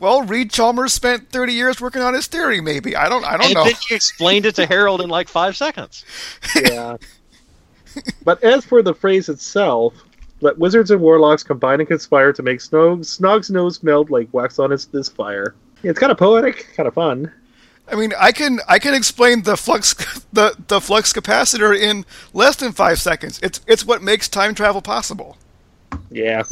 Well, 0.00 0.22
Reed 0.22 0.50
Chalmers 0.50 0.94
spent 0.94 1.30
30 1.30 1.52
years 1.52 1.80
working 1.80 2.00
on 2.00 2.14
his 2.14 2.26
theory. 2.26 2.62
Maybe 2.62 2.96
I 2.96 3.08
don't. 3.08 3.24
I 3.24 3.36
don't 3.36 3.46
and 3.46 3.54
know. 3.54 3.64
Then 3.64 3.74
he 3.86 3.94
explained 3.94 4.46
it 4.46 4.54
to 4.56 4.66
Harold 4.66 5.02
in 5.02 5.10
like 5.10 5.28
five 5.28 5.56
seconds. 5.56 6.04
Yeah. 6.56 6.96
but 8.24 8.42
as 8.42 8.64
for 8.64 8.82
the 8.82 8.94
phrase 8.94 9.28
itself, 9.28 9.94
let 10.40 10.58
wizards 10.58 10.90
and 10.90 11.00
warlocks 11.00 11.42
combine 11.42 11.80
and 11.80 11.88
conspire 11.88 12.32
to 12.32 12.42
make 12.42 12.60
Snog, 12.60 13.00
Snog's 13.00 13.50
nose 13.50 13.82
melt 13.82 14.10
like 14.10 14.28
wax 14.32 14.58
on 14.58 14.70
his, 14.70 14.86
this 14.86 15.08
fire. 15.08 15.54
It's 15.82 15.98
kind 15.98 16.10
of 16.10 16.18
poetic, 16.18 16.68
kind 16.74 16.86
of 16.86 16.94
fun. 16.94 17.30
I 17.90 17.96
mean, 17.96 18.12
I 18.18 18.32
can 18.32 18.60
I 18.68 18.78
can 18.78 18.94
explain 18.94 19.42
the 19.42 19.56
flux 19.56 19.94
the, 20.32 20.56
the 20.68 20.80
flux 20.80 21.12
capacitor 21.12 21.76
in 21.78 22.06
less 22.32 22.56
than 22.56 22.72
five 22.72 23.00
seconds. 23.00 23.38
It's 23.42 23.60
it's 23.66 23.84
what 23.84 24.02
makes 24.02 24.28
time 24.28 24.54
travel 24.54 24.80
possible. 24.80 25.36
Yeah, 26.12 26.40
I, 26.40 26.42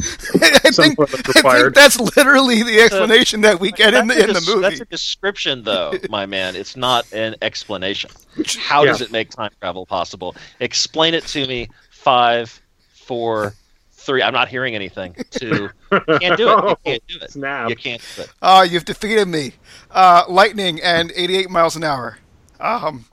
think, 0.70 1.00
I 1.00 1.04
think 1.06 1.74
that's 1.74 1.98
literally 1.98 2.62
the 2.62 2.80
explanation 2.80 3.40
that 3.40 3.58
we 3.58 3.72
get 3.72 3.92
in 3.92 4.06
the 4.06 4.14
in 4.22 4.32
the 4.32 4.40
movie. 4.46 4.60
That's 4.60 4.80
a 4.80 4.84
description, 4.84 5.64
though, 5.64 5.94
my 6.10 6.26
man. 6.26 6.54
It's 6.54 6.76
not 6.76 7.12
an 7.12 7.34
explanation. 7.42 8.10
How 8.58 8.84
Yeah. 8.84 8.92
does 8.92 9.00
it 9.00 9.10
make 9.10 9.30
time 9.30 9.50
travel 9.60 9.84
possible? 9.84 10.36
Explain 10.60 11.14
it 11.14 11.26
to 11.28 11.44
me. 11.48 11.68
Five, 11.90 12.60
four, 12.94 13.54
three. 13.90 14.22
I'm 14.22 14.32
not 14.32 14.46
hearing 14.48 14.76
anything. 14.76 15.16
Two. 15.30 15.70
Can't 15.90 16.36
do 16.36 16.56
it. 16.56 16.64
You 16.64 16.76
can't 16.84 17.02
do 17.08 17.18
it. 17.20 17.30
Snap. 17.32 17.68
You 17.70 17.74
can't 17.76 18.02
do 18.14 18.22
it. 18.22 18.30
Ah, 18.40 18.62
you've 18.62 18.84
defeated 18.84 19.26
me. 19.26 19.54
Uh, 19.90 20.22
lightning 20.28 20.80
and 20.82 21.10
88 21.16 21.50
miles 21.50 21.74
an 21.74 21.82
hour. 21.82 22.18
Um, 22.60 23.04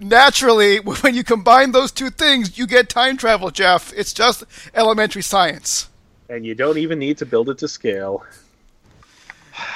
naturally, 0.00 0.78
when 0.80 1.14
you 1.14 1.24
combine 1.24 1.72
those 1.72 1.92
two 1.92 2.10
things, 2.10 2.58
you 2.58 2.66
get 2.66 2.88
time 2.88 3.16
travel, 3.16 3.50
Jeff. 3.50 3.92
It's 3.94 4.12
just 4.12 4.44
elementary 4.74 5.22
science. 5.22 5.88
And 6.28 6.44
you 6.44 6.54
don't 6.54 6.78
even 6.78 6.98
need 6.98 7.18
to 7.18 7.26
build 7.26 7.48
it 7.50 7.58
to 7.58 7.68
scale. 7.68 8.24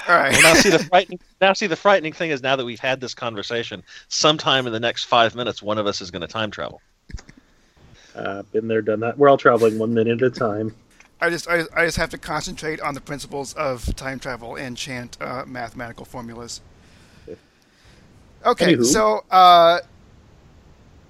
All 0.09 0.16
right. 0.16 0.33
Well, 0.33 0.42
now 0.42 0.54
see 0.54 0.70
the 0.70 0.78
frightening. 0.90 1.20
Now 1.40 1.52
see 1.52 1.66
the 1.66 1.76
frightening 1.76 2.12
thing 2.12 2.31
is 2.31 2.42
now 2.42 2.57
that 2.57 2.64
we've 2.64 2.81
had 2.81 3.00
this 3.00 3.14
conversation, 3.14 3.83
sometime 4.09 4.66
in 4.66 4.72
the 4.72 4.81
next 4.81 5.04
five 5.04 5.35
minutes, 5.35 5.62
one 5.62 5.78
of 5.78 5.87
us 5.87 6.00
is 6.00 6.11
going 6.11 6.22
to 6.22 6.26
time 6.26 6.50
travel. 6.50 6.81
Uh, 8.14 8.42
been 8.52 8.66
there, 8.66 8.83
done 8.83 9.00
that. 9.00 9.16
We're 9.16 9.28
all 9.28 9.37
traveling 9.37 9.78
one 9.78 9.94
minute 9.94 10.20
at 10.20 10.26
a 10.26 10.31
time. 10.31 10.74
I 11.20 11.31
just, 11.31 11.48
I, 11.48 11.62
I 11.76 11.85
just 11.85 11.96
have 11.96 12.11
to 12.11 12.18
concentrate 12.18 12.81
on 12.81 12.94
the 12.94 13.00
principles 13.00 13.52
of 13.54 13.94
time 13.96 14.18
travel 14.18 14.57
and 14.57 14.76
chant 14.76 15.16
uh, 15.20 15.44
mathematical 15.46 16.04
formulas. 16.04 16.61
Okay, 18.44 18.74
Anywho. 18.74 18.85
so 18.85 19.24
uh, 19.31 19.81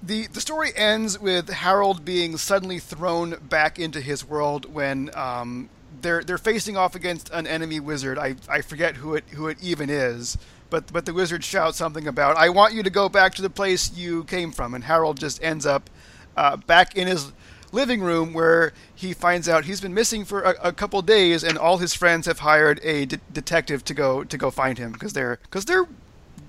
the 0.02 0.26
the 0.28 0.40
story 0.40 0.70
ends 0.76 1.18
with 1.18 1.48
Harold 1.48 2.04
being 2.04 2.36
suddenly 2.36 2.78
thrown 2.78 3.36
back 3.48 3.78
into 3.78 4.00
his 4.00 4.24
world 4.24 4.72
when 4.72 5.10
um, 5.14 5.68
they're 6.02 6.22
they're 6.22 6.38
facing 6.38 6.76
off 6.76 6.94
against 6.94 7.30
an 7.30 7.46
enemy 7.46 7.80
wizard. 7.80 8.18
I, 8.18 8.36
I 8.48 8.60
forget 8.60 8.96
who 8.96 9.14
it 9.14 9.24
who 9.30 9.48
it 9.48 9.58
even 9.62 9.90
is, 9.90 10.38
but 10.70 10.92
but 10.92 11.04
the 11.04 11.12
wizard 11.12 11.44
shouts 11.44 11.78
something 11.78 12.06
about 12.06 12.36
I 12.36 12.48
want 12.48 12.74
you 12.74 12.82
to 12.82 12.90
go 12.90 13.08
back 13.08 13.34
to 13.34 13.42
the 13.42 13.50
place 13.50 13.96
you 13.96 14.24
came 14.24 14.52
from, 14.52 14.74
and 14.74 14.84
Harold 14.84 15.18
just 15.18 15.42
ends 15.42 15.66
up 15.66 15.90
uh, 16.36 16.56
back 16.56 16.96
in 16.96 17.08
his 17.08 17.32
living 17.72 18.00
room 18.00 18.32
where 18.32 18.72
he 18.94 19.12
finds 19.12 19.48
out 19.48 19.64
he's 19.64 19.80
been 19.80 19.92
missing 19.92 20.24
for 20.24 20.42
a, 20.42 20.68
a 20.68 20.72
couple 20.72 21.02
days, 21.02 21.42
and 21.42 21.58
all 21.58 21.78
his 21.78 21.92
friends 21.92 22.26
have 22.26 22.38
hired 22.38 22.80
a 22.82 23.06
de- 23.06 23.18
detective 23.32 23.84
to 23.84 23.94
go 23.94 24.22
to 24.24 24.38
go 24.38 24.50
find 24.50 24.78
him 24.78 24.92
because 24.92 25.12
they're 25.12 25.38
because 25.42 25.64
they're 25.64 25.88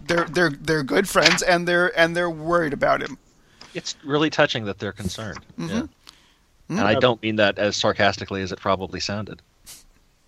they're 0.07 0.25
they're 0.25 0.51
they're 0.51 0.83
good 0.83 1.09
friends 1.09 1.41
and 1.41 1.67
they're 1.67 1.97
and 1.99 2.15
they're 2.15 2.29
worried 2.29 2.73
about 2.73 3.01
him. 3.01 3.17
It's 3.73 3.95
really 4.03 4.29
touching 4.29 4.65
that 4.65 4.79
they're 4.79 4.91
concerned. 4.91 5.39
Mm-hmm. 5.57 5.69
Yeah. 5.69 5.83
And 6.69 6.81
I 6.81 6.95
don't 6.95 7.21
mean 7.21 7.37
that 7.37 7.57
as 7.57 7.75
sarcastically 7.75 8.41
as 8.41 8.51
it 8.51 8.59
probably 8.59 8.99
sounded. 8.99 9.41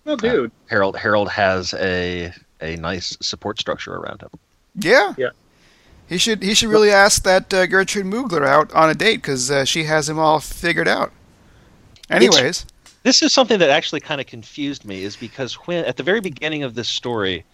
Well, 0.04 0.16
dude, 0.16 0.50
Harold 0.68 0.96
Harold 0.96 1.28
has 1.28 1.72
a 1.74 2.32
a 2.60 2.76
nice 2.76 3.16
support 3.20 3.60
structure 3.60 3.94
around 3.94 4.22
him. 4.22 4.30
Yeah. 4.74 5.14
Yeah. 5.16 5.30
He 6.08 6.18
should 6.18 6.42
he 6.42 6.54
should 6.54 6.68
really 6.68 6.90
ask 6.90 7.22
that 7.22 7.54
uh, 7.54 7.66
Gertrude 7.66 8.06
Mugler 8.06 8.46
out 8.46 8.72
on 8.74 8.90
a 8.90 8.94
date 8.94 9.16
because 9.16 9.50
uh, 9.50 9.64
she 9.64 9.84
has 9.84 10.08
him 10.08 10.18
all 10.18 10.40
figured 10.40 10.88
out. 10.88 11.12
Anyways, 12.10 12.66
This 13.02 13.22
is 13.22 13.32
something 13.32 13.58
that 13.58 13.70
actually 13.70 14.00
kind 14.00 14.20
of 14.20 14.26
confused 14.26 14.84
me, 14.84 15.02
is 15.02 15.16
because 15.16 15.54
when 15.54 15.84
at 15.84 15.96
the 15.96 16.02
very 16.02 16.20
beginning 16.20 16.62
of 16.62 16.74
this 16.74 16.88
story, 16.88 17.44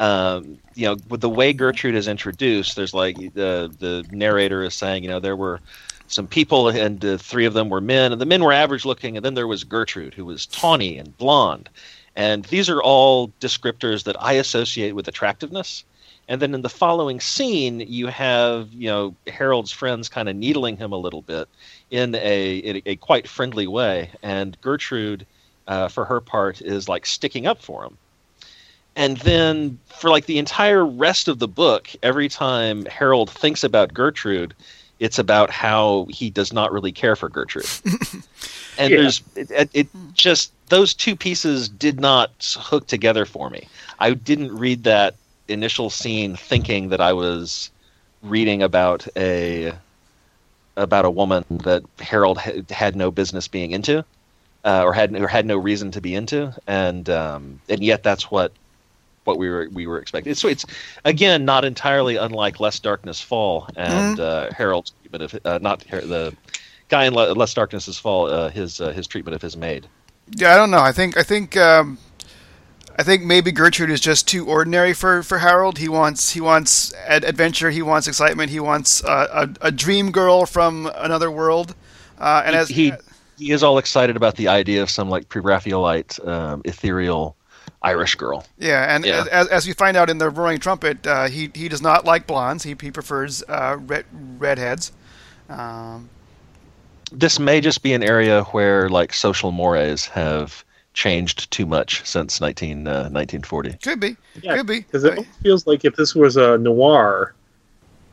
um, 0.00 0.58
you 0.74 0.86
know, 0.86 0.96
with 1.10 1.20
the 1.20 1.28
way 1.28 1.52
Gertrude 1.52 1.94
is 1.94 2.08
introduced, 2.08 2.74
there's 2.74 2.94
like 2.94 3.16
the 3.34 3.70
the 3.78 4.04
narrator 4.10 4.62
is 4.62 4.74
saying, 4.74 5.04
you 5.04 5.10
know, 5.10 5.20
there 5.20 5.36
were 5.36 5.60
some 6.08 6.26
people 6.26 6.68
and 6.68 7.04
uh, 7.04 7.18
three 7.18 7.44
of 7.44 7.52
them 7.52 7.68
were 7.68 7.82
men, 7.82 8.10
and 8.10 8.20
the 8.20 8.26
men 8.26 8.42
were 8.42 8.52
average 8.52 8.86
looking, 8.86 9.16
and 9.16 9.24
then 9.24 9.34
there 9.34 9.46
was 9.46 9.62
Gertrude 9.62 10.14
who 10.14 10.24
was 10.24 10.46
tawny 10.46 10.96
and 10.96 11.16
blonde, 11.18 11.68
and 12.16 12.46
these 12.46 12.70
are 12.70 12.82
all 12.82 13.28
descriptors 13.40 14.04
that 14.04 14.16
I 14.20 14.32
associate 14.32 14.94
with 14.94 15.06
attractiveness. 15.06 15.84
And 16.28 16.40
then 16.40 16.54
in 16.54 16.62
the 16.62 16.70
following 16.70 17.20
scene, 17.20 17.80
you 17.80 18.06
have 18.06 18.72
you 18.72 18.88
know 18.88 19.14
Harold's 19.26 19.70
friends 19.70 20.08
kind 20.08 20.30
of 20.30 20.36
needling 20.36 20.78
him 20.78 20.92
a 20.92 20.96
little 20.98 21.22
bit 21.22 21.46
in 21.90 22.14
a 22.14 22.56
in 22.56 22.80
a, 22.86 22.96
quite 22.96 23.28
friendly 23.28 23.66
way, 23.66 24.10
and 24.22 24.58
Gertrude, 24.62 25.26
uh, 25.66 25.88
for 25.88 26.06
her 26.06 26.22
part, 26.22 26.62
is 26.62 26.88
like 26.88 27.04
sticking 27.04 27.46
up 27.46 27.60
for 27.60 27.84
him. 27.84 27.98
And 28.96 29.16
then 29.18 29.78
for 29.86 30.10
like 30.10 30.26
the 30.26 30.38
entire 30.38 30.84
rest 30.84 31.28
of 31.28 31.38
the 31.38 31.48
book, 31.48 31.90
every 32.02 32.28
time 32.28 32.84
Harold 32.86 33.30
thinks 33.30 33.64
about 33.64 33.94
Gertrude, 33.94 34.54
it's 34.98 35.18
about 35.18 35.50
how 35.50 36.06
he 36.10 36.28
does 36.30 36.52
not 36.52 36.72
really 36.72 36.92
care 36.92 37.16
for 37.16 37.28
Gertrude. 37.28 37.66
and 38.78 38.90
Yeah. 38.90 39.00
there's 39.00 39.22
it, 39.36 39.50
it, 39.50 39.70
it 39.72 39.88
just 40.12 40.52
those 40.68 40.92
two 40.94 41.16
pieces 41.16 41.68
did 41.68 42.00
not 42.00 42.30
hook 42.58 42.86
together 42.86 43.24
for 43.24 43.48
me. 43.50 43.66
I 43.98 44.12
didn't 44.14 44.56
read 44.56 44.84
that 44.84 45.14
initial 45.48 45.90
scene 45.90 46.36
thinking 46.36 46.90
that 46.90 47.00
I 47.00 47.12
was 47.12 47.70
reading 48.22 48.62
about 48.62 49.06
a 49.16 49.72
about 50.76 51.04
a 51.04 51.10
woman 51.10 51.44
that 51.50 51.82
Harold 51.98 52.38
ha- 52.38 52.62
had 52.70 52.96
no 52.96 53.10
business 53.10 53.48
being 53.48 53.72
into, 53.72 54.04
uh, 54.64 54.82
or 54.84 54.92
had 54.92 55.14
or 55.16 55.28
had 55.28 55.46
no 55.46 55.56
reason 55.56 55.90
to 55.92 56.00
be 56.00 56.14
into, 56.14 56.54
and 56.66 57.08
um, 57.10 57.60
and 57.68 57.82
yet 57.82 58.02
that's 58.02 58.30
what 58.30 58.52
what 59.24 59.38
we 59.38 59.48
were 59.48 59.68
we 59.72 59.86
were 59.86 59.98
expecting. 59.98 60.34
So 60.34 60.48
it's 60.48 60.64
again 61.04 61.44
not 61.44 61.64
entirely 61.64 62.16
unlike 62.16 62.60
Lest 62.60 62.82
Darkness 62.82 63.20
Fall 63.20 63.68
and 63.76 64.18
uh, 64.18 64.50
Harold's 64.52 64.92
treatment 65.00 65.22
of 65.24 65.40
uh, 65.44 65.58
not 65.60 65.84
Har- 65.88 66.00
the 66.00 66.36
guy 66.88 67.04
in 67.04 67.14
Le- 67.14 67.32
Lest 67.32 67.56
Darkness's 67.56 67.98
Fall 67.98 68.26
uh, 68.26 68.50
his 68.50 68.80
uh, 68.80 68.92
his 68.92 69.06
treatment 69.06 69.34
of 69.34 69.42
his 69.42 69.56
maid. 69.56 69.86
yeah, 70.36 70.54
I 70.54 70.56
don't 70.56 70.70
know. 70.70 70.80
I 70.80 70.92
think 70.92 71.16
I 71.16 71.22
think 71.22 71.56
um, 71.56 71.98
I 72.98 73.02
think 73.02 73.22
maybe 73.22 73.52
Gertrude 73.52 73.90
is 73.90 74.00
just 74.00 74.28
too 74.28 74.46
ordinary 74.46 74.92
for, 74.92 75.22
for 75.22 75.38
Harold. 75.38 75.78
He 75.78 75.88
wants 75.88 76.30
he 76.30 76.40
wants 76.40 76.92
ad- 77.06 77.24
adventure. 77.24 77.70
He 77.70 77.82
wants 77.82 78.06
excitement. 78.08 78.50
He 78.50 78.60
wants 78.60 79.02
uh, 79.04 79.48
a 79.62 79.68
a 79.68 79.70
dream 79.72 80.10
girl 80.10 80.46
from 80.46 80.90
another 80.96 81.30
world. 81.30 81.74
Uh, 82.18 82.42
and 82.44 82.54
he, 82.54 82.60
as 82.60 82.68
he 82.68 82.92
he 83.38 83.52
is 83.52 83.62
all 83.62 83.78
excited 83.78 84.16
about 84.16 84.36
the 84.36 84.48
idea 84.48 84.82
of 84.82 84.90
some 84.90 85.08
like 85.08 85.28
pre-Raphaelite 85.28 86.20
um, 86.26 86.60
ethereal 86.64 87.36
Irish 87.82 88.14
girl. 88.16 88.44
Yeah, 88.58 88.94
and 88.94 89.04
Yeah. 89.04 89.24
As, 89.30 89.48
as 89.48 89.66
we 89.66 89.72
find 89.72 89.96
out 89.96 90.10
in 90.10 90.18
the 90.18 90.28
Roaring 90.30 90.58
Trumpet, 90.58 91.06
uh, 91.06 91.28
he 91.28 91.50
he 91.54 91.68
does 91.68 91.80
not 91.82 92.04
like 92.04 92.26
blondes. 92.26 92.62
He 92.64 92.76
he 92.80 92.90
prefers 92.90 93.42
uh, 93.48 93.78
red 93.80 94.04
redheads. 94.38 94.92
Um, 95.48 96.08
This 97.12 97.38
may 97.40 97.60
just 97.60 97.82
be 97.82 97.92
an 97.94 98.02
area 98.02 98.44
where 98.52 98.88
like 98.88 99.12
social 99.12 99.50
mores 99.50 100.06
have 100.06 100.64
changed 100.92 101.50
too 101.50 101.66
much 101.66 102.04
since 102.04 102.40
19, 102.40 102.86
uh, 102.86 103.08
1940. 103.10 103.74
could 103.82 104.00
be, 104.00 104.16
Yeah, 104.42 104.56
could 104.56 104.66
be. 104.66 104.80
because 104.80 105.04
it 105.04 105.24
feels 105.42 105.66
like 105.66 105.84
if 105.84 105.94
this 105.96 106.14
was 106.14 106.36
a 106.36 106.58
noir, 106.58 107.32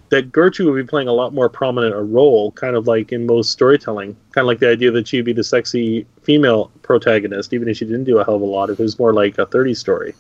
that 0.10 0.32
Gertrude 0.32 0.74
would 0.74 0.86
be 0.86 0.88
playing 0.90 1.08
a 1.08 1.14
lot 1.14 1.34
more 1.34 1.50
prominent 1.50 1.94
a 1.94 2.02
role, 2.02 2.52
kind 2.54 2.76
of 2.76 2.88
like 2.88 3.12
in 3.12 3.26
most 3.26 3.52
storytelling. 3.52 4.16
Kind 4.32 4.44
of 4.44 4.48
like 4.48 4.60
the 4.60 4.70
idea 4.70 4.90
that 4.92 5.08
she'd 5.08 5.26
be 5.26 5.34
the 5.34 5.44
sexy 5.44 6.06
female 6.24 6.72
protagonist, 6.82 7.54
even 7.54 7.68
if 7.68 7.78
she 7.78 7.86
didn't 7.86 8.06
do 8.06 8.18
a 8.20 8.24
hell 8.24 8.36
of 8.36 8.42
a 8.42 8.46
lot. 8.46 8.70
If 8.70 8.80
it 8.80 8.84
was 8.84 8.98
more 8.98 9.14
like 9.14 9.38
a 9.38 9.46
30 9.46 9.74
story. 9.74 10.14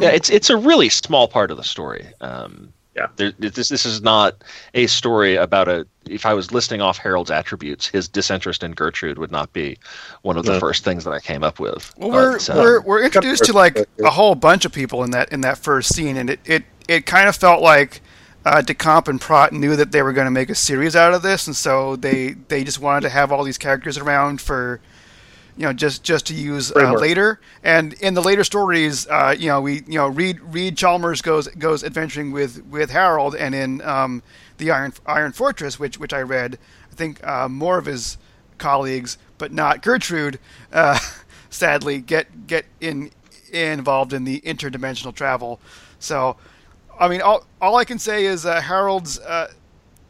Yeah, 0.00 0.10
it's 0.10 0.28
it's 0.28 0.50
a 0.50 0.56
really 0.56 0.88
small 0.90 1.26
part 1.28 1.50
of 1.50 1.56
the 1.56 1.64
story. 1.64 2.06
Um, 2.20 2.72
Yeah. 2.94 3.06
there, 3.16 3.32
this 3.38 3.68
this 3.70 3.86
is 3.86 4.02
not 4.02 4.44
a 4.74 4.86
story 4.86 5.36
about 5.36 5.68
a. 5.68 5.86
If 6.06 6.26
I 6.26 6.34
was 6.34 6.52
listing 6.52 6.82
off 6.82 6.98
Harold's 6.98 7.30
attributes, 7.30 7.86
his 7.86 8.06
disinterest 8.08 8.62
in 8.62 8.72
Gertrude 8.72 9.16
would 9.18 9.32
not 9.32 9.52
be 9.54 9.78
one 10.22 10.36
of 10.36 10.44
the 10.44 10.52
No. 10.52 10.60
first 10.60 10.84
things 10.84 11.04
that 11.04 11.12
I 11.12 11.20
came 11.20 11.42
up 11.42 11.58
with. 11.58 11.92
Well, 11.96 12.10
we're, 12.10 12.32
But, 12.34 12.50
uh, 12.50 12.54
we're 12.56 12.80
we're 12.82 13.02
introduced 13.04 13.44
to 13.46 13.52
like 13.54 13.78
a 14.04 14.10
whole 14.10 14.34
bunch 14.34 14.66
of 14.66 14.72
people 14.72 15.02
in 15.02 15.10
that 15.12 15.32
in 15.32 15.40
that 15.40 15.56
first 15.56 15.94
scene, 15.94 16.18
and 16.18 16.28
it 16.28 16.40
it, 16.44 16.64
it 16.86 17.06
kind 17.06 17.28
of 17.30 17.34
felt 17.36 17.62
like 17.62 18.02
uh, 18.46 18.62
DeCamp 18.62 19.08
and 19.08 19.20
Pratt 19.20 19.52
knew 19.52 19.74
that 19.74 19.90
they 19.90 20.02
were 20.02 20.12
going 20.12 20.26
to 20.26 20.30
make 20.30 20.50
a 20.50 20.54
series 20.54 20.94
out 20.94 21.12
of 21.12 21.22
this, 21.22 21.48
and 21.48 21.56
so 21.56 21.96
they 21.96 22.34
they 22.46 22.62
just 22.62 22.78
wanted 22.78 23.00
to 23.00 23.08
have 23.08 23.32
all 23.32 23.42
these 23.42 23.58
characters 23.58 23.98
around 23.98 24.40
for 24.40 24.80
you 25.56 25.64
know 25.64 25.72
just 25.72 26.04
just 26.04 26.26
to 26.28 26.34
use 26.34 26.70
uh, 26.76 26.92
later. 26.92 27.40
And 27.64 27.94
in 27.94 28.14
the 28.14 28.22
later 28.22 28.44
stories, 28.44 29.04
uh, 29.08 29.34
you 29.36 29.48
know 29.48 29.60
we 29.60 29.82
you 29.88 29.98
know 29.98 30.06
Reed 30.06 30.38
Reed 30.40 30.76
Chalmers 30.76 31.22
goes 31.22 31.48
goes 31.48 31.82
adventuring 31.82 32.30
with 32.30 32.64
with 32.66 32.90
Harold, 32.90 33.34
and 33.34 33.52
in 33.52 33.82
um, 33.82 34.22
the 34.58 34.70
Iron 34.70 34.92
Iron 35.06 35.32
Fortress, 35.32 35.80
which 35.80 35.98
which 35.98 36.12
I 36.12 36.22
read, 36.22 36.56
I 36.92 36.94
think 36.94 37.26
uh, 37.26 37.48
more 37.48 37.78
of 37.78 37.86
his 37.86 38.16
colleagues, 38.58 39.18
but 39.38 39.52
not 39.52 39.82
Gertrude, 39.82 40.38
uh, 40.72 41.00
sadly 41.50 42.00
get 42.00 42.46
get 42.46 42.64
in 42.80 43.10
involved 43.50 44.12
in 44.12 44.22
the 44.22 44.40
interdimensional 44.42 45.12
travel. 45.12 45.58
So, 45.98 46.36
I 46.98 47.08
mean, 47.08 47.20
all 47.22 47.46
all 47.60 47.76
I 47.76 47.84
can 47.84 47.98
say 47.98 48.26
is 48.26 48.46
uh, 48.46 48.60
Harold's. 48.60 49.18
Uh, 49.18 49.52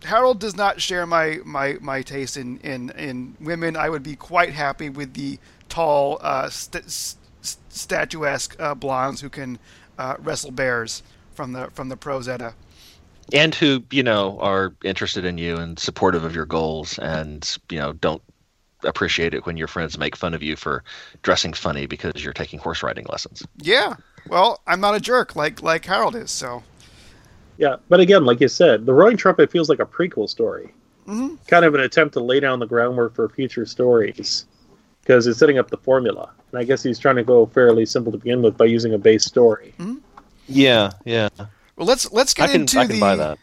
Harold 0.05 0.39
does 0.39 0.55
not 0.55 0.80
share 0.80 1.05
my, 1.05 1.39
my, 1.45 1.78
my 1.80 2.01
taste 2.03 2.37
in, 2.37 2.59
in, 2.59 2.91
in 2.91 3.34
women. 3.41 3.76
I 3.76 3.89
would 3.89 4.05
be 4.05 4.14
quite 4.14 4.53
happy 4.53 4.89
with 4.89 5.14
the 5.14 5.39
tall, 5.68 6.18
uh, 6.20 6.49
st- 6.49 6.89
st- 6.89 7.18
statuesque 7.70 8.55
uh, 8.61 8.74
blondes 8.74 9.20
who 9.20 9.28
can 9.28 9.59
uh, 9.99 10.14
wrestle 10.20 10.53
bears 10.53 11.03
from 11.34 11.53
the 11.55 11.70
from 11.74 11.89
the 11.89 11.97
Prozetta. 11.97 12.55
and 13.32 13.55
who 13.55 13.82
you 13.91 14.03
know 14.03 14.39
are 14.41 14.74
interested 14.84 15.24
in 15.24 15.39
you 15.39 15.57
and 15.57 15.78
supportive 15.78 16.22
of 16.24 16.34
your 16.34 16.47
goals, 16.47 16.99
and 16.99 17.57
you 17.70 17.78
know 17.78 17.93
don't 17.95 18.22
appreciate 18.84 19.34
it 19.34 19.45
when 19.47 19.57
your 19.57 19.66
friends 19.66 19.99
make 19.99 20.14
fun 20.14 20.34
of 20.34 20.43
you 20.43 20.55
for 20.55 20.84
dressing 21.22 21.53
funny 21.53 21.87
because 21.87 22.22
you're 22.22 22.32
taking 22.32 22.59
horse 22.61 22.82
riding 22.82 23.07
lessons. 23.09 23.43
Yeah. 23.59 23.95
Well, 24.28 24.61
I'm 24.66 24.80
not 24.80 24.95
a 24.95 25.01
jerk 25.01 25.34
like 25.34 25.62
like 25.62 25.84
Harold 25.87 26.14
is, 26.14 26.30
so 26.30 26.62
Yeah, 27.59 27.76
but 27.88 28.00
again, 28.00 28.24
like 28.24 28.40
you 28.40 28.48
said, 28.48 28.86
the 28.86 28.92
Roaring 28.94 29.16
Trumpet 29.16 29.50
feels 29.50 29.68
like 29.68 29.78
a 29.80 29.86
prequel 29.86 30.28
story, 30.28 30.74
Mhm. 31.09 31.38
kind 31.48 31.64
of 31.64 31.74
an 31.74 31.80
attempt 31.80 32.14
to 32.14 32.20
lay 32.20 32.40
down 32.40 32.59
the 32.59 32.66
groundwork 32.66 33.14
for 33.14 33.28
future 33.28 33.64
stories, 33.66 34.44
because 35.02 35.26
it's 35.26 35.38
setting 35.38 35.59
up 35.59 35.70
the 35.70 35.76
formula. 35.78 36.30
And 36.52 36.61
I 36.61 36.64
guess 36.64 36.82
he's 36.82 36.98
trying 36.98 37.16
to 37.16 37.24
go 37.24 37.46
fairly 37.46 37.86
simple 37.86 38.12
to 38.12 38.18
begin 38.18 38.42
with 38.42 38.57
by 38.57 38.66
using 38.66 38.94
a 38.94 38.98
base 38.98 39.24
story. 39.24 39.74
Yeah, 40.48 40.90
yeah. 41.04 41.28
well 41.76 41.86
let's 41.86 42.11
let's 42.12 42.34
I 42.38 42.46
get 42.46 42.52
can 42.52 42.61
into 42.62 42.78
I 42.78 42.86
can 42.86 42.94
the 42.96 43.00
buy 43.00 43.16
that. 43.16 43.38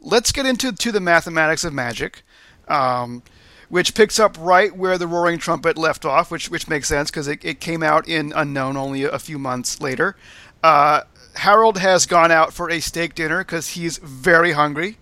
let's 0.00 0.30
get 0.32 0.46
into 0.46 0.72
to 0.72 0.92
the 0.92 1.00
mathematics 1.00 1.64
of 1.64 1.72
magic, 1.72 2.22
um, 2.68 3.22
which 3.68 3.94
picks 3.94 4.18
up 4.20 4.36
right 4.38 4.74
where 4.76 4.96
the 4.98 5.06
Roaring 5.06 5.38
Trumpet 5.38 5.76
left 5.78 6.04
off, 6.04 6.30
which 6.30 6.50
which 6.50 6.68
makes 6.68 6.88
sense 6.88 7.10
because 7.10 7.26
it, 7.28 7.44
it 7.44 7.60
came 7.60 7.82
out 7.82 8.06
in 8.08 8.32
Unknown 8.36 8.76
only 8.76 9.02
a, 9.04 9.10
a 9.10 9.18
few 9.18 9.38
months 9.38 9.80
later. 9.80 10.16
Uh, 10.62 11.02
Harold 11.36 11.78
has 11.78 12.06
gone 12.06 12.30
out 12.30 12.52
for 12.52 12.70
a 12.70 12.80
steak 12.80 13.14
dinner 13.14 13.38
because 13.38 13.70
he's 13.70 13.98
very 13.98 14.52
hungry. 14.52 14.98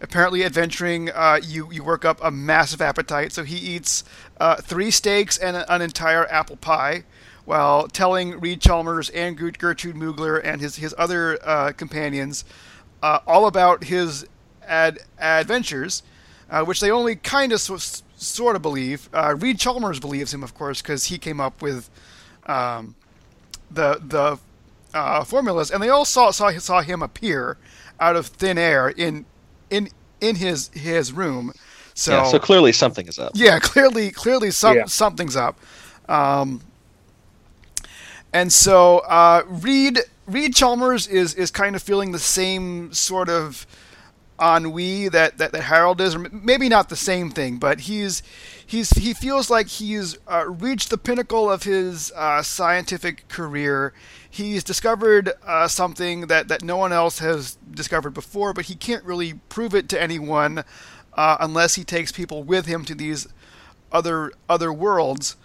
Apparently, 0.00 0.44
adventuring, 0.44 1.10
uh, 1.10 1.40
you 1.42 1.70
you 1.72 1.82
work 1.82 2.04
up 2.04 2.18
a 2.22 2.30
massive 2.30 2.82
appetite, 2.82 3.32
so 3.32 3.44
he 3.44 3.56
eats 3.56 4.04
uh, 4.38 4.56
three 4.56 4.90
steaks 4.90 5.38
and 5.38 5.56
an 5.56 5.80
entire 5.80 6.26
apple 6.30 6.56
pie, 6.56 7.04
while 7.46 7.88
telling 7.88 8.38
Reed 8.38 8.60
Chalmers 8.60 9.08
and 9.10 9.36
Gertrude 9.36 9.96
Mugler 9.96 10.40
and 10.44 10.60
his 10.60 10.76
his 10.76 10.94
other 10.98 11.38
uh, 11.42 11.72
companions 11.72 12.44
uh, 13.02 13.20
all 13.26 13.46
about 13.46 13.84
his 13.84 14.26
ad- 14.66 14.98
adventures, 15.18 16.02
uh, 16.50 16.64
which 16.64 16.80
they 16.80 16.90
only 16.90 17.16
kind 17.16 17.52
of 17.52 17.60
sort 17.60 18.56
of 18.56 18.62
believe. 18.62 19.08
Uh, 19.14 19.34
Reed 19.38 19.58
Chalmers 19.58 19.98
believes 19.98 20.34
him, 20.34 20.42
of 20.42 20.54
course, 20.54 20.82
because 20.82 21.06
he 21.06 21.16
came 21.16 21.40
up 21.40 21.62
with 21.62 21.88
um, 22.46 22.94
the 23.70 24.00
the 24.04 24.38
uh, 24.96 25.24
formulas, 25.24 25.70
and 25.70 25.82
they 25.82 25.88
all 25.90 26.04
saw, 26.04 26.30
saw 26.30 26.50
saw 26.58 26.80
him 26.80 27.02
appear 27.02 27.56
out 28.00 28.16
of 28.16 28.26
thin 28.26 28.58
air 28.58 28.88
in 28.88 29.24
in 29.70 29.88
in 30.20 30.36
his 30.36 30.68
his 30.74 31.12
room. 31.12 31.52
So 31.94 32.12
yeah, 32.12 32.24
so 32.24 32.38
clearly 32.38 32.72
something 32.72 33.06
is 33.08 33.18
up. 33.18 33.32
yeah, 33.34 33.58
clearly, 33.72 34.10
clearly, 34.10 34.50
some 34.50 34.76
Yeah. 34.76 34.84
something's 34.86 35.36
up. 35.36 35.58
Um, 36.08 36.60
and 38.32 38.52
so 38.52 38.98
uh, 39.00 39.42
Reed 39.46 40.00
Reed 40.26 40.54
Chalmers 40.54 41.06
is 41.06 41.34
is 41.34 41.50
kind 41.50 41.76
of 41.76 41.82
feeling 41.82 42.12
the 42.12 42.18
same 42.18 42.92
sort 42.92 43.28
of 43.28 43.66
ennui 44.38 45.08
that, 45.08 45.38
that, 45.38 45.52
that 45.52 45.62
Harold 45.62 45.98
is, 45.98 46.14
or 46.14 46.18
maybe 46.30 46.68
not 46.68 46.90
the 46.90 46.96
same 46.96 47.30
thing, 47.30 47.56
but 47.56 47.80
he's 47.80 48.22
he's 48.66 48.90
he 48.90 49.14
feels 49.14 49.48
like 49.48 49.66
he's 49.68 50.18
uh, 50.28 50.44
reached 50.46 50.90
the 50.90 50.98
pinnacle 50.98 51.50
of 51.50 51.62
his 51.62 52.12
uh, 52.14 52.42
scientific 52.42 53.26
career. 53.28 53.94
He's 54.36 54.62
discovered 54.62 55.32
uh, 55.46 55.66
something 55.66 56.26
that, 56.26 56.48
that 56.48 56.62
no 56.62 56.76
one 56.76 56.92
else 56.92 57.20
has 57.20 57.56
discovered 57.70 58.10
before, 58.10 58.52
but 58.52 58.66
he 58.66 58.74
can't 58.74 59.02
really 59.02 59.40
prove 59.48 59.74
it 59.74 59.88
to 59.88 60.00
anyone 60.00 60.62
uh, 61.14 61.38
unless 61.40 61.76
he 61.76 61.84
takes 61.84 62.12
people 62.12 62.42
with 62.42 62.66
him 62.66 62.84
to 62.84 62.94
these 62.94 63.26
other 63.90 64.32
other 64.46 64.74
worlds. 64.74 65.36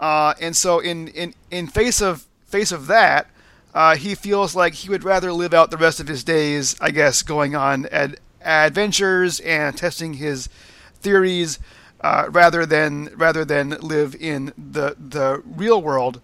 Uh, 0.00 0.32
and 0.40 0.56
so, 0.56 0.78
in, 0.78 1.08
in, 1.08 1.34
in 1.50 1.66
face 1.66 2.00
of 2.00 2.26
face 2.46 2.72
of 2.72 2.86
that, 2.86 3.28
uh, 3.74 3.96
he 3.96 4.14
feels 4.14 4.56
like 4.56 4.72
he 4.72 4.88
would 4.88 5.04
rather 5.04 5.30
live 5.30 5.52
out 5.52 5.70
the 5.70 5.76
rest 5.76 6.00
of 6.00 6.08
his 6.08 6.24
days, 6.24 6.74
I 6.80 6.90
guess, 6.90 7.22
going 7.22 7.54
on 7.54 7.84
ad- 7.92 8.18
adventures 8.40 9.40
and 9.40 9.76
testing 9.76 10.14
his 10.14 10.48
theories, 10.94 11.58
uh, 12.00 12.28
rather 12.30 12.64
than 12.64 13.10
rather 13.14 13.44
than 13.44 13.76
live 13.82 14.14
in 14.14 14.54
the 14.56 14.96
the 14.98 15.42
real 15.44 15.82
world. 15.82 16.22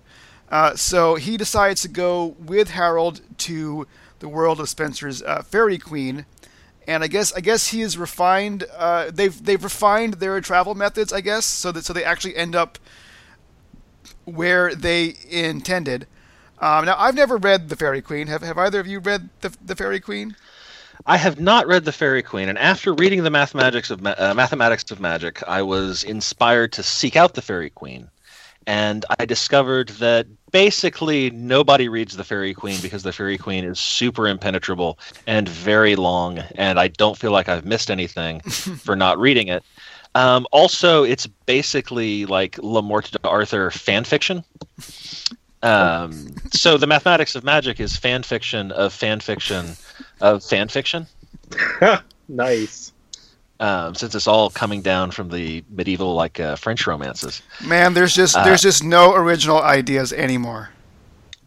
Uh, 0.54 0.76
so 0.76 1.16
he 1.16 1.36
decides 1.36 1.82
to 1.82 1.88
go 1.88 2.36
with 2.38 2.70
Harold 2.70 3.20
to 3.36 3.88
the 4.20 4.28
world 4.28 4.60
of 4.60 4.68
Spenser's 4.68 5.20
uh, 5.20 5.42
Faerie 5.42 5.78
Queene, 5.78 6.26
and 6.86 7.02
I 7.02 7.08
guess 7.08 7.32
I 7.32 7.40
guess 7.40 7.66
he 7.66 7.80
is 7.80 7.98
refined. 7.98 8.62
Uh, 8.72 9.10
they've 9.12 9.44
they've 9.44 9.64
refined 9.64 10.14
their 10.14 10.40
travel 10.40 10.76
methods, 10.76 11.12
I 11.12 11.22
guess, 11.22 11.44
so 11.44 11.72
that 11.72 11.84
so 11.84 11.92
they 11.92 12.04
actually 12.04 12.36
end 12.36 12.54
up 12.54 12.78
where 14.26 14.72
they 14.72 15.16
intended. 15.28 16.06
Um, 16.60 16.84
now 16.84 16.94
I've 17.00 17.16
never 17.16 17.36
read 17.36 17.68
the 17.68 17.74
Faerie 17.74 18.00
Queene. 18.00 18.28
Have 18.28 18.42
have 18.42 18.56
either 18.56 18.78
of 18.78 18.86
you 18.86 19.00
read 19.00 19.30
the 19.40 19.52
the 19.60 19.74
Faerie 19.74 19.98
Queene? 19.98 20.36
I 21.04 21.16
have 21.16 21.40
not 21.40 21.66
read 21.66 21.84
the 21.84 21.90
Faerie 21.90 22.22
Queene, 22.22 22.48
and 22.48 22.58
after 22.58 22.94
reading 22.94 23.24
the 23.24 23.30
Mathematics 23.30 23.90
of 23.90 24.00
Ma- 24.00 24.14
uh, 24.16 24.34
Mathematics 24.34 24.88
of 24.92 25.00
Magic, 25.00 25.42
I 25.48 25.62
was 25.62 26.04
inspired 26.04 26.74
to 26.74 26.84
seek 26.84 27.16
out 27.16 27.34
the 27.34 27.42
Faerie 27.42 27.70
Queene, 27.70 28.08
and 28.68 29.04
I 29.18 29.26
discovered 29.26 29.88
that 29.98 30.28
basically 30.54 31.30
nobody 31.30 31.88
reads 31.88 32.16
the 32.16 32.22
Faerie 32.22 32.54
Queene 32.54 32.80
because 32.80 33.02
the 33.02 33.10
Faerie 33.10 33.36
Queene 33.36 33.64
is 33.64 33.80
super 33.80 34.28
impenetrable 34.28 35.00
and 35.26 35.48
very 35.48 35.96
long, 35.96 36.38
and 36.54 36.78
I 36.78 36.86
don't 36.86 37.18
feel 37.18 37.32
like 37.32 37.48
I've 37.48 37.64
missed 37.64 37.90
anything 37.90 38.38
for 38.40 38.94
not 38.94 39.18
reading 39.18 39.48
it. 39.48 39.64
Um, 40.14 40.46
also, 40.52 41.02
it's 41.02 41.26
basically 41.26 42.24
like 42.26 42.56
Le 42.58 42.82
Morte 42.82 43.10
d'Arthur 43.20 43.72
fan 43.72 44.04
fiction. 44.04 44.44
Um, 45.64 46.28
so 46.52 46.78
the 46.78 46.86
Mathematics 46.86 47.34
of 47.34 47.42
Magic 47.42 47.80
is 47.80 47.96
fan 47.96 48.22
fiction 48.22 48.70
of 48.70 48.92
fan 48.92 49.18
fiction 49.18 49.74
of 50.20 50.44
fan 50.44 50.68
fiction. 50.68 51.08
nice. 52.28 52.92
Um, 53.60 53.94
since 53.94 54.16
it's 54.16 54.26
all 54.26 54.50
coming 54.50 54.82
down 54.82 55.12
from 55.12 55.28
the 55.28 55.62
medieval 55.70 56.14
like 56.14 56.40
uh, 56.40 56.56
French 56.56 56.88
romances. 56.88 57.40
Man, 57.64 57.94
there's 57.94 58.12
just 58.12 58.34
there's 58.42 58.62
just 58.62 58.82
no 58.82 59.14
original 59.14 59.62
ideas 59.62 60.12
anymore. 60.12 60.70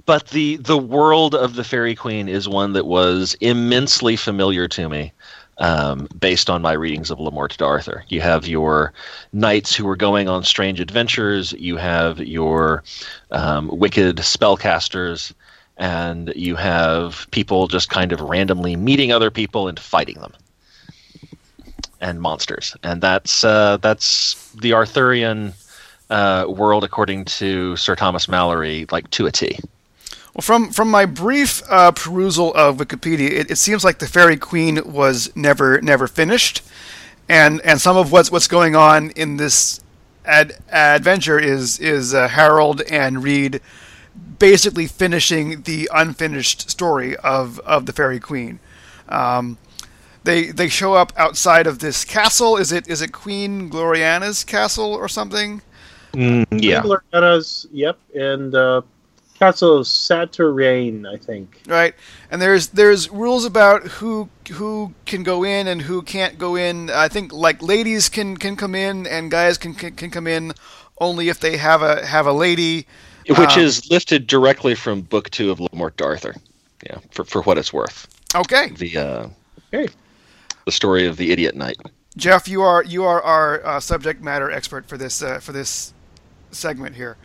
But 0.07 0.29
the 0.29 0.55
the 0.55 0.77
world 0.77 1.35
of 1.35 1.55
the 1.55 1.65
Faerie 1.65 1.95
Queene 1.95 2.29
is 2.29 2.47
one 2.47 2.71
that 2.73 2.85
was 2.85 3.35
immensely 3.41 4.15
familiar 4.15 4.67
to 4.69 4.87
me. 4.87 5.11
Um, 5.59 6.07
based 6.19 6.51
on 6.51 6.61
my 6.61 6.73
readings 6.73 7.09
of 7.09 7.19
Le 7.19 7.31
Morte 7.31 7.57
d'Arthur, 7.57 8.05
you 8.09 8.21
have 8.21 8.47
your 8.47 8.93
knights 9.33 9.75
who 9.75 9.87
are 9.89 9.95
going 9.95 10.29
on 10.29 10.43
strange 10.43 10.79
adventures. 10.79 11.51
You 11.53 11.77
have 11.77 12.19
your 12.19 12.83
um, 13.31 13.67
wicked 13.73 14.17
spellcasters, 14.17 15.33
and 15.77 16.31
you 16.35 16.55
have 16.55 17.27
people 17.31 17.67
just 17.67 17.89
kind 17.89 18.11
of 18.11 18.21
randomly 18.21 18.75
meeting 18.75 19.11
other 19.11 19.31
people 19.31 19.67
and 19.67 19.79
fighting 19.79 20.19
them. 20.21 20.31
And 21.99 22.21
monsters, 22.21 22.75
and 22.83 23.01
that's 23.01 23.43
uh, 23.43 23.77
that's 23.77 24.51
the 24.53 24.73
Arthurian 24.73 25.53
uh, 26.09 26.45
world 26.47 26.83
according 26.83 27.25
to 27.25 27.75
Sir 27.75 27.95
Thomas 27.95 28.27
Malory, 28.27 28.91
like 28.91 29.09
to 29.11 29.25
a 29.25 29.31
T. 29.31 29.59
Well, 30.33 30.43
from 30.43 30.71
from 30.71 30.91
my 30.91 31.05
brief 31.05 31.63
uh, 31.69 31.91
perusal 31.91 32.53
of 32.53 32.77
Wikipedia, 32.77 33.31
it, 33.31 33.51
it 33.51 33.55
seems 33.57 33.83
like 33.83 33.97
the 33.97 34.07
Faerie 34.07 34.37
Queene 34.37 34.81
was 34.85 35.35
never 35.35 35.81
never 35.81 36.07
finished, 36.07 36.61
and 37.27 37.59
and 37.61 37.81
some 37.81 37.97
of 37.97 38.11
what's 38.11 38.31
what's 38.31 38.47
going 38.47 38.75
on 38.75 39.09
in 39.11 39.37
this 39.37 39.81
ad- 40.25 40.57
adventure 40.71 41.39
is 41.39 41.79
is 41.79 42.13
uh, 42.13 42.27
Harold 42.27 42.81
and 42.83 43.23
Reed 43.23 43.61
basically 44.37 44.87
finishing 44.87 45.63
the 45.63 45.89
unfinished 45.93 46.69
story 46.69 47.15
of 47.17 47.59
of 47.61 47.87
the 47.87 47.93
Faerie 47.93 48.19
Queene. 48.19 48.59
Um, 49.09 49.57
they 50.27 50.51
they 50.51 50.67
show 50.67 50.93
up 50.93 51.13
outside 51.15 51.65
of 51.67 51.79
this 51.79 52.03
castle. 52.05 52.57
Is 52.57 52.71
it 52.71 52.87
is 52.87 53.01
it 53.01 53.11
Queen 53.13 53.69
Gloriana's 53.69 54.43
castle 54.43 54.93
or 54.93 55.07
something? 55.07 55.61
yeah, 56.13 56.81
Gloriana's, 56.81 57.65
yep, 57.71 57.97
and 58.13 58.53
uh, 58.53 58.81
Castle 59.39 59.83
Satyrane, 59.83 61.05
I 61.07 61.17
think. 61.17 61.61
right? 61.67 61.93
And 62.29 62.41
there's 62.41 62.67
there's 62.67 63.09
rules 63.09 63.45
about 63.45 63.83
who 63.83 64.29
who 64.51 64.93
can 65.05 65.23
go 65.23 65.43
in 65.43 65.67
and 65.67 65.81
who 65.81 66.01
can't 66.01 66.37
go 66.37 66.55
in. 66.55 66.89
I 66.89 67.07
think 67.07 67.31
like 67.31 67.61
ladies 67.61 68.09
can 68.09 68.35
can 68.37 68.55
come 68.55 68.75
in 68.75 69.07
and 69.07 69.31
guys 69.31 69.57
can 69.57 69.73
can, 69.75 69.95
can 69.95 70.11
come 70.11 70.27
in 70.27 70.53
only 70.99 71.29
if 71.29 71.39
they 71.39 71.57
have 71.57 71.81
a 71.81 72.05
have 72.05 72.27
a 72.27 72.33
lady. 72.33 72.85
which 73.29 73.57
Um, 73.57 73.63
is 73.63 73.89
lifted 73.89 74.27
directly 74.27 74.75
from 74.75 75.01
Book 75.01 75.29
Two 75.29 75.51
of 75.51 75.59
Le 75.59 75.69
Morte 75.71 75.95
d'Arthur. 75.97 76.35
Yeah, 76.85 76.97
for 77.11 77.23
for 77.23 77.41
what 77.43 77.57
it's 77.57 77.71
worth. 77.71 78.07
Okay, 78.35 78.69
The 78.71 78.97
uh, 78.97 79.27
Hey, 79.71 79.87
the 80.67 80.71
story 80.73 81.07
of 81.07 81.15
the 81.15 81.31
idiot 81.31 81.55
knight. 81.55 81.77
Jeff, 82.17 82.47
you 82.47 82.61
are 82.61 82.83
you 82.83 83.05
are 83.05 83.21
our 83.21 83.65
uh, 83.65 83.79
subject 83.79 84.21
matter 84.21 84.51
expert 84.51 84.85
for 84.85 84.97
this 84.97 85.23
uh, 85.23 85.39
for 85.39 85.53
this 85.53 85.93
segment 86.51 86.95
here. 86.95 87.15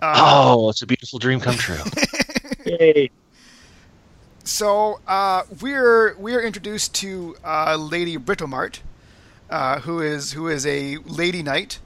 Uh, 0.00 0.14
Oh, 0.16 0.68
it's 0.68 0.82
a 0.82 0.86
beautiful 0.86 1.18
dream 1.18 1.40
come 1.40 1.54
true. 1.54 1.78
yay! 2.66 3.10
So 4.44 5.00
uh, 5.08 5.44
we're 5.60 6.14
we're 6.18 6.42
introduced 6.42 6.94
to 6.96 7.36
uh, 7.42 7.76
Lady 7.76 8.18
Britomart, 8.18 8.80
uh, 9.48 9.80
who 9.80 10.00
is 10.00 10.32
who 10.32 10.48
is 10.48 10.66
a 10.66 10.98
lady 10.98 11.42
knight, 11.42 11.78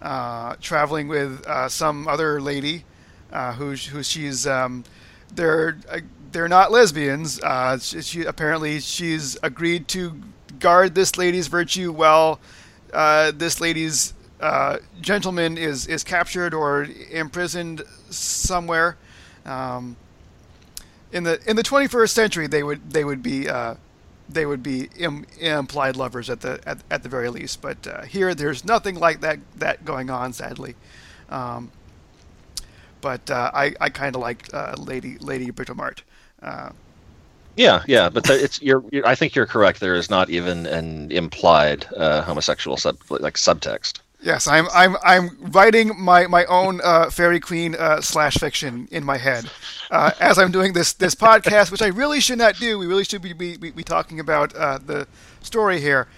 uh, 0.00 0.54
traveling 0.60 1.08
with 1.08 1.44
uh, 1.46 1.68
some 1.68 2.06
other 2.06 2.40
lady, 2.40 2.84
uh, 3.32 3.54
who 3.54 3.72
who 3.72 4.04
she's 4.04 4.46
um, 4.46 4.84
they're 5.34 5.76
uh, 5.90 5.98
they're 6.30 6.48
not 6.48 6.70
lesbians. 6.70 7.40
Uh, 7.40 7.78
she, 7.78 8.00
she 8.02 8.24
apparently 8.24 8.78
she's 8.78 9.36
agreed 9.42 9.88
to 9.88 10.22
guard 10.58 10.94
this 10.94 11.16
lady's 11.16 11.48
virtue 11.48 11.92
while 11.92 12.40
uh, 12.92 13.32
this 13.34 13.60
lady's 13.60 14.14
uh, 14.40 14.78
gentleman 15.00 15.56
is 15.56 15.86
is 15.86 16.02
captured 16.04 16.52
or 16.52 16.88
imprisoned 17.10 17.82
somewhere. 18.10 18.96
Um, 19.46 19.96
in 21.12 21.24
the 21.24 21.40
in 21.48 21.56
the 21.56 21.62
21st 21.62 22.10
century, 22.10 22.46
they 22.46 22.62
would 22.62 22.90
they 22.90 23.04
would 23.04 23.22
be 23.22 23.48
uh, 23.48 23.74
they 24.28 24.46
would 24.46 24.62
be 24.62 24.88
Im- 24.96 25.26
implied 25.38 25.96
lovers 25.96 26.28
at 26.30 26.40
the 26.40 26.60
at, 26.66 26.78
at 26.90 27.02
the 27.02 27.08
very 27.08 27.28
least. 27.28 27.60
But 27.62 27.86
uh, 27.86 28.02
here, 28.02 28.34
there's 28.34 28.64
nothing 28.64 28.96
like 28.96 29.20
that 29.20 29.38
that 29.56 29.84
going 29.84 30.10
on, 30.10 30.32
sadly. 30.32 30.74
Um, 31.28 31.70
but 33.00 33.30
uh, 33.30 33.50
I 33.54 33.74
I 33.80 33.90
kind 33.90 34.16
of 34.16 34.22
like 34.22 34.52
uh, 34.52 34.74
Lady 34.78 35.18
Lady 35.18 35.50
Britomart. 35.50 36.00
Yeah, 37.56 37.82
yeah, 37.86 38.08
but 38.08 38.28
it's 38.30 38.62
you're, 38.62 38.82
you're. 38.90 39.06
I 39.06 39.14
think 39.14 39.34
you're 39.34 39.46
correct. 39.46 39.80
There 39.80 39.94
is 39.94 40.08
not 40.08 40.30
even 40.30 40.66
an 40.66 41.12
implied 41.12 41.86
uh, 41.96 42.22
homosexual 42.22 42.76
sub 42.76 42.96
like 43.10 43.34
subtext. 43.34 44.00
yes, 44.22 44.46
I'm 44.46 44.66
I'm 44.72 44.96
I'm 45.04 45.36
writing 45.50 45.92
my 45.98 46.26
my 46.26 46.44
own 46.46 46.80
uh, 46.82 47.10
Faerie 47.10 47.40
Queene 47.40 47.74
uh, 47.74 48.00
slash 48.00 48.34
fiction 48.34 48.88
in 48.90 49.04
my 49.04 49.18
head 49.18 49.50
uh, 49.90 50.12
as 50.20 50.38
I'm 50.38 50.50
doing 50.52 50.72
this 50.72 50.92
this 50.94 51.14
podcast, 51.14 51.70
which 51.70 51.82
I 51.82 51.88
really 51.88 52.20
should 52.20 52.38
not 52.38 52.56
do. 52.56 52.78
We 52.78 52.86
really 52.86 53.04
should 53.04 53.22
be 53.22 53.32
be, 53.32 53.56
be, 53.56 53.70
be 53.70 53.84
talking 53.84 54.20
about 54.20 54.54
uh, 54.54 54.78
the 54.78 55.06
story 55.42 55.80
here. 55.80 56.08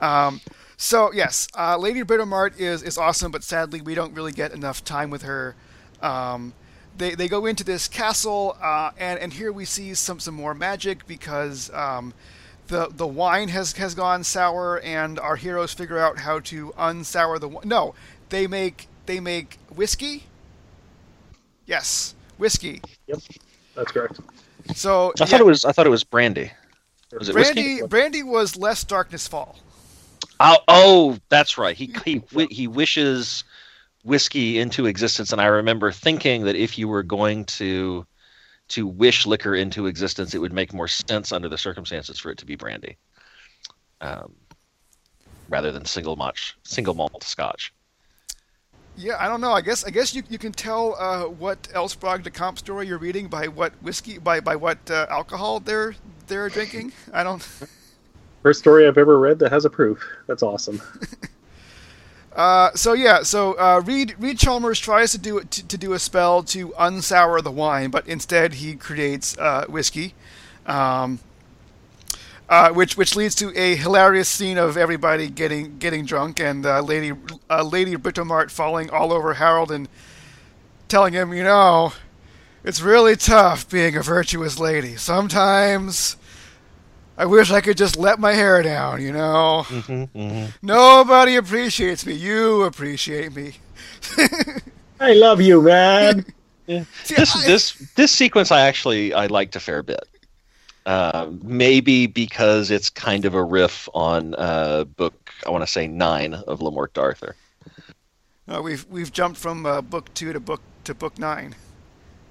Um, 0.00 0.40
so 0.76 1.12
yes, 1.12 1.48
uh, 1.58 1.76
Lady 1.76 2.02
Britomart 2.02 2.58
is 2.60 2.82
is 2.82 2.98
awesome, 2.98 3.32
but 3.32 3.42
sadly 3.42 3.80
we 3.80 3.94
don't 3.94 4.14
really 4.14 4.32
get 4.32 4.52
enough 4.52 4.84
time 4.84 5.10
with 5.10 5.22
her. 5.22 5.56
Um, 6.02 6.52
they, 6.96 7.14
they 7.14 7.28
go 7.28 7.46
into 7.46 7.64
this 7.64 7.88
castle, 7.88 8.56
uh, 8.62 8.90
and, 8.98 9.18
and 9.18 9.32
here 9.32 9.52
we 9.52 9.64
see 9.64 9.94
some, 9.94 10.20
some 10.20 10.34
more 10.34 10.54
magic 10.54 11.06
because 11.06 11.70
um, 11.72 12.14
the 12.68 12.88
the 12.88 13.06
wine 13.06 13.48
has, 13.48 13.72
has 13.72 13.94
gone 13.94 14.24
sour, 14.24 14.80
and 14.80 15.18
our 15.18 15.36
heroes 15.36 15.72
figure 15.72 15.98
out 15.98 16.18
how 16.18 16.40
to 16.40 16.72
unsour 16.78 17.38
the 17.38 17.48
wine. 17.48 17.68
No, 17.68 17.94
they 18.30 18.46
make 18.46 18.88
they 19.06 19.20
make 19.20 19.58
whiskey. 19.74 20.24
Yes, 21.66 22.14
whiskey. 22.38 22.80
Yep, 23.06 23.18
that's 23.74 23.92
correct. 23.92 24.20
So 24.74 25.12
I 25.20 25.26
thought 25.26 25.40
it 25.40 25.46
was. 25.46 25.64
I 25.64 25.72
thought 25.72 25.86
it 25.86 25.90
was 25.90 26.04
brandy. 26.04 26.50
Was 27.18 27.28
it 27.28 27.32
brandy. 27.32 27.74
whiskey? 27.74 27.86
Brandy 27.86 28.22
was 28.22 28.56
Lest 28.56 28.88
Darkness 28.88 29.28
Fall. 29.28 29.56
Oh, 30.40 30.56
oh, 30.68 31.18
that's 31.28 31.58
right. 31.58 31.76
He 31.76 31.94
he 32.04 32.22
he 32.50 32.66
wishes 32.66 33.44
whiskey 34.04 34.58
into 34.58 34.86
existence, 34.86 35.32
and 35.32 35.40
I 35.40 35.46
remember 35.46 35.90
thinking 35.90 36.44
that 36.44 36.54
if 36.54 36.78
you 36.78 36.86
were 36.86 37.02
going 37.02 37.44
to 37.46 38.06
to 38.68 38.86
wish 38.86 39.26
liquor 39.26 39.54
into 39.54 39.86
existence, 39.86 40.34
it 40.34 40.38
would 40.38 40.52
make 40.52 40.72
more 40.72 40.88
sense 40.88 41.32
under 41.32 41.48
the 41.48 41.58
circumstances 41.58 42.18
for 42.18 42.30
it 42.30 42.38
to 42.38 42.46
be 42.46 42.56
brandy, 42.56 42.96
um, 44.00 44.34
rather 45.48 45.72
than 45.72 45.84
single 45.84 46.16
malt 46.16 46.54
single 46.62 46.94
malt 46.94 47.22
Scotch. 47.24 47.72
Yeah, 48.96 49.16
I 49.18 49.26
don't 49.26 49.40
know. 49.40 49.52
I 49.52 49.60
guess 49.60 49.84
I 49.84 49.90
guess 49.90 50.14
you, 50.14 50.22
you 50.28 50.38
can 50.38 50.52
tell 50.52 50.94
uh, 50.98 51.24
what 51.24 51.68
L. 51.74 51.88
Sprague 51.88 52.22
de 52.22 52.30
Camp 52.30 52.58
story 52.58 52.86
you're 52.86 52.98
reading 52.98 53.26
by 53.26 53.48
what 53.48 53.72
whiskey 53.82 54.18
by 54.18 54.40
by 54.40 54.54
what 54.54 54.78
uh, 54.88 55.06
alcohol 55.10 55.60
they're 55.60 55.94
they're 56.28 56.48
drinking. 56.48 56.92
I 57.12 57.24
don't. 57.24 57.42
First 58.42 58.60
story 58.60 58.86
I've 58.86 58.98
ever 58.98 59.18
read 59.18 59.38
that 59.40 59.50
has 59.50 59.64
a 59.64 59.70
proof. 59.70 60.06
That's 60.26 60.42
awesome. 60.42 60.80
Uh, 62.34 62.72
so 62.74 62.94
yeah, 62.94 63.22
so 63.22 63.52
uh, 63.58 63.80
Reed 63.84 64.16
Reed 64.18 64.38
Chalmers 64.38 64.80
tries 64.80 65.12
to 65.12 65.18
do 65.18 65.40
to, 65.40 65.68
to 65.68 65.78
do 65.78 65.92
a 65.92 65.98
spell 66.00 66.42
to 66.44 66.70
unsour 66.70 67.40
the 67.42 67.50
wine, 67.50 67.90
but 67.90 68.06
instead 68.08 68.54
he 68.54 68.74
creates 68.74 69.38
uh, 69.38 69.66
whiskey, 69.68 70.14
um, 70.66 71.20
uh, 72.48 72.70
which 72.70 72.96
which 72.96 73.14
leads 73.14 73.36
to 73.36 73.56
a 73.56 73.76
hilarious 73.76 74.28
scene 74.28 74.58
of 74.58 74.76
everybody 74.76 75.28
getting 75.28 75.78
getting 75.78 76.04
drunk 76.04 76.40
and 76.40 76.66
uh, 76.66 76.80
Lady 76.80 77.12
uh, 77.48 77.62
Lady 77.62 77.94
Britomart 77.94 78.50
falling 78.50 78.90
all 78.90 79.12
over 79.12 79.34
Harold 79.34 79.70
and 79.70 79.88
telling 80.88 81.12
him, 81.12 81.32
you 81.32 81.44
know, 81.44 81.92
it's 82.64 82.80
really 82.80 83.14
tough 83.14 83.70
being 83.70 83.96
a 83.96 84.02
virtuous 84.02 84.58
lady. 84.58 84.96
Sometimes. 84.96 86.16
I 87.16 87.26
wish 87.26 87.50
I 87.50 87.60
could 87.60 87.76
just 87.76 87.96
let 87.96 88.18
my 88.18 88.32
hair 88.32 88.62
down, 88.62 89.00
you 89.00 89.12
know. 89.12 89.64
Mm-hmm, 89.68 90.18
mm-hmm. 90.18 90.46
Nobody 90.66 91.36
appreciates 91.36 92.04
me. 92.04 92.14
You 92.14 92.62
appreciate 92.64 93.34
me. 93.36 93.52
I 95.00 95.12
love 95.14 95.40
you, 95.40 95.62
man. 95.62 96.24
See, 96.66 97.14
This 97.14 97.36
I- 97.36 97.46
this 97.46 97.72
this 97.94 98.10
sequence 98.10 98.50
I 98.50 98.62
actually 98.62 99.12
I 99.12 99.26
liked 99.26 99.54
a 99.54 99.60
fair 99.60 99.82
bit. 99.82 100.04
Uh, 100.86 101.30
maybe 101.42 102.06
because 102.06 102.70
it's 102.70 102.90
kind 102.90 103.24
of 103.24 103.34
a 103.34 103.42
riff 103.42 103.88
on 103.94 104.34
uh, 104.36 104.84
book 104.84 105.30
I 105.46 105.50
want 105.50 105.62
to 105.62 105.66
say 105.70 105.86
nine 105.86 106.34
of 106.34 106.60
Le 106.62 106.70
Morte 106.70 106.92
d'Arthur. 106.94 107.36
uh, 108.48 108.60
we've 108.62 108.86
we've 108.90 109.12
jumped 109.12 109.38
from 109.38 109.64
uh, 109.66 109.80
book 109.82 110.12
two 110.14 110.32
to 110.32 110.40
book 110.40 110.60
to 110.84 110.94
book 110.94 111.18
nine. 111.18 111.54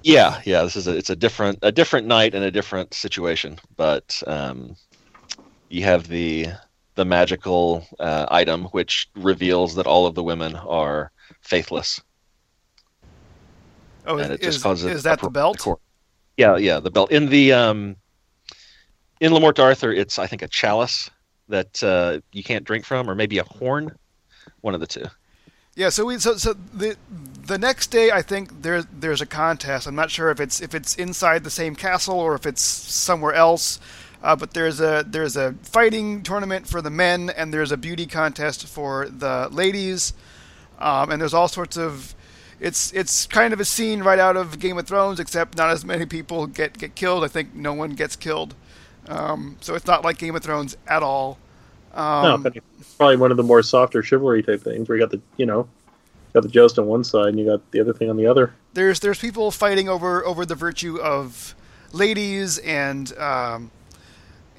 Yeah, 0.04 0.42
yeah. 0.44 0.62
This 0.64 0.76
is 0.76 0.86
a, 0.86 0.94
it's 0.94 1.08
a 1.08 1.16
different 1.16 1.58
a 1.62 1.72
different 1.72 2.06
night 2.06 2.34
and 2.34 2.44
a 2.44 2.50
different 2.50 2.92
situation, 2.92 3.58
but 3.74 4.22
um, 4.26 4.76
you 5.70 5.82
have 5.84 6.06
the 6.08 6.48
the 6.94 7.06
magical 7.06 7.86
uh, 7.98 8.26
item 8.30 8.64
which 8.66 9.08
reveals 9.16 9.74
that 9.76 9.86
all 9.86 10.04
of 10.06 10.14
the 10.14 10.22
women 10.22 10.56
are 10.56 11.10
faithless, 11.40 12.02
Oh, 14.06 14.18
and 14.18 14.30
it 14.30 14.42
is, 14.42 14.46
just 14.46 14.62
causes 14.62 14.94
is 14.94 15.02
that 15.04 15.20
the 15.20 15.30
belt? 15.30 15.58
cor- 15.58 15.80
Yeah, 16.36 16.58
yeah, 16.58 16.80
the 16.80 16.90
belt 16.90 17.10
in 17.10 17.30
the 17.30 17.54
um, 17.54 17.96
in 19.22 19.32
Le 19.32 19.40
Morte 19.40 19.56
d'Arthur. 19.56 19.90
It's 19.90 20.18
I 20.18 20.26
think 20.26 20.42
a 20.42 20.48
chalice 20.48 21.10
that 21.48 21.82
uh, 21.82 22.20
you 22.30 22.42
can't 22.42 22.64
drink 22.64 22.84
from, 22.84 23.08
or 23.08 23.14
maybe 23.14 23.38
a 23.38 23.44
horn, 23.44 23.90
one 24.60 24.74
of 24.74 24.80
the 24.80 24.86
two. 24.86 25.06
Yeah. 25.76 25.88
So 25.88 26.06
we 26.06 26.18
so 26.18 26.36
so 26.36 26.54
the 26.72 26.96
the 27.46 27.58
next 27.58 27.88
day 27.88 28.10
I 28.10 28.22
think 28.22 28.62
there's 28.62 28.86
there's 28.92 29.20
a 29.20 29.26
contest. 29.26 29.86
I'm 29.86 29.94
not 29.94 30.10
sure 30.10 30.30
if 30.30 30.40
it's 30.40 30.60
if 30.60 30.74
it's 30.74 30.94
inside 30.94 31.44
the 31.44 31.50
same 31.50 31.74
castle 31.74 32.18
or 32.18 32.34
if 32.34 32.46
it's 32.46 32.62
somewhere 32.62 33.34
else. 33.34 33.80
Uh, 34.22 34.34
but 34.34 34.54
there's 34.54 34.80
a 34.80 35.04
there's 35.06 35.36
a 35.36 35.54
fighting 35.62 36.22
tournament 36.22 36.66
for 36.66 36.80
the 36.80 36.90
men 36.90 37.28
and 37.28 37.52
there's 37.52 37.70
a 37.70 37.76
beauty 37.76 38.06
contest 38.06 38.66
for 38.66 39.06
the 39.08 39.48
ladies, 39.52 40.14
um, 40.78 41.10
and 41.10 41.20
there's 41.20 41.34
all 41.34 41.48
sorts 41.48 41.76
of. 41.76 42.14
It's 42.58 42.90
it's 42.92 43.26
kind 43.26 43.52
of 43.52 43.60
a 43.60 43.66
scene 43.66 44.02
right 44.02 44.18
out 44.18 44.36
of 44.36 44.58
Game 44.58 44.78
of 44.78 44.86
Thrones, 44.86 45.20
except 45.20 45.58
not 45.58 45.68
as 45.70 45.84
many 45.84 46.06
people 46.06 46.46
get 46.46 46.78
get 46.78 46.94
killed. 46.94 47.22
I 47.22 47.28
think 47.28 47.54
no 47.54 47.74
one 47.74 47.90
gets 47.90 48.16
killed, 48.16 48.54
um, 49.08 49.58
so 49.60 49.74
it's 49.74 49.86
not 49.86 50.04
like 50.04 50.16
Game 50.16 50.34
of 50.34 50.42
Thrones 50.42 50.74
at 50.86 51.02
all. 51.02 51.38
No, 51.96 52.00
Um, 52.34 52.42
but 52.42 52.56
it's 52.56 52.94
probably 52.94 53.16
one 53.16 53.30
of 53.30 53.36
the 53.36 53.42
more 53.42 53.62
softer 53.62 54.02
chivalry 54.02 54.42
type 54.42 54.62
things 54.62 54.88
where 54.88 54.98
you 54.98 55.02
got 55.04 55.10
the 55.10 55.20
you 55.36 55.46
know, 55.46 55.68
got 56.32 56.42
the 56.42 56.48
joust 56.48 56.78
on 56.78 56.86
one 56.86 57.04
side 57.04 57.28
and 57.28 57.38
you 57.38 57.46
got 57.46 57.70
the 57.70 57.80
other 57.80 57.92
thing 57.92 58.10
on 58.10 58.16
the 58.16 58.26
other. 58.26 58.52
there's 58.74 59.00
there's 59.00 59.18
people 59.18 59.50
fighting 59.50 59.88
over 59.88 60.24
over 60.24 60.44
the 60.46 60.54
virtue 60.54 60.98
of 61.00 61.54
ladies 61.92 62.58
and 62.58 63.16
um, 63.18 63.70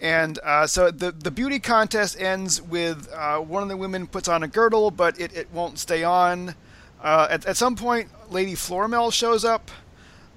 and 0.02 0.40
uh, 0.44 0.68
so 0.68 0.92
the 0.92 1.12
the 1.12 1.32
beauty 1.32 1.60
contest 1.60 2.20
ends 2.20 2.62
with 2.62 3.10
uh, 3.14 3.38
one 3.40 3.64
of 3.64 3.70
the 3.70 3.78
women 3.78 4.08
puts 4.08 4.28
on 4.28 4.44
a 4.44 4.48
girdle, 4.48 4.92
but 4.92 5.20
it, 5.20 5.34
it 5.36 5.48
won't 5.52 5.80
stay 5.80 6.04
on. 6.04 6.54
Uh, 7.02 7.28
at, 7.30 7.46
at 7.46 7.56
some 7.58 7.76
point, 7.76 8.10
Lady 8.32 8.54
Florimel 8.54 9.12
shows 9.14 9.46
up. 9.46 9.70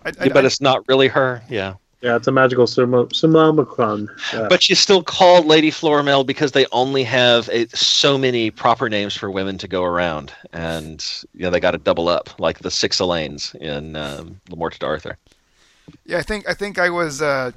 I, 0.04 0.10
I- 0.10 0.12
Yeah, 0.26 0.32
but 0.32 0.44
I- 0.44 0.46
it's 0.46 0.60
not 0.60 0.86
really 0.88 1.08
her. 1.08 1.42
Yeah. 1.48 1.74
Yeah, 2.00 2.14
it's 2.14 2.28
a 2.28 2.32
magical 2.32 2.66
sumo- 2.66 3.12
simulacrum. 3.12 4.08
Yeah. 4.32 4.46
But 4.48 4.62
she's 4.62 4.78
still 4.78 5.02
called 5.02 5.46
Lady 5.46 5.70
Florimel 5.70 6.24
because 6.24 6.52
they 6.52 6.64
only 6.70 7.02
have 7.02 7.48
a, 7.48 7.66
so 7.76 8.16
many 8.16 8.52
proper 8.52 8.88
names 8.88 9.16
for 9.16 9.30
women 9.30 9.58
to 9.58 9.66
go 9.66 9.82
around, 9.82 10.32
and 10.52 11.04
you 11.34 11.42
know 11.42 11.50
they 11.50 11.58
got 11.58 11.72
to 11.72 11.78
double 11.78 12.08
up, 12.08 12.38
like 12.38 12.60
the 12.60 12.70
six 12.70 13.00
Elaines 13.00 13.54
in 13.60 13.96
um, 13.96 14.40
Le 14.48 14.56
Morte 14.56 14.78
d'Arthur. 14.78 15.16
yeah, 16.04 16.18
I 16.18 16.22
think 16.22 16.48
I 16.48 16.54
think 16.54 16.78
I 16.78 16.88
was 16.88 17.20
uh, 17.20 17.50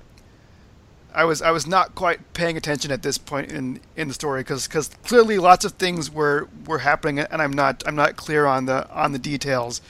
I 1.14 1.24
was 1.24 1.42
I 1.42 1.52
was 1.52 1.68
not 1.68 1.96
quite 1.96 2.34
paying 2.34 2.58
attention 2.58 2.92
at 2.92 3.04
this 3.04 3.18
point 3.18 3.52
in, 3.52 3.80
in 3.96 4.08
the 4.08 4.14
story 4.14 4.42
because 4.42 4.68
clearly 5.04 5.38
lots 5.38 5.66
of 5.66 5.74
things 5.74 6.10
were, 6.10 6.48
were 6.66 6.80
happening 6.80 7.20
and 7.20 7.42
I'm 7.42 7.54
not 7.54 7.84
I'm 7.86 7.96
not 7.96 8.16
clear 8.16 8.46
on 8.46 8.66
the 8.66 8.90
on 8.90 9.12
the 9.12 9.20
details. 9.20 9.82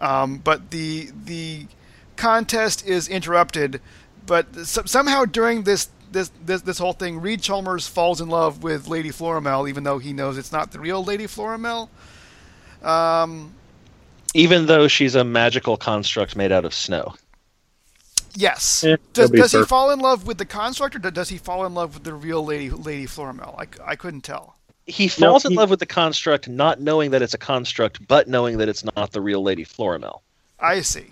Um, 0.00 0.38
but 0.38 0.70
the 0.70 1.10
the 1.24 1.66
contest 2.16 2.86
is 2.86 3.08
interrupted, 3.08 3.80
but 4.26 4.54
so, 4.66 4.82
somehow 4.84 5.24
during 5.24 5.62
this, 5.64 5.88
this 6.12 6.30
this 6.44 6.62
this 6.62 6.78
whole 6.78 6.92
thing, 6.92 7.20
Reed 7.20 7.42
Chalmers 7.42 7.86
falls 7.88 8.20
in 8.20 8.28
love 8.28 8.62
with 8.62 8.88
Lady 8.88 9.10
Florimel, 9.10 9.68
even 9.68 9.84
though 9.84 9.98
he 9.98 10.12
knows 10.12 10.38
it's 10.38 10.52
not 10.52 10.72
the 10.72 10.78
real 10.80 11.04
Lady 11.04 11.26
Florimel. 11.26 11.88
Um, 12.82 13.54
Even 14.34 14.66
though 14.66 14.88
she's 14.88 15.14
a 15.14 15.24
magical 15.24 15.76
construct 15.76 16.36
made 16.36 16.52
out 16.52 16.64
of 16.64 16.74
snow. 16.74 17.14
yes. 18.36 18.84
Eh, 18.84 18.96
Does, 19.12 19.30
does 19.30 19.52
he 19.52 19.62
fall 19.64 19.90
in 19.90 20.00
love 20.00 20.26
with 20.26 20.38
the 20.38 20.44
construct, 20.44 20.94
or 20.96 20.98
does 20.98 21.28
he 21.28 21.38
fall 21.38 21.64
in 21.66 21.74
love 21.74 21.94
with 21.94 22.04
the 22.04 22.14
real 22.14 22.44
Lady 22.44 22.70
Lady 22.70 23.06
Florimel? 23.06 23.54
I, 23.58 23.64
c- 23.64 23.80
I 23.84 23.96
couldn't 23.96 24.22
tell. 24.22 24.56
He 24.86 25.08
falls 25.08 25.44
in 25.46 25.52
he- 25.52 25.56
love 25.56 25.70
with 25.70 25.80
the 25.80 25.86
construct, 25.86 26.46
not 26.48 26.80
knowing 26.80 27.10
that 27.12 27.22
it's 27.22 27.32
a 27.34 27.38
construct, 27.38 28.06
but 28.06 28.28
knowing 28.28 28.58
that 28.58 28.68
it's 28.68 28.84
not 28.96 29.12
the 29.12 29.20
real 29.20 29.42
Lady 29.42 29.64
Florimel. 29.64 30.20
I 30.60 30.82
see. 30.82 31.06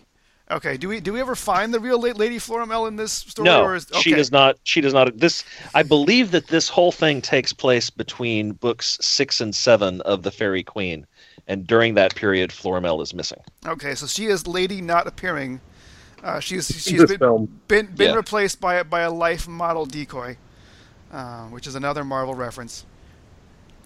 Okay. 0.53 0.77
Do 0.77 0.89
we 0.89 1.01
do 1.01 1.13
we 1.13 1.21
ever 1.21 1.35
find 1.35 1.73
the 1.73 1.81
real 1.81 1.99
Lady 2.01 2.37
Florimel 2.39 2.87
in 2.89 2.97
this 2.97 3.13
story? 3.13 3.47
No, 3.47 3.65
or 3.65 3.75
is, 3.75 3.91
okay. 3.91 4.01
she 4.01 4.15
does 4.15 4.31
not. 4.31 4.59
She 4.65 4.81
does 4.81 4.93
not. 4.93 5.17
This, 5.17 5.45
I 5.75 5.83
believe 5.83 6.31
that 6.33 6.49
this 6.49 6.69
whole 6.69 6.93
thing 6.93 7.21
takes 7.23 7.53
place 7.53 7.91
between 7.91 8.53
books 8.53 8.99
six 9.01 9.41
and 9.41 9.55
seven 9.55 10.01
of 10.03 10.23
the 10.23 10.31
Faerie 10.31 10.63
Queene, 10.63 11.07
and 11.49 11.67
during 11.67 11.95
that 11.95 12.15
period, 12.15 12.51
Florimel 12.51 13.03
is 13.03 13.15
missing. 13.15 13.41
Okay, 13.67 13.95
so 13.95 14.07
she 14.07 14.27
is 14.27 14.47
lady 14.47 14.81
not 14.81 15.07
appearing. 15.07 15.61
Uh, 16.23 16.39
she's 16.39 16.71
In 16.71 16.77
she's 16.79 17.01
this 17.01 17.11
been 17.11 17.19
film. 17.19 17.61
been, 17.67 17.87
been 17.87 18.11
Yeah. 18.11 18.17
replaced 18.17 18.61
by 18.61 18.75
a- 18.77 18.85
by 18.85 19.01
a 19.01 19.11
life 19.11 19.49
model 19.49 19.87
decoy, 19.87 20.37
uh, 21.13 21.47
which 21.47 21.67
is 21.67 21.75
another 21.75 22.05
Marvel 22.05 22.35
reference. 22.35 22.85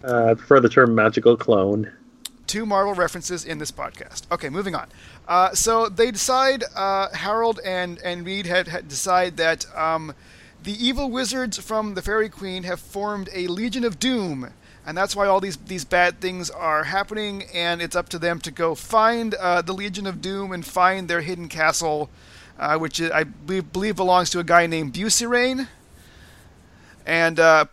Uh, 0.04 0.26
I 0.26 0.34
prefer 0.34 0.60
the 0.60 0.68
term 0.68 0.94
magical 0.94 1.36
clone. 1.36 1.90
Two 2.46 2.66
Marvel 2.66 2.94
references 2.94 3.44
in 3.44 3.58
this 3.58 3.70
podcast. 3.70 4.22
Okay, 4.30 4.48
moving 4.48 4.74
on. 4.74 4.88
Uh, 5.26 5.54
so 5.54 5.88
they 5.88 6.10
decide, 6.10 6.64
uh, 6.74 7.08
Harold 7.12 7.60
and, 7.64 7.98
and 8.04 8.24
Reed 8.24 8.46
had, 8.46 8.68
had 8.68 8.88
decide 8.88 9.36
that 9.36 9.66
um, 9.76 10.14
the 10.62 10.72
evil 10.84 11.10
wizards 11.10 11.58
from 11.58 11.94
the 11.94 12.02
Faerie 12.02 12.28
Queene 12.28 12.64
have 12.64 12.80
formed 12.80 13.28
a 13.32 13.46
Legion 13.46 13.84
of 13.84 13.98
Doom, 13.98 14.52
and 14.84 14.96
that's 14.96 15.14
why 15.16 15.26
all 15.26 15.40
these 15.40 15.56
these 15.56 15.84
bad 15.84 16.20
things 16.20 16.50
are 16.50 16.84
happening. 16.84 17.44
And 17.54 17.82
it's 17.82 17.96
up 17.96 18.08
to 18.10 18.18
them 18.18 18.40
to 18.40 18.50
go 18.50 18.74
find 18.74 19.34
uh, 19.34 19.62
the 19.62 19.72
Legion 19.72 20.06
of 20.06 20.20
Doom 20.20 20.52
and 20.52 20.64
find 20.64 21.08
their 21.08 21.20
hidden 21.20 21.48
castle, 21.48 22.08
uh, 22.58 22.78
which 22.78 23.00
I 23.00 23.24
believe, 23.24 23.96
belongs 23.96 24.30
to 24.30 24.38
a 24.38 24.44
guy 24.44 24.66
named 24.66 24.92
Busirane. 24.92 25.68
And 27.04 27.38
uh, 27.38 27.66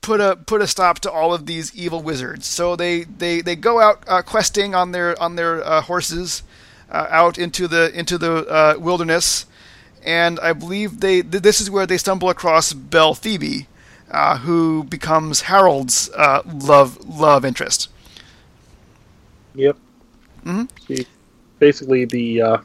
put 0.00 0.20
a 0.20 0.36
put 0.36 0.60
a 0.62 0.66
stop 0.66 0.98
to 1.00 1.10
all 1.10 1.34
of 1.34 1.46
these 1.46 1.74
evil 1.74 2.02
wizards. 2.02 2.46
So 2.46 2.76
they 2.76 3.04
they, 3.04 3.40
they 3.40 3.56
go 3.56 3.80
out 3.80 4.02
uh, 4.06 4.22
questing 4.22 4.74
on 4.74 4.92
their 4.92 5.20
on 5.20 5.36
their 5.36 5.64
uh, 5.64 5.82
horses 5.82 6.42
uh, 6.90 7.06
out 7.10 7.38
into 7.38 7.68
the 7.68 7.96
into 7.98 8.18
the 8.18 8.46
uh, 8.46 8.74
wilderness, 8.78 9.46
and 10.04 10.38
I 10.40 10.52
believe 10.52 11.00
they 11.00 11.22
th- 11.22 11.42
this 11.42 11.60
is 11.60 11.70
where 11.70 11.86
they 11.86 11.98
stumble 11.98 12.30
across 12.30 12.72
Belphoebe, 12.72 13.66
uh, 14.10 14.38
who 14.38 14.84
becomes 14.84 15.42
Harold's 15.42 16.10
uh, 16.10 16.42
love 16.46 16.98
love 17.08 17.44
interest. 17.44 17.88
Yep. 19.54 19.76
Mhm. 20.44 20.68
She 20.86 21.06
basically 21.58 22.04
the 22.04 22.40
uh, 22.42 22.58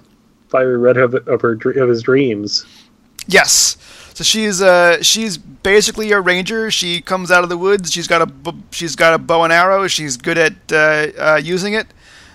fiery 0.50 0.78
red 0.78 0.98
of, 0.98 1.16
of 1.28 1.42
her 1.42 1.54
of 1.54 1.90
his 1.90 2.04
dreams. 2.04 2.66
Yes. 3.28 3.78
So 4.14 4.24
she's 4.24 4.62
uh 4.62 5.02
she's 5.02 5.38
basically 5.38 6.12
a 6.12 6.22
ranger. 6.22 6.70
She 6.70 7.02
comes 7.02 7.32
out 7.32 7.44
of 7.44 7.50
the 7.50 7.58
woods. 7.58 7.92
She's 7.92 8.08
got 8.08 8.22
a 8.22 8.56
she's 8.72 8.96
got 8.96 9.14
a 9.14 9.18
bow 9.18 9.44
and 9.44 9.52
arrow. 9.52 9.88
She's 9.88 10.18
good 10.18 10.38
at 10.38 10.54
uh, 10.72 11.08
uh, 11.18 11.42
using 11.44 11.74
it. 11.74 11.88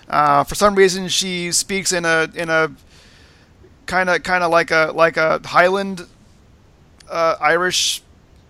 Uh, 0.09 0.43
for 0.43 0.55
some 0.55 0.75
reason, 0.75 1.07
she 1.07 1.51
speaks 1.51 1.93
in 1.93 2.03
a 2.03 2.29
in 2.35 2.49
a 2.49 2.71
kind 3.85 4.09
of 4.09 4.23
kind 4.23 4.43
of 4.43 4.51
like 4.51 4.71
a 4.71 4.91
like 4.93 5.15
a 5.15 5.39
Highland 5.45 6.05
uh, 7.09 7.35
Irish 7.39 8.01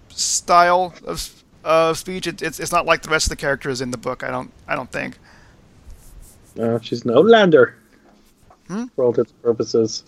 style 0.09 0.93
of 1.05 1.43
of 1.63 1.99
speech. 1.99 2.25
It, 2.25 2.41
it's 2.41 2.59
it's 2.59 2.71
not 2.71 2.87
like 2.87 3.03
the 3.03 3.09
rest 3.09 3.27
of 3.27 3.29
the 3.29 3.35
characters 3.35 3.79
in 3.79 3.91
the 3.91 3.97
book. 3.97 4.23
I 4.23 4.31
don't 4.31 4.51
I 4.67 4.75
don't 4.75 4.91
think. 4.91 5.19
Uh, 6.59 6.79
she's 6.79 7.05
an 7.05 7.11
outlander. 7.11 7.75
Hmm? 8.67 8.85
For 8.95 9.05
all 9.05 9.19
its 9.19 9.31
purposes. 9.31 10.03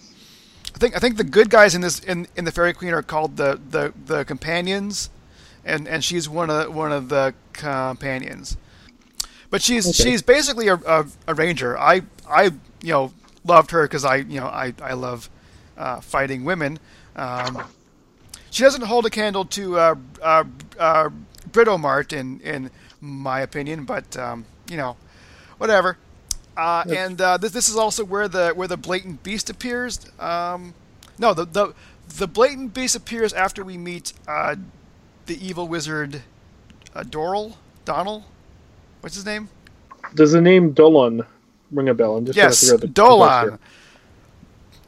I 0.82 0.84
think 0.84 0.96
I 0.96 1.00
think 1.00 1.18
the 1.18 1.24
good 1.24 1.52
guys 1.52 1.76
in 1.76 1.82
this 1.82 2.00
in, 2.00 2.28
in 2.36 2.44
the 2.44 2.52
Faerie 2.52 2.74
Queene 2.74 2.92
are 2.94 3.04
called 3.04 3.38
the, 3.38 3.62
the, 3.70 3.94
the 4.04 4.26
companions, 4.26 5.12
and, 5.64 5.88
and 5.88 6.04
she's 6.04 6.28
one 6.28 6.50
of 6.50 6.66
the, 6.66 6.72
one 6.72 6.92
of 6.92 7.08
the 7.10 7.36
companions. 7.54 8.58
But 9.52 9.62
she's 9.62 9.86
Okay. 9.86 10.10
she's 10.10 10.24
basically 10.24 10.70
a, 10.70 10.78
a, 10.78 11.06
a 11.28 11.36
ranger. 11.36 11.78
I 11.78 12.02
I 12.28 12.46
you 12.82 12.94
know 12.94 13.14
loved 13.46 13.70
her 13.70 13.84
because 13.84 14.04
I 14.04 14.16
you 14.16 14.40
know 14.40 14.48
I 14.48 14.74
I 14.82 14.94
love 14.94 15.30
uh, 15.78 16.02
fighting 16.02 16.46
women. 16.46 16.80
Um, 17.16 17.62
she 18.50 18.64
doesn't 18.64 18.82
hold 18.82 19.06
a 19.06 19.12
candle 19.12 19.46
to 19.46 19.78
uh, 19.78 19.96
uh, 20.20 20.46
uh, 20.80 21.10
Britomart 21.52 22.12
in 22.12 22.40
in 22.40 22.72
my 23.00 23.42
opinion, 23.42 23.86
but 23.86 24.18
um, 24.18 24.46
you 24.68 24.78
know 24.78 24.98
whatever. 25.60 26.00
Uh, 26.58 26.84
and 26.90 27.22
uh, 27.22 27.38
this 27.38 27.52
this 27.52 27.70
is 27.70 27.76
also 27.76 28.04
where 28.04 28.28
the 28.28 28.50
where 28.50 28.68
the 28.68 28.78
blatant 28.78 29.24
beast 29.24 29.50
appears. 29.50 30.00
Um, 30.20 30.74
no, 31.18 31.34
the 31.34 31.46
the 31.46 31.74
the 32.18 32.28
blatant 32.28 32.74
beast 32.74 32.96
appears 32.96 33.34
after 33.34 33.64
we 33.64 33.78
meet 33.78 34.14
uh, 34.28 34.56
the 35.26 35.46
evil 35.46 35.68
wizard 35.68 36.24
uh, 36.94 37.04
Doral 37.04 37.56
Donal. 37.86 38.26
What's 39.00 39.16
his 39.16 39.26
name? 39.26 39.50
Does 40.14 40.34
the 40.34 40.42
name 40.42 40.72
Dolan 40.74 41.26
ring 41.72 41.90
a 41.90 41.94
bell? 41.94 42.18
I'm 42.18 42.26
just 42.26 42.36
to 42.38 42.42
yes, 42.42 42.70
the 42.70 42.88
Dolan, 42.88 43.60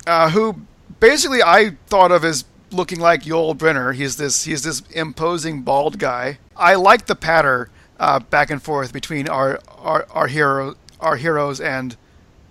uh, 0.05 0.29
who 0.29 0.61
basically 0.99 1.41
I 1.41 1.77
thought 1.87 2.11
of 2.11 2.25
as 2.25 2.45
looking 2.71 2.99
like 2.99 3.23
Yul 3.23 3.55
Brynner. 3.55 3.95
He's 3.95 4.17
this 4.17 4.43
he's 4.43 4.63
this 4.63 4.81
imposing 4.91 5.61
bald 5.61 5.97
guy. 5.97 6.39
I 6.57 6.75
like 6.75 7.05
the 7.05 7.15
patter 7.15 7.69
uh, 7.99 8.19
back 8.19 8.49
and 8.49 8.61
forth 8.61 8.91
between 8.91 9.29
our 9.29 9.59
our 9.77 10.05
our 10.11 10.27
hero 10.27 10.75
our 11.03 11.17
heroes 11.17 11.59
and 11.59 11.95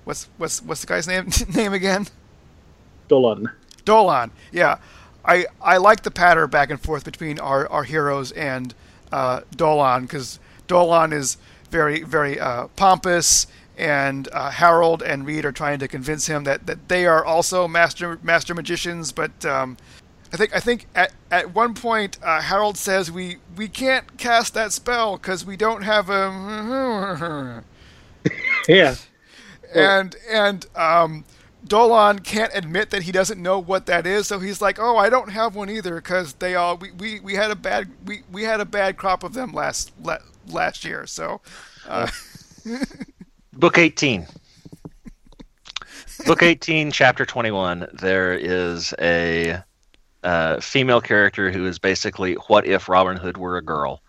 what's 0.05 0.29
what's 0.37 0.63
what's 0.63 0.83
the 0.83 0.87
guy's 0.87 1.09
name 1.09 1.31
name 1.55 1.73
again? 1.73 2.07
Dolan. 3.09 3.51
Dolan. 3.85 4.31
Yeah, 4.53 4.79
I 5.25 5.47
I 5.61 5.79
like 5.79 6.03
the 6.03 6.11
patter 6.11 6.47
back 6.47 6.71
and 6.71 6.81
forth 6.81 7.05
between 7.05 7.39
our, 7.39 7.69
our 7.69 7.85
heroes 7.85 8.33
and 8.33 8.75
uh, 9.11 9.41
Dolan 9.57 10.03
because 10.03 10.39
Dolan 10.67 11.13
is 11.13 11.39
very 11.71 12.03
very 12.03 12.39
uh, 12.39 12.69
pompous, 12.77 13.47
and 13.77 14.29
uh, 14.33 14.51
Harold 14.51 15.03
and 15.03 15.27
Reed 15.27 15.45
are 15.45 15.53
trying 15.53 15.79
to 15.81 15.89
convince 15.89 16.27
him 16.27 16.45
that, 16.45 16.67
that 16.67 16.89
they 16.89 17.07
are 17.07 17.25
also 17.25 17.67
master 17.67 18.19
master 18.23 18.55
magicians. 18.55 19.13
But 19.13 19.45
um, 19.45 19.77
I 20.33 20.37
think 20.37 20.57
I 20.57 20.61
think 20.61 20.87
at, 20.95 21.13
at 21.31 21.55
one 21.55 21.75
point 21.75 22.19
uh, 22.23 22.41
Harold 22.41 22.77
says 22.77 23.11
we 23.11 23.39
we 23.57 23.69
can't 23.69 24.19
cast 24.19 24.55
that 24.55 24.73
spell 24.73 25.17
because 25.17 25.45
we 25.45 25.57
don't 25.57 25.83
have 25.83 26.11
a 26.11 27.65
Yeah. 28.69 28.97
and 29.75 30.17
and 30.31 30.67
um, 30.75 31.25
Dolan 31.67 32.21
can't 32.21 32.53
admit 32.55 32.91
that 32.91 33.03
he 33.03 33.13
doesn't 33.13 33.41
know 33.41 33.59
what 33.59 33.87
that 33.87 34.07
is, 34.07 34.27
so 34.27 34.39
he's 34.41 34.61
like, 34.61 34.79
"Oh, 34.79 34.97
I 34.97 35.09
don't 35.09 35.31
have 35.31 35.55
one 35.55 35.71
either 35.71 35.95
because 35.97 36.35
they 36.35 36.55
all 36.55 36.77
we, 36.77 36.91
we, 36.93 37.21
we 37.21 37.35
had 37.35 37.51
a 37.51 37.57
bad 37.57 37.91
we, 38.05 38.23
we 38.31 38.43
had 38.43 38.61
a 38.61 38.65
bad 38.65 38.97
crop 38.97 39.23
of 39.23 39.35
them 39.35 39.53
last 39.53 39.93
la, 40.03 40.19
last 40.49 40.85
year." 40.85 41.07
So, 41.07 41.41
uh, 41.89 42.09
Book 43.53 43.79
18. 43.79 44.27
Book 46.27 46.43
18, 46.43 46.91
chapter 46.91 47.25
21. 47.25 47.87
There 47.95 48.35
is 48.35 48.95
a 49.01 49.63
uh, 50.23 50.61
female 50.61 51.01
character 51.01 51.51
who 51.51 51.67
is 51.67 51.79
basically 51.79 52.35
what 52.35 52.67
if 52.67 52.89
Robin 52.89 53.17
Hood 53.17 53.37
were 53.37 53.57
a 53.57 53.63
girl? 53.63 54.03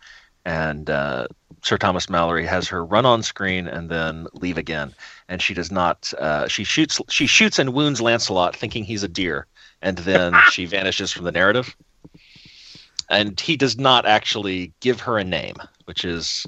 And 0.46 0.90
uh, 0.90 1.28
Sir 1.64 1.78
Thomas 1.78 2.08
Malory 2.08 2.46
has 2.46 2.68
her 2.68 2.84
run 2.84 3.06
on 3.06 3.24
screen 3.24 3.70
and 3.70 3.90
then 3.90 4.28
leave 4.34 4.58
again. 4.58 4.94
And 5.30 5.42
she 5.42 5.54
does 5.54 5.72
not. 5.72 6.14
Uh, 6.20 6.48
she 6.48 6.66
shoots. 6.66 7.00
She 7.10 7.26
shoots 7.26 7.58
and 7.58 7.74
wounds 7.74 8.02
Lancelot, 8.02 8.56
thinking 8.56 8.84
he's 8.84 9.02
a 9.02 9.08
deer, 9.08 9.48
and 9.82 9.98
then 10.00 10.36
she 10.52 10.66
vanishes 10.66 11.12
from 11.12 11.24
the 11.24 11.32
narrative. 11.32 11.76
And 13.10 13.40
he 13.40 13.56
does 13.56 13.78
not 13.78 14.06
actually 14.06 14.74
give 14.82 15.00
her 15.02 15.18
a 15.18 15.24
name, 15.24 15.56
which 15.86 16.04
is 16.04 16.46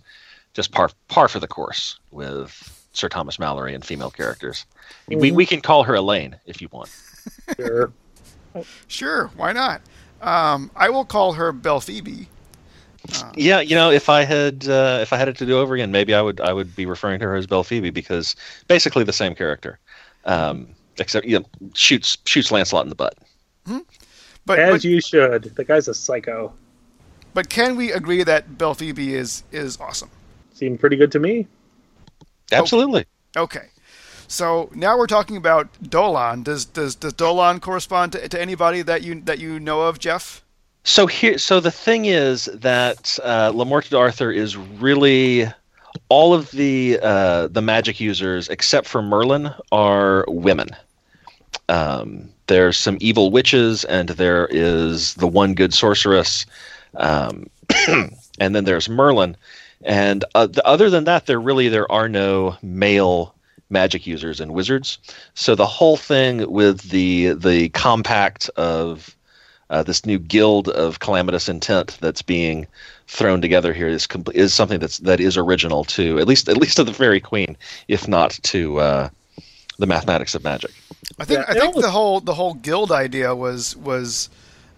just 0.53 0.73
par 0.73 0.89
par 1.07 1.29
for 1.29 1.39
the 1.39 1.47
course 1.47 1.97
with 2.11 2.87
Sir 2.91 3.07
Thomas 3.07 3.37
Malory 3.37 3.73
and 3.73 3.85
female 3.85 4.11
characters. 4.11 4.65
We 5.07 5.31
we 5.31 5.45
can 5.45 5.61
call 5.61 5.83
her 5.83 5.95
Elaine 5.95 6.35
if 6.45 6.61
you 6.61 6.67
want. 6.71 6.89
Sure. 7.55 7.91
sure, 8.87 9.31
why 9.37 9.53
not? 9.53 9.81
Um, 10.21 10.71
I 10.75 10.89
will 10.89 11.05
call 11.05 11.33
her 11.33 11.51
Belle 11.53 11.81
Phoebe. 13.07 13.43
Yeah, 13.43 13.59
you 13.59 13.75
know, 13.75 13.91
if 13.91 14.09
I 14.09 14.23
had 14.23 14.67
uh, 14.67 14.99
if 15.01 15.13
I 15.13 15.17
had 15.17 15.27
it 15.27 15.37
to 15.37 15.45
do 15.45 15.57
over 15.57 15.75
again, 15.75 15.91
maybe 15.91 16.13
I 16.13 16.21
would 16.21 16.39
I 16.41 16.53
would 16.53 16.75
be 16.75 16.85
referring 16.85 17.19
to 17.19 17.25
her 17.25 17.35
as 17.35 17.47
Belphoebe 17.47 17.89
because 17.89 18.35
basically 18.67 19.03
the 19.03 19.13
same 19.13 19.35
character, 19.35 19.79
um, 20.25 20.67
except 20.97 21.25
you 21.25 21.39
know, 21.39 21.45
shoots 21.73 22.17
shoots 22.25 22.51
Lancelot 22.51 22.85
in 22.85 22.89
the 22.89 22.95
butt. 22.95 23.17
But 24.45 24.59
As 24.59 24.73
but, 24.73 24.83
you 24.83 25.01
should. 25.01 25.55
The 25.55 25.63
guy's 25.63 25.87
a 25.87 25.93
psycho. 25.93 26.53
but 27.33 27.49
can 27.49 27.75
we 27.75 27.91
agree 27.91 28.23
that 28.23 28.57
Belphoebe 28.57 29.15
is 29.15 29.43
is 29.51 29.79
awesome? 29.79 30.11
Seemed 30.53 30.79
pretty 30.79 30.95
good 30.95 31.11
to 31.13 31.19
me. 31.19 31.47
Absolutely. 32.51 33.05
Okay. 33.35 33.69
So 34.27 34.69
now 34.73 34.97
we're 34.97 35.07
talking 35.07 35.35
about 35.35 35.67
Dolan. 35.81 36.43
Does 36.43 36.65
does 36.65 36.95
does 36.95 37.13
Dolan 37.13 37.59
correspond 37.59 38.11
to, 38.13 38.27
to 38.29 38.39
anybody 38.39 38.83
that 38.83 39.01
you 39.01 39.19
that 39.21 39.39
you 39.39 39.59
know 39.59 39.81
of, 39.81 39.97
Jeff? 39.97 40.44
So 40.87 41.07
here, 41.07 41.39
so 41.39 41.59
the 41.59 41.71
thing 41.71 42.05
is 42.05 42.45
that 42.45 43.17
uh, 43.23 43.51
Le 43.53 43.65
Morte 43.65 43.89
d'Arthur 43.89 44.31
is 44.31 44.55
really 44.55 45.47
all 46.09 46.31
of 46.31 46.51
the 46.51 46.99
uh, 47.01 47.47
the 47.47 47.63
magic 47.63 47.99
users 47.99 48.47
except 48.49 48.87
for 48.87 49.01
Merlin 49.01 49.49
are 49.71 50.25
women. 50.27 50.69
Um, 51.69 52.29
there's 52.45 52.77
some 52.77 52.99
evil 53.01 53.31
witches, 53.31 53.83
and 53.85 54.09
there 54.09 54.47
is 54.51 55.15
the 55.15 55.25
one 55.25 55.55
good 55.55 55.73
sorceress, 55.73 56.45
um, 56.97 57.49
and 58.39 58.55
then 58.55 58.65
there's 58.65 58.87
Merlin. 58.87 59.35
And 59.83 60.23
uh, 60.35 60.45
the, 60.45 60.65
other 60.67 60.91
than 60.91 61.05
that, 61.05 61.25
there 61.25 61.41
really 61.41 61.67
there 61.67 61.91
are 61.91 62.07
no 62.07 62.57
male 62.61 63.33
magic 63.71 64.05
users 64.05 64.39
and 64.39 64.53
wizards. 64.53 64.99
So 65.33 65.55
the 65.55 65.65
whole 65.65 65.97
thing 65.97 66.47
with 66.51 66.91
the 66.91 67.33
the 67.33 67.69
compact 67.69 68.49
of 68.55 69.15
uh, 69.69 69.83
this 69.83 70.05
new 70.05 70.19
guild 70.19 70.69
of 70.69 70.99
calamitous 70.99 71.49
intent 71.49 71.97
that's 72.01 72.21
being 72.21 72.67
thrown 73.07 73.41
together 73.41 73.73
here 73.73 73.87
is 73.87 74.07
com- 74.07 74.23
is 74.33 74.53
something 74.53 74.79
that's 74.79 74.99
that 74.99 75.19
is 75.19 75.37
original 75.37 75.83
to 75.85 76.19
at 76.19 76.27
least 76.27 76.49
at 76.49 76.57
least 76.57 76.77
to 76.77 76.83
the 76.83 76.93
Faerie 76.93 77.19
Queene, 77.19 77.57
if 77.87 78.07
not 78.07 78.31
to 78.43 78.79
uh, 78.79 79.09
the 79.77 79.87
mathematics 79.87 80.35
of 80.35 80.43
magic. 80.43 80.71
I 81.19 81.25
think 81.25 81.39
Yeah, 81.39 81.45
I 81.47 81.53
think 81.53 81.65
almost- 81.65 81.81
the 81.81 81.91
whole 81.91 82.19
the 82.19 82.33
whole 82.33 82.53
guild 82.53 82.91
idea 82.91 83.35
was 83.35 83.75
was 83.75 84.29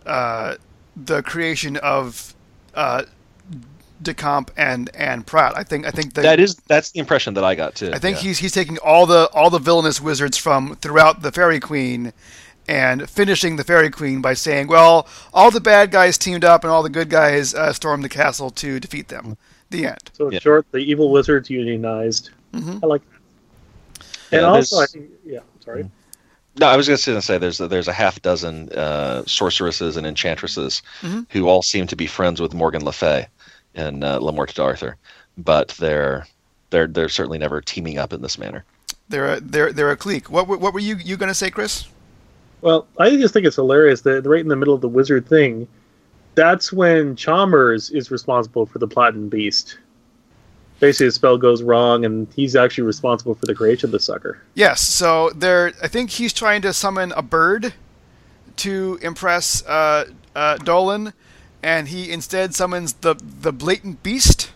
uh, 0.05 0.55
the 0.95 1.21
creation 1.21 1.77
of 1.77 2.33
uh, 2.73 3.03
Decamp 4.01 4.49
and 4.55 4.89
and 4.93 5.25
Pratt. 5.25 5.57
I 5.57 5.63
think 5.63 5.85
I 5.85 5.91
think 5.91 6.13
the, 6.13 6.21
that 6.21 6.39
is 6.39 6.55
that's 6.67 6.91
the 6.91 6.99
impression 6.99 7.33
that 7.33 7.43
I 7.43 7.55
got 7.55 7.75
too. 7.75 7.91
I 7.93 7.99
think 7.99 8.17
yeah. 8.17 8.29
he's 8.29 8.37
he's 8.39 8.53
taking 8.53 8.77
all 8.79 9.05
the 9.05 9.29
all 9.33 9.49
the 9.49 9.59
villainous 9.59 9.99
wizards 9.99 10.37
from 10.37 10.75
throughout 10.77 11.21
the 11.21 11.31
Faerie 11.31 11.59
Queene 11.59 12.13
and 12.67 13.09
finishing 13.09 13.55
the 13.55 13.63
Faerie 13.63 13.89
Queene 13.89 14.21
by 14.21 14.33
saying, 14.33 14.67
"Well, 14.67 15.07
all 15.33 15.51
the 15.51 15.61
bad 15.61 15.91
guys 15.91 16.17
teamed 16.17 16.43
up 16.43 16.63
and 16.63 16.71
all 16.71 16.83
the 16.83 16.89
good 16.89 17.09
guys 17.09 17.53
uh, 17.53 17.71
stormed 17.73 18.03
the 18.03 18.09
castle 18.09 18.49
to 18.51 18.79
defeat 18.79 19.07
them." 19.07 19.37
The 19.69 19.85
end. 19.87 19.97
So 20.13 20.27
in 20.27 20.33
Yeah. 20.33 20.39
short, 20.39 20.65
the 20.71 20.77
evil 20.79 21.11
wizards 21.11 21.49
unionized. 21.49 22.29
Mhm. 22.53 22.79
I 22.83 22.87
like 22.87 23.01
that. 23.09 24.05
And 24.31 24.41
Yeah, 24.41 24.47
also, 24.47 24.79
I 24.79 24.85
think, 24.85 25.09
yeah, 25.25 25.39
sorry. 25.63 25.89
No, 26.59 26.67
I 26.67 26.75
was 26.77 26.85
just 26.87 27.05
going 27.05 27.17
to 27.17 27.21
say 27.21 27.37
there's 27.37 27.59
a, 27.59 27.67
there's 27.67 27.87
a 27.87 27.93
half 27.93 28.21
dozen 28.21 28.69
uh, 28.71 29.23
sorceresses 29.25 29.95
and 29.97 30.07
enchantresses 30.07 30.81
Mhm. 31.01 31.25
who 31.29 31.47
all 31.47 31.61
seem 31.61 31.85
to 31.87 31.95
be 31.95 32.07
friends 32.07 32.41
with 32.41 32.53
Morgan 32.53 32.83
Le 32.83 32.91
Fay 32.93 33.27
and 33.75 34.03
uh, 34.03 34.17
Le 34.19 34.31
Morte 34.31 34.53
d'Arthur, 34.55 34.95
but 35.37 35.69
they're 35.79 36.25
they're 36.69 36.87
they're 36.87 37.09
certainly 37.09 37.37
never 37.37 37.61
teaming 37.61 37.97
up 37.99 38.11
in 38.11 38.21
this 38.21 38.37
manner. 38.37 38.63
They're 39.09 39.33
a, 39.35 39.39
they're 39.39 39.71
they're 39.71 39.91
a 39.91 39.97
clique. 39.97 40.29
What 40.31 40.47
were- 40.47 40.57
what 40.57 40.73
were 40.73 40.79
you 40.79 40.95
you 40.97 41.15
going 41.15 41.29
to 41.29 41.35
say, 41.35 41.49
Chris? 41.51 41.85
Well, 42.61 42.87
I 42.97 43.11
just 43.11 43.33
think 43.33 43.45
it's 43.45 43.55
hilarious 43.55 44.01
that 44.01 44.25
right 44.25 44.41
in 44.41 44.47
the 44.47 44.55
middle 44.55 44.73
of 44.73 44.81
the 44.81 44.89
wizard 44.89 45.27
thing, 45.27 45.67
that's 46.35 46.71
when 46.71 47.15
Chalmers 47.15 47.89
is 47.89 48.11
responsible 48.11 48.65
for 48.65 48.79
the 48.79 48.87
Platinum 48.87 49.29
Beast. 49.29 49.77
Basically, 50.79 51.07
the 51.07 51.11
spell 51.11 51.37
goes 51.37 51.63
wrong, 51.63 52.05
and 52.05 52.27
he's 52.35 52.55
actually 52.55 52.83
responsible 52.83 53.33
for 53.33 53.47
the 53.47 53.55
creation 53.55 53.87
of 53.87 53.91
the 53.91 53.99
sucker. 53.99 54.41
Yes. 54.53 54.81
So 54.81 55.31
there, 55.31 55.73
I 55.81 55.87
think 55.87 56.11
he's 56.11 56.33
trying 56.33 56.61
to 56.61 56.73
summon 56.73 57.11
a 57.13 57.23
bird 57.23 57.73
to 58.57 58.99
impress 59.01 59.65
uh, 59.65 60.05
uh, 60.35 60.57
Dolan, 60.57 61.13
and 61.63 61.87
he 61.87 62.11
instead 62.11 62.53
summons 62.53 62.93
the 62.93 63.15
the 63.15 63.51
blatant 63.51 64.03
beast, 64.03 64.51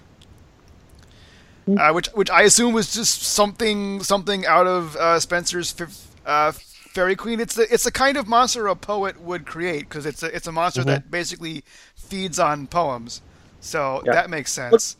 uh, 1.77 1.91
which 1.91 2.07
which 2.09 2.29
I 2.29 2.43
assume 2.43 2.73
was 2.73 2.93
just 2.93 3.23
something 3.23 4.03
something 4.03 4.45
out 4.45 4.67
of 4.67 4.95
uh, 4.97 5.19
Spenser's 5.19 5.71
fifth, 5.71 6.15
uh, 6.25 6.51
Faerie 6.91 7.15
Queene. 7.15 7.39
It's 7.39 7.55
the 7.55 7.71
it's 7.73 7.85
the 7.85 7.91
kind 7.91 8.17
of 8.17 8.27
monster 8.27 8.67
a 8.67 8.75
poet 8.75 9.21
would 9.21 9.45
create 9.45 9.87
because 9.87 10.05
it's 10.05 10.23
a 10.23 10.35
it's 10.35 10.47
a 10.47 10.51
monster 10.51 10.83
that 10.83 11.09
basically 11.09 11.63
feeds 11.95 12.37
on 12.37 12.67
poems. 12.67 13.21
So 13.61 14.01
Yeah. 14.05 14.11
that 14.13 14.29
makes 14.29 14.51
sense. 14.51 14.97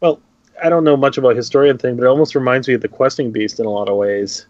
Well, 0.00 0.20
I 0.62 0.68
don't 0.68 0.84
know 0.84 0.96
much 0.96 1.16
about 1.16 1.34
historian 1.36 1.78
thing, 1.78 1.96
but 1.96 2.02
it 2.04 2.08
almost 2.08 2.34
reminds 2.34 2.68
me 2.68 2.74
of 2.74 2.82
the 2.82 2.88
questing 2.88 3.30
beast 3.32 3.58
in 3.58 3.64
a 3.66 3.70
lot 3.70 3.88
of 3.88 3.96
ways. 3.96 4.46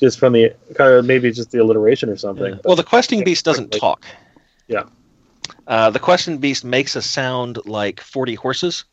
Just 0.00 0.18
from 0.18 0.32
the 0.32 0.52
kind 0.74 0.92
of 0.92 1.04
maybe 1.04 1.30
just 1.30 1.52
the 1.52 1.58
alliteration 1.58 2.08
or 2.10 2.16
something. 2.16 2.58
Well, 2.64 2.74
the 2.74 2.82
questing 2.82 3.22
beast 3.22 3.44
doesn't 3.44 3.66
quickly. 3.66 3.80
talk. 3.80 4.04
Yeah. 4.66 4.84
Uh, 5.68 5.90
the 5.90 6.00
questing 6.00 6.38
beast 6.38 6.64
makes 6.64 6.96
a 6.96 7.02
sound 7.02 7.58
like 7.66 8.00
forty 8.00 8.34
horses, 8.34 8.84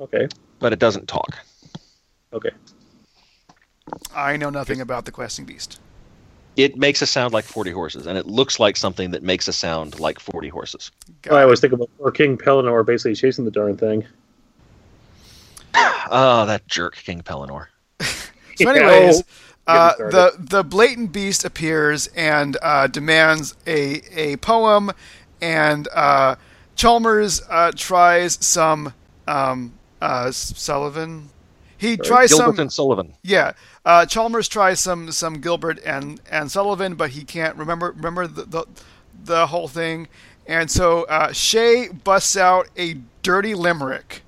Okay. 0.00 0.26
but 0.58 0.72
it 0.72 0.80
doesn't 0.80 1.06
talk. 1.06 1.38
Okay. 2.32 2.50
I 4.14 4.36
know 4.36 4.50
nothing 4.50 4.80
about 4.80 5.04
the 5.04 5.12
questing 5.12 5.44
beast. 5.44 5.80
It 6.56 6.76
makes 6.76 7.02
a 7.02 7.06
sound 7.06 7.34
like 7.34 7.44
forty 7.44 7.72
horses, 7.72 8.06
and 8.06 8.16
it 8.16 8.26
looks 8.26 8.60
like 8.60 8.76
something 8.76 9.10
that 9.10 9.22
makes 9.22 9.48
a 9.48 9.52
sound 9.52 9.98
like 9.98 10.20
forty 10.20 10.48
horses. 10.48 10.90
Got 11.22 11.34
I 11.34 11.42
always 11.42 11.60
think 11.60 11.72
about 11.72 11.90
or 11.98 12.12
King 12.12 12.38
Pellinore 12.38 12.84
basically 12.86 13.16
chasing 13.16 13.44
the 13.44 13.50
darn 13.50 13.76
thing. 13.76 14.04
Oh, 15.74 16.46
that 16.46 16.66
jerk, 16.68 16.96
King 16.96 17.22
Pellinore. 17.22 17.66
So, 18.56 18.70
anyways, 18.70 19.20
oh, 19.66 19.72
uh, 19.72 19.96
the 19.96 20.32
the 20.38 20.62
blatant 20.62 21.10
beast 21.12 21.44
appears 21.44 22.06
and 22.14 22.56
uh, 22.62 22.86
demands 22.86 23.56
a 23.66 24.00
a 24.16 24.36
poem, 24.36 24.92
and 25.40 25.88
uh, 25.92 26.36
Chalmers 26.76 27.42
uh, 27.50 27.72
tries 27.74 28.38
some 28.40 28.94
um, 29.26 29.74
uh, 30.00 30.30
Sullivan. 30.30 31.30
He 31.76 31.96
tries 31.96 32.30
Gilbert 32.30 32.56
some 32.56 32.58
and 32.58 32.72
Sullivan. 32.72 33.14
yeah. 33.22 33.52
Uh, 33.84 34.06
Chalmers 34.06 34.48
tries 34.48 34.80
some 34.80 35.12
some 35.12 35.40
Gilbert 35.40 35.78
and 35.84 36.20
and 36.30 36.50
Sullivan, 36.50 36.94
but 36.94 37.10
he 37.10 37.24
can't 37.24 37.56
remember 37.56 37.92
remember 37.92 38.26
the 38.26 38.44
the, 38.44 38.66
the 39.24 39.46
whole 39.48 39.68
thing, 39.68 40.08
and 40.46 40.70
so 40.70 41.04
uh, 41.04 41.32
Shea 41.32 41.88
busts 41.88 42.36
out 42.36 42.68
a 42.76 42.94
dirty 43.22 43.54
limerick. 43.54 44.22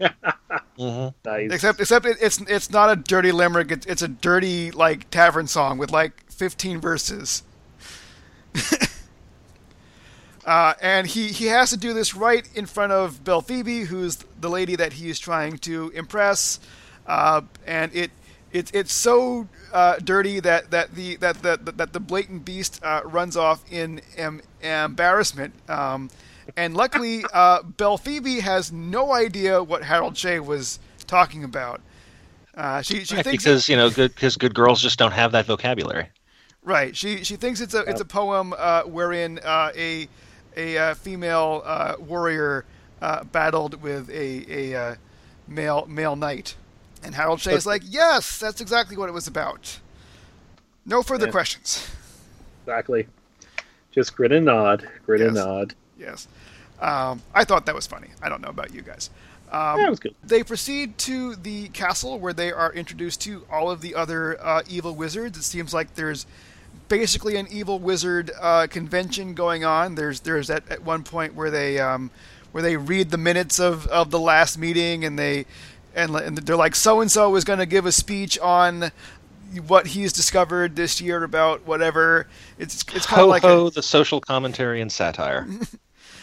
hmm 0.78 1.08
Nice. 1.24 1.52
Except, 1.52 1.80
except 1.80 2.06
it, 2.06 2.16
it's 2.20 2.40
it's 2.42 2.70
not 2.70 2.90
a 2.90 2.96
dirty 2.96 3.32
limerick. 3.32 3.70
It's, 3.70 3.86
it's 3.86 4.02
a 4.02 4.08
dirty 4.08 4.70
like 4.70 5.08
tavern 5.10 5.46
song 5.46 5.78
with 5.78 5.90
like 5.90 6.30
15 6.30 6.80
verses. 6.80 7.42
uh, 10.46 10.74
and 10.80 11.06
he 11.06 11.28
he 11.28 11.46
has 11.46 11.70
to 11.70 11.76
do 11.76 11.92
this 11.94 12.14
right 12.14 12.48
in 12.54 12.66
front 12.66 12.92
of 12.92 13.24
Belphoebe, 13.24 13.84
who's 13.84 14.16
the 14.38 14.50
lady 14.50 14.76
that 14.76 14.94
he 14.94 15.08
is 15.08 15.18
trying 15.18 15.58
to 15.58 15.90
impress. 15.94 16.60
Uh, 17.06 17.42
and 17.66 17.94
it 17.94 18.10
it 18.52 18.70
it's 18.74 18.92
so 18.92 19.48
uh, 19.72 19.96
dirty 19.98 20.40
that 20.40 20.70
that 20.70 20.94
the 20.94 21.16
that 21.16 21.42
the 21.42 21.58
that 21.76 21.92
the 21.92 22.00
blatant 22.00 22.44
beast 22.44 22.80
uh, 22.82 23.00
runs 23.04 23.36
off 23.36 23.64
in 23.70 24.00
em- 24.16 24.42
embarrassment. 24.60 25.54
Um, 25.68 26.10
and 26.56 26.76
luckily, 26.76 27.26
uh, 27.32 27.62
Belphoebe 27.62 28.40
has 28.40 28.70
no 28.72 29.12
idea 29.12 29.62
what 29.62 29.84
Harold 29.84 30.16
Shea 30.16 30.40
was 30.40 30.78
talking 31.06 31.42
about. 31.42 31.80
Uh, 32.54 32.82
she 32.82 33.04
she 33.04 33.18
Right, 33.18 33.20
thinks 33.20 33.46
because 33.46 33.68
you 33.68 33.76
know, 33.76 33.90
good 33.90 34.14
because 34.14 34.36
good 34.36 34.54
girls 34.54 34.80
just 34.82 34.98
don't 34.98 35.12
have 35.12 35.32
that 35.32 35.46
vocabulary. 35.46 36.10
right. 36.62 36.96
She 36.96 37.24
she 37.24 37.36
thinks 37.36 37.60
it's 37.60 37.74
a 37.74 37.80
it's 37.88 38.00
a 38.00 38.04
poem 38.04 38.54
uh, 38.56 38.82
wherein 38.82 39.38
uh, 39.42 39.72
a 39.76 40.08
a 40.56 40.78
uh, 40.78 40.94
female 40.94 41.62
uh, 41.64 41.96
warrior 41.98 42.64
uh, 43.02 43.24
battled 43.24 43.82
with 43.82 44.08
a 44.10 44.72
a 44.72 44.74
uh, 44.80 44.94
male 45.48 45.86
male 45.86 46.16
knight, 46.16 46.54
and 47.02 47.14
Harold 47.14 47.40
Shea 47.40 47.54
is 47.54 47.66
like, 47.66 47.82
yes, 47.84 48.38
that's 48.38 48.60
exactly 48.60 48.96
what 48.96 49.08
it 49.08 49.12
was 49.12 49.26
about. 49.26 49.80
No 50.86 51.02
further 51.02 51.26
Yeah. 51.26 51.32
questions. 51.32 51.88
Exactly. 52.66 53.06
Just 53.92 54.16
grin 54.16 54.32
and 54.32 54.46
nod. 54.46 54.88
Grin 55.06 55.22
and 55.22 55.34
nod. 55.34 55.74
Yes, 55.98 56.26
um, 56.80 57.22
I 57.34 57.44
thought 57.44 57.66
that 57.66 57.74
was 57.74 57.86
funny. 57.86 58.08
I 58.22 58.28
don't 58.28 58.40
know 58.42 58.48
about 58.48 58.74
you 58.74 58.82
guys. 58.82 59.10
Um, 59.52 59.78
Yeah, 59.80 59.88
was 59.90 60.00
good. 60.00 60.14
They 60.24 60.42
proceed 60.42 60.98
to 60.98 61.36
the 61.36 61.68
castle 61.68 62.18
where 62.18 62.32
they 62.32 62.50
are 62.50 62.72
introduced 62.72 63.20
to 63.22 63.44
all 63.50 63.70
of 63.70 63.82
the 63.82 63.94
other 63.94 64.36
uh, 64.44 64.62
evil 64.68 64.94
wizards. 64.96 65.38
It 65.38 65.42
seems 65.44 65.72
like 65.72 65.94
there's 65.94 66.26
basically 66.88 67.36
an 67.36 67.46
evil 67.50 67.78
wizard 67.78 68.30
uh, 68.40 68.66
convention 68.68 69.34
going 69.34 69.64
on. 69.64 69.94
There's 69.94 70.20
there's 70.20 70.50
at, 70.50 70.68
at 70.70 70.82
one 70.82 71.02
point 71.02 71.34
where 71.34 71.50
they 71.50 71.78
um, 71.78 72.10
where 72.52 72.62
they 72.62 72.76
read 72.76 73.10
the 73.10 73.18
minutes 73.18 73.58
of, 73.58 73.86
of 73.88 74.10
the 74.10 74.18
last 74.18 74.58
meeting 74.58 75.04
and 75.04 75.18
they 75.18 75.46
and, 75.94 76.14
and 76.16 76.38
they're 76.38 76.56
like 76.56 76.74
so 76.74 77.00
and 77.00 77.10
so 77.10 77.34
is 77.36 77.44
going 77.44 77.58
to 77.58 77.66
give 77.66 77.86
a 77.86 77.92
speech 77.92 78.38
on 78.38 78.90
what 79.66 79.88
he's 79.88 80.12
discovered 80.12 80.76
this 80.76 81.00
year 81.00 81.22
about 81.22 81.66
whatever. 81.66 82.26
It's 82.58 82.84
it's 82.94 83.06
kind 83.06 83.22
of 83.22 83.28
like 83.28 83.42
ho, 83.42 83.66
a, 83.66 83.70
the 83.70 83.82
social 83.82 84.20
commentary 84.20 84.80
and 84.80 84.90
satire. 84.90 85.46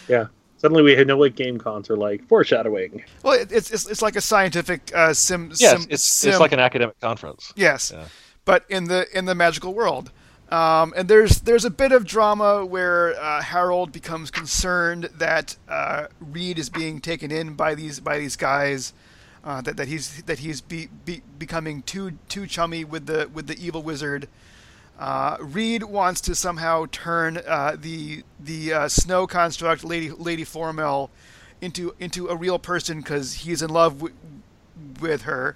Yeah. 0.08 0.28
Suddenly 0.58 0.84
we 0.84 1.04
know 1.06 1.16
what 1.18 1.36
game 1.36 1.58
cons 1.58 1.90
are 1.90 1.96
like. 1.96 2.28
Foreshadowing. 2.28 3.04
well, 3.24 3.34
it, 3.40 3.52
it's, 3.52 3.72
it's 3.72 3.90
it's 3.90 4.02
like 4.02 4.16
a 4.16 4.22
scientific 4.22 4.92
uh, 4.94 5.14
sim. 5.14 5.52
yes, 5.56 5.72
sim, 5.72 5.88
it's 5.90 6.04
sim, 6.04 6.32
it's 6.32 6.40
like 6.40 6.52
an 6.52 6.60
academic 6.60 7.00
conference. 7.00 7.54
Yes, 7.56 7.92
Yeah. 7.96 8.06
but 8.46 8.66
in 8.70 8.86
the 8.86 9.08
in 9.18 9.26
the 9.26 9.36
magical 9.36 9.74
world. 9.74 10.12
Um, 10.52 10.94
and 10.98 11.08
there's 11.08 11.42
there's 11.42 11.64
a 11.64 11.70
bit 11.70 11.94
of 11.94 12.06
drama 12.06 12.66
where 12.66 13.16
uh, 13.16 13.42
Harold 13.42 13.94
becomes 13.94 14.30
concerned 14.30 15.06
that 15.16 15.56
uh, 15.70 16.08
Reed 16.20 16.60
is 16.60 16.70
being 16.70 17.00
taken 17.00 17.32
in 17.32 17.54
by 17.54 17.74
these 17.74 18.02
by 18.02 18.20
these 18.20 18.36
guys, 18.36 18.92
uh, 19.46 19.62
that, 19.62 19.78
that 19.78 19.88
he's 19.88 20.24
that 20.24 20.40
he's 20.40 20.60
be, 20.60 20.90
be, 21.06 21.22
becoming 21.40 21.84
too 21.84 22.18
too 22.28 22.46
chummy 22.46 22.84
with 22.84 23.06
the 23.06 23.30
with 23.34 23.48
the 23.48 23.58
evil 23.66 23.82
wizard. 23.82 24.28
Uh, 25.00 25.38
Reed 25.40 25.84
wants 25.84 26.20
to 26.22 26.36
somehow 26.36 26.86
turn 26.92 27.40
uh, 27.48 27.78
the 27.80 28.24
the 28.38 28.74
uh, 28.74 28.88
snow 28.90 29.26
construct 29.28 29.86
Lady 29.86 30.10
Lady 30.10 30.44
Florimel 30.44 31.10
into 31.62 31.96
into 31.98 32.28
a 32.28 32.36
real 32.36 32.60
person 32.60 33.00
because 33.00 33.36
he's 33.36 33.62
in 33.62 33.70
love 33.70 34.00
wi- 34.00 34.18
with 35.00 35.22
her. 35.22 35.56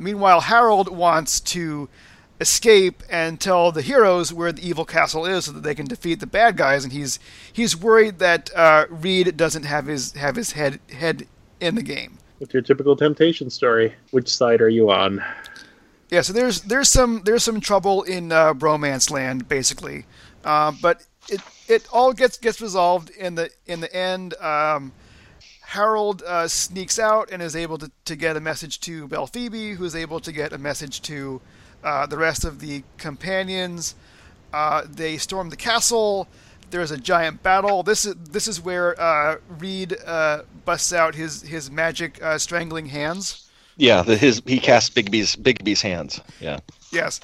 Meanwhile, 0.00 0.42
Harold 0.42 0.88
wants 0.88 1.40
to 1.40 1.90
escape 2.40 3.02
and 3.10 3.40
tell 3.40 3.72
the 3.72 3.82
heroes 3.82 4.32
where 4.32 4.52
the 4.52 4.66
evil 4.66 4.84
castle 4.84 5.26
is 5.26 5.46
so 5.46 5.52
that 5.52 5.62
they 5.62 5.74
can 5.74 5.86
defeat 5.86 6.20
the 6.20 6.26
bad 6.26 6.56
guys. 6.56 6.84
And 6.84 6.92
he's 6.92 7.18
he's 7.52 7.76
worried 7.76 8.18
that 8.18 8.50
uh, 8.54 8.86
Reed 8.88 9.36
doesn't 9.36 9.64
have 9.64 9.86
his 9.86 10.12
have 10.12 10.36
his 10.36 10.52
head 10.52 10.80
head 10.90 11.26
in 11.60 11.74
the 11.74 11.82
game. 11.82 12.18
With 12.40 12.54
your 12.54 12.62
typical 12.62 12.96
temptation 12.96 13.50
story. 13.50 13.94
Which 14.10 14.28
side 14.28 14.60
are 14.60 14.68
you 14.68 14.90
on? 14.90 15.22
Yeah, 16.10 16.22
so 16.22 16.32
there's 16.32 16.62
there's 16.62 16.88
some 16.88 17.22
there's 17.24 17.44
some 17.44 17.60
trouble 17.60 18.02
in 18.02 18.32
uh, 18.32 18.54
Bromance 18.54 19.10
Land 19.10 19.48
basically. 19.48 20.06
Uh, 20.44 20.72
but 20.80 21.04
it 21.28 21.40
it 21.66 21.86
all 21.92 22.12
gets 22.12 22.38
gets 22.38 22.60
resolved 22.60 23.10
in 23.10 23.34
the 23.34 23.50
in 23.66 23.80
the 23.80 23.94
end. 23.94 24.34
Um, 24.34 24.92
Harold 25.62 26.22
uh, 26.22 26.48
sneaks 26.48 26.98
out 26.98 27.28
and 27.30 27.42
is 27.42 27.54
able 27.54 27.76
to, 27.76 27.90
to 28.06 28.16
get 28.16 28.38
a 28.38 28.40
message 28.40 28.80
to 28.80 29.06
Belphoebe, 29.06 29.74
who 29.74 29.84
is 29.84 29.94
able 29.94 30.18
to 30.20 30.32
get 30.32 30.54
a 30.54 30.56
message 30.56 31.02
to 31.02 31.42
uh, 31.82 32.06
the 32.06 32.16
rest 32.16 32.44
of 32.44 32.60
the 32.60 32.82
companions. 32.96 33.94
Uh, 34.52 34.82
they 34.88 35.16
storm 35.16 35.50
the 35.50 35.56
castle. 35.56 36.28
There's 36.70 36.90
a 36.90 36.98
giant 36.98 37.42
battle. 37.42 37.82
This 37.82 38.04
is 38.04 38.14
this 38.14 38.46
is 38.46 38.60
where 38.60 39.00
uh, 39.00 39.36
Reed 39.58 39.96
uh, 40.06 40.42
busts 40.64 40.92
out 40.92 41.14
his 41.14 41.42
his 41.42 41.70
magic 41.70 42.22
uh, 42.22 42.38
strangling 42.38 42.86
hands. 42.86 43.50
Yeah, 43.76 44.02
the, 44.02 44.16
his 44.16 44.42
he 44.44 44.58
casts 44.58 44.90
Bigby's 44.90 45.36
Bigby's 45.36 45.82
hands. 45.82 46.20
Yeah. 46.40 46.60
Yes. 46.92 47.20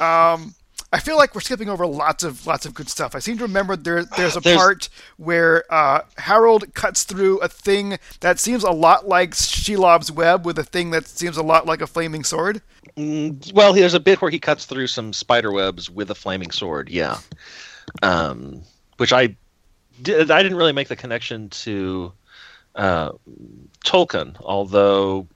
Um, 0.00 0.54
I 0.94 0.98
feel 1.00 1.16
like 1.16 1.34
we're 1.34 1.40
skipping 1.40 1.70
over 1.70 1.86
lots 1.86 2.22
of 2.22 2.46
lots 2.46 2.66
of 2.66 2.74
good 2.74 2.88
stuff. 2.90 3.14
I 3.14 3.18
seem 3.18 3.38
to 3.38 3.44
remember 3.44 3.76
there 3.76 4.04
there's 4.04 4.36
a 4.36 4.40
There's- 4.40 4.58
part 4.60 4.88
where 5.16 5.64
uh, 5.72 6.02
Harold 6.18 6.74
cuts 6.74 7.04
through 7.04 7.38
a 7.38 7.48
thing 7.48 7.98
that 8.20 8.38
seems 8.38 8.62
a 8.62 8.70
lot 8.70 9.08
like 9.08 9.30
Shelob's 9.30 10.12
web 10.12 10.44
with 10.44 10.58
a 10.58 10.64
thing 10.64 10.90
that 10.90 11.06
seems 11.06 11.36
a 11.38 11.42
lot 11.42 11.64
like 11.64 11.80
a 11.80 11.86
flaming 11.86 12.24
sword. 12.24 12.60
Mm, 12.98 13.52
well, 13.54 13.72
there's 13.72 13.94
a 13.94 14.00
bit 14.00 14.20
where 14.20 14.30
he 14.30 14.38
cuts 14.38 14.66
through 14.66 14.86
some 14.88 15.14
spider 15.14 15.50
webs 15.50 15.88
with 15.88 16.10
a 16.10 16.14
flaming 16.14 16.50
sword. 16.50 16.90
Yeah. 16.90 17.18
Um, 18.02 18.60
which 18.98 19.12
I 19.14 19.34
did. 20.02 20.30
I 20.30 20.42
didn't 20.42 20.58
really 20.58 20.72
make 20.72 20.88
the 20.88 20.96
connection 20.96 21.48
to 21.50 22.12
uh, 22.74 23.12
Tolkien, 23.84 24.36
although. 24.40 25.26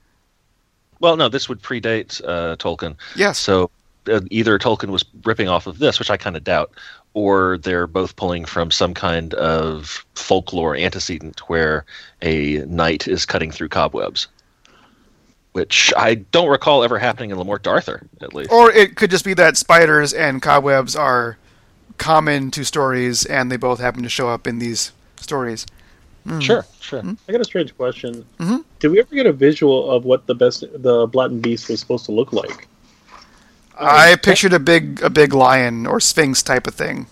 Well, 0.99 1.15
no, 1.17 1.29
this 1.29 1.47
would 1.49 1.61
predate 1.61 2.21
uh, 2.27 2.55
Tolkien. 2.57 2.95
Yes. 3.15 3.37
So 3.39 3.69
Uh, 4.09 4.21
either 4.31 4.57
Tolkien 4.57 4.89
was 4.89 5.03
ripping 5.23 5.47
off 5.47 5.67
of 5.67 5.79
this, 5.79 5.99
which 5.99 6.09
I 6.09 6.17
kind 6.17 6.35
of 6.37 6.43
doubt, 6.43 6.71
or 7.13 7.57
they're 7.57 7.87
both 7.87 8.15
pulling 8.15 8.45
from 8.45 8.71
some 8.71 8.93
kind 8.93 9.33
of 9.35 10.05
folklore 10.15 10.75
antecedent 10.75 11.39
where 11.49 11.85
a 12.21 12.57
knight 12.67 13.07
is 13.07 13.25
cutting 13.25 13.51
through 13.51 13.69
cobwebs. 13.69 14.27
Which 15.53 15.91
I 15.97 16.15
don't 16.15 16.49
recall 16.49 16.83
ever 16.83 16.99
happening 16.99 17.31
in 17.31 17.37
Le 17.39 17.43
Morte 17.43 17.63
d'Arthur, 17.63 18.07
at 18.21 18.33
least. 18.33 18.51
Or 18.51 18.71
it 18.71 18.95
could 18.95 19.09
just 19.09 19.25
be 19.25 19.33
that 19.35 19.57
spiders 19.57 20.13
and 20.13 20.41
cobwebs 20.41 20.95
are 20.95 21.37
common 21.97 22.51
to 22.51 22.63
stories, 22.63 23.25
and 23.25 23.51
they 23.51 23.57
both 23.57 23.79
happen 23.79 24.03
to 24.03 24.09
show 24.09 24.29
up 24.29 24.45
in 24.45 24.59
these 24.59 24.91
stories. 25.15 25.65
Hmm. 26.27 26.39
Sure, 26.39 26.65
sure. 26.79 27.01
Hmm? 27.01 27.13
I 27.27 27.31
got 27.31 27.41
a 27.41 27.45
strange 27.45 27.75
question. 27.75 28.25
Mhm. 28.39 28.63
Did 28.79 28.91
we 28.91 28.99
ever 28.99 29.15
get 29.15 29.25
a 29.25 29.33
visual 29.33 29.89
of 29.89 30.05
what 30.05 30.27
the 30.27 30.35
best 30.35 30.63
the 30.75 31.07
Blatant 31.07 31.41
Beast 31.41 31.69
was 31.69 31.79
supposed 31.79 32.05
to 32.05 32.11
look 32.11 32.33
like? 32.33 32.67
I 33.79 34.15
pictured 34.15 34.53
a 34.53 34.59
big 34.59 35.01
a 35.01 35.09
big 35.09 35.33
lion 35.33 35.85
or 35.85 35.99
sphinx 35.99 36.41
type 36.43 36.67
of 36.67 36.75
thing. 36.75 37.07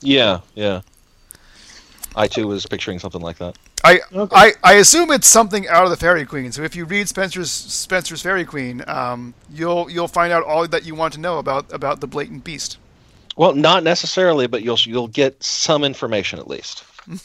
Yeah, 0.00 0.40
yeah. 0.54 0.82
I 2.14 2.26
too 2.28 2.46
was 2.46 2.66
picturing 2.66 2.98
something 2.98 3.22
like 3.22 3.38
that. 3.38 3.56
I, 3.84 4.00
Okay. 4.12 4.36
I 4.36 4.52
I 4.62 4.74
assume 4.74 5.10
it's 5.10 5.26
something 5.26 5.66
out 5.68 5.84
of 5.84 5.90
the 5.90 5.96
Faerie 5.96 6.26
Queene. 6.26 6.52
So 6.52 6.62
if 6.62 6.76
you 6.76 6.84
read 6.84 7.06
Spenser's 7.08 7.50
Spenser's 7.50 8.22
Faerie 8.22 8.44
Queene, 8.44 8.86
um, 8.88 9.34
you'll 9.50 9.90
you'll 9.90 10.08
find 10.08 10.32
out 10.32 10.44
all 10.44 10.68
that 10.68 10.84
you 10.84 10.94
want 10.94 11.14
to 11.14 11.20
know 11.20 11.38
about 11.38 11.72
about 11.72 12.00
the 12.00 12.06
blatant 12.06 12.44
beast. 12.44 12.78
Well, 13.36 13.54
not 13.54 13.82
necessarily, 13.82 14.46
but 14.46 14.62
you'll 14.62 14.78
you'll 14.84 15.08
get 15.08 15.42
some 15.42 15.84
information 15.84 16.38
at 16.38 16.48
least. 16.48 16.84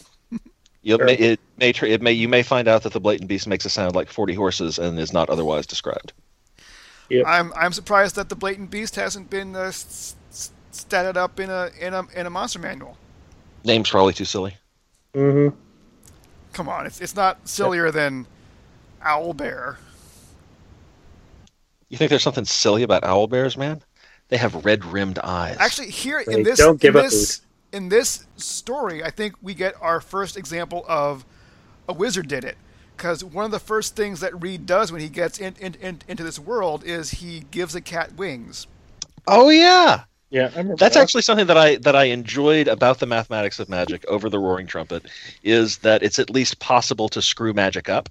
You'll, 0.83 0.99
Sure. 0.99 1.05
may, 1.05 1.15
it 1.15 1.39
may 1.57 1.69
it 1.71 2.01
may 2.01 2.13
you 2.13 2.29
may 2.29 2.43
find 2.43 2.67
out 2.69 2.83
that 2.83 2.93
the 2.93 2.99
blatant 3.01 3.27
beast 3.27 3.45
makes 3.45 3.65
a 3.65 3.69
sound 3.69 3.93
like 3.93 4.09
forty 4.09 4.33
horses 4.33 4.79
and 4.79 4.97
is 4.97 5.11
not 5.11 5.29
otherwise 5.29 5.67
described. 5.67 6.13
I'm 7.25 7.53
I'm 7.55 7.73
surprised 7.73 8.15
that 8.15 8.29
the 8.29 8.35
blatant 8.35 8.69
beast 8.69 8.95
hasn't 8.95 9.29
been 9.29 9.55
uh, 9.55 9.59
s- 9.65 10.15
s- 10.29 10.51
statted 10.71 11.15
up 11.15 11.39
in 11.39 11.49
a 11.49 11.69
in 11.79 11.93
a 11.93 12.03
in 12.13 12.25
a 12.25 12.29
monster 12.29 12.59
manual. 12.59 12.97
Name's 13.63 13.89
probably 13.89 14.13
too 14.13 14.25
silly. 14.25 14.57
Mm-hmm. 15.13 15.55
Come 16.53 16.69
on, 16.69 16.85
it's 16.85 16.99
it's 17.01 17.15
not 17.15 17.47
sillier 17.47 17.91
than 17.91 18.27
owl 19.01 19.33
bear. 19.33 19.77
You 21.89 21.97
think 21.97 22.09
there's 22.09 22.23
something 22.23 22.45
silly 22.45 22.83
about 22.83 23.03
owl 23.03 23.27
bears, 23.27 23.57
man? 23.57 23.81
They 24.29 24.37
have 24.37 24.65
red 24.65 24.83
rimmed 24.83 25.19
eyes. 25.19 25.57
Actually, 25.59 25.89
here 25.89 26.21
They 26.25 26.33
in 26.33 26.43
this 26.43 26.59
don't 26.59 26.79
give 26.79 26.95
in 26.95 26.99
a 26.99 27.03
this 27.03 27.41
in 27.71 27.89
this 27.89 28.25
story, 28.37 29.03
I 29.03 29.09
think 29.11 29.35
we 29.41 29.53
get 29.53 29.75
our 29.81 30.01
first 30.01 30.37
example 30.37 30.85
of 30.87 31.25
a 31.87 31.93
wizard 31.93 32.27
did 32.27 32.43
it. 32.43 32.57
Because 32.97 33.23
one 33.23 33.45
of 33.45 33.51
the 33.51 33.59
first 33.59 33.95
things 33.95 34.19
that 34.21 34.39
Reed 34.41 34.65
does 34.65 34.91
when 34.91 35.01
he 35.01 35.09
gets 35.09 35.39
in, 35.39 35.55
in, 35.59 35.75
in, 35.75 36.01
into 36.07 36.23
this 36.23 36.39
world 36.39 36.83
is 36.83 37.11
he 37.11 37.41
gives 37.51 37.75
a 37.75 37.81
cat 37.81 38.15
wings. 38.15 38.67
oh 39.27 39.49
yeah, 39.49 40.05
Yeah, 40.29 40.51
I. 40.55 40.63
That's 40.77 40.95
that. 40.95 41.01
actually 41.01 41.21
something 41.23 41.47
that 41.47 41.57
I 41.57 41.77
that 41.77 41.95
I 41.95 42.05
enjoyed 42.05 42.67
about 42.67 42.99
the 42.99 43.05
mathematics 43.05 43.59
of 43.59 43.69
magic 43.69 44.05
over 44.07 44.29
the 44.29 44.39
Roaring 44.39 44.67
Trumpet 44.67 45.07
is 45.43 45.79
that 45.79 46.03
it's 46.03 46.19
at 46.19 46.29
least 46.29 46.59
possible 46.59 47.09
to 47.09 47.21
screw 47.21 47.53
magic 47.53 47.89
up, 47.89 48.09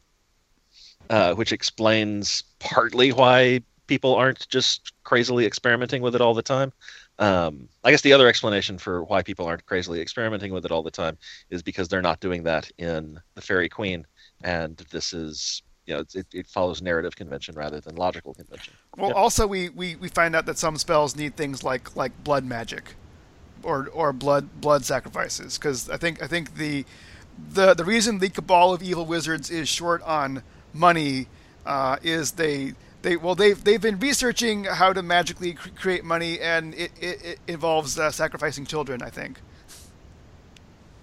uh, 1.11 1.35
which 1.35 1.53
explains 1.53 2.45
partly 2.59 3.13
why 3.13 3.61
people 3.87 4.15
aren't 4.15 4.49
just 4.49 4.93
crazily 5.05 5.47
experimenting 5.47 6.03
with 6.03 6.15
it 6.15 6.21
all 6.21 6.35
the 6.35 6.43
time. 6.43 6.73
Um, 7.19 7.69
I 7.85 7.91
guess 7.93 8.03
the 8.03 8.13
other 8.13 8.29
explanation 8.29 8.79
for 8.79 9.05
why 9.05 9.23
people 9.23 9.47
aren't 9.47 9.65
crazily 9.67 10.01
experimenting 10.01 10.53
with 10.53 10.65
it 10.67 10.73
all 10.73 10.83
the 10.83 10.91
time 10.91 11.19
is 11.51 11.63
because 11.63 11.89
they're 11.89 12.03
not 12.03 12.21
doing 12.21 12.43
that 12.45 12.71
in 12.79 13.21
the 13.35 13.41
Faerie 13.41 13.69
Queene, 13.71 14.07
and 14.43 14.77
this 14.91 15.13
is 15.13 15.63
you 15.87 15.95
know 15.95 16.05
it, 16.15 16.27
it 16.33 16.47
follows 16.49 16.83
narrative 16.83 17.17
convention 17.17 17.55
rather 17.55 17.81
than 17.81 17.97
logical 17.97 18.35
convention. 18.35 18.75
Well, 18.97 19.13
Yep. 19.13 19.17
also 19.17 19.47
we, 19.47 19.69
we, 19.71 19.97
we 19.97 20.09
find 20.09 20.35
out 20.37 20.47
that 20.47 20.59
some 20.59 20.77
spells 20.77 21.17
need 21.17 21.37
things 21.37 21.63
like 21.65 21.95
like 21.97 22.13
blood 22.25 22.45
magic, 22.45 22.95
or 23.63 23.89
or 23.93 24.13
blood 24.13 24.61
blood 24.61 24.85
sacrifices. 24.85 25.59
Because 25.59 25.89
I 25.91 25.97
think 25.97 26.23
I 26.23 26.27
think 26.27 26.57
the 26.57 26.85
the 27.53 27.75
the 27.75 27.85
reason 27.85 28.19
the 28.19 28.31
cabal 28.31 28.73
of 28.75 28.83
evil 28.83 29.07
wizards 29.07 29.51
is 29.51 29.69
short 29.69 30.03
on 30.03 30.43
money 30.73 31.29
uh, 31.67 31.97
is 32.03 32.33
they 32.33 32.75
they 33.03 33.17
well 33.17 33.35
they've 33.35 33.63
they've 33.63 33.81
been 33.83 33.99
researching 33.99 34.65
how 34.65 34.93
to 34.93 35.03
magically 35.03 35.55
cr- 35.55 35.69
create 35.71 36.05
money, 36.05 36.41
and 36.41 36.75
it 36.75 36.93
it, 37.01 37.25
it 37.25 37.39
involves 37.49 37.99
uh, 37.99 38.11
sacrificing 38.11 38.67
children. 38.67 39.03
I 39.03 39.11
think. 39.11 39.41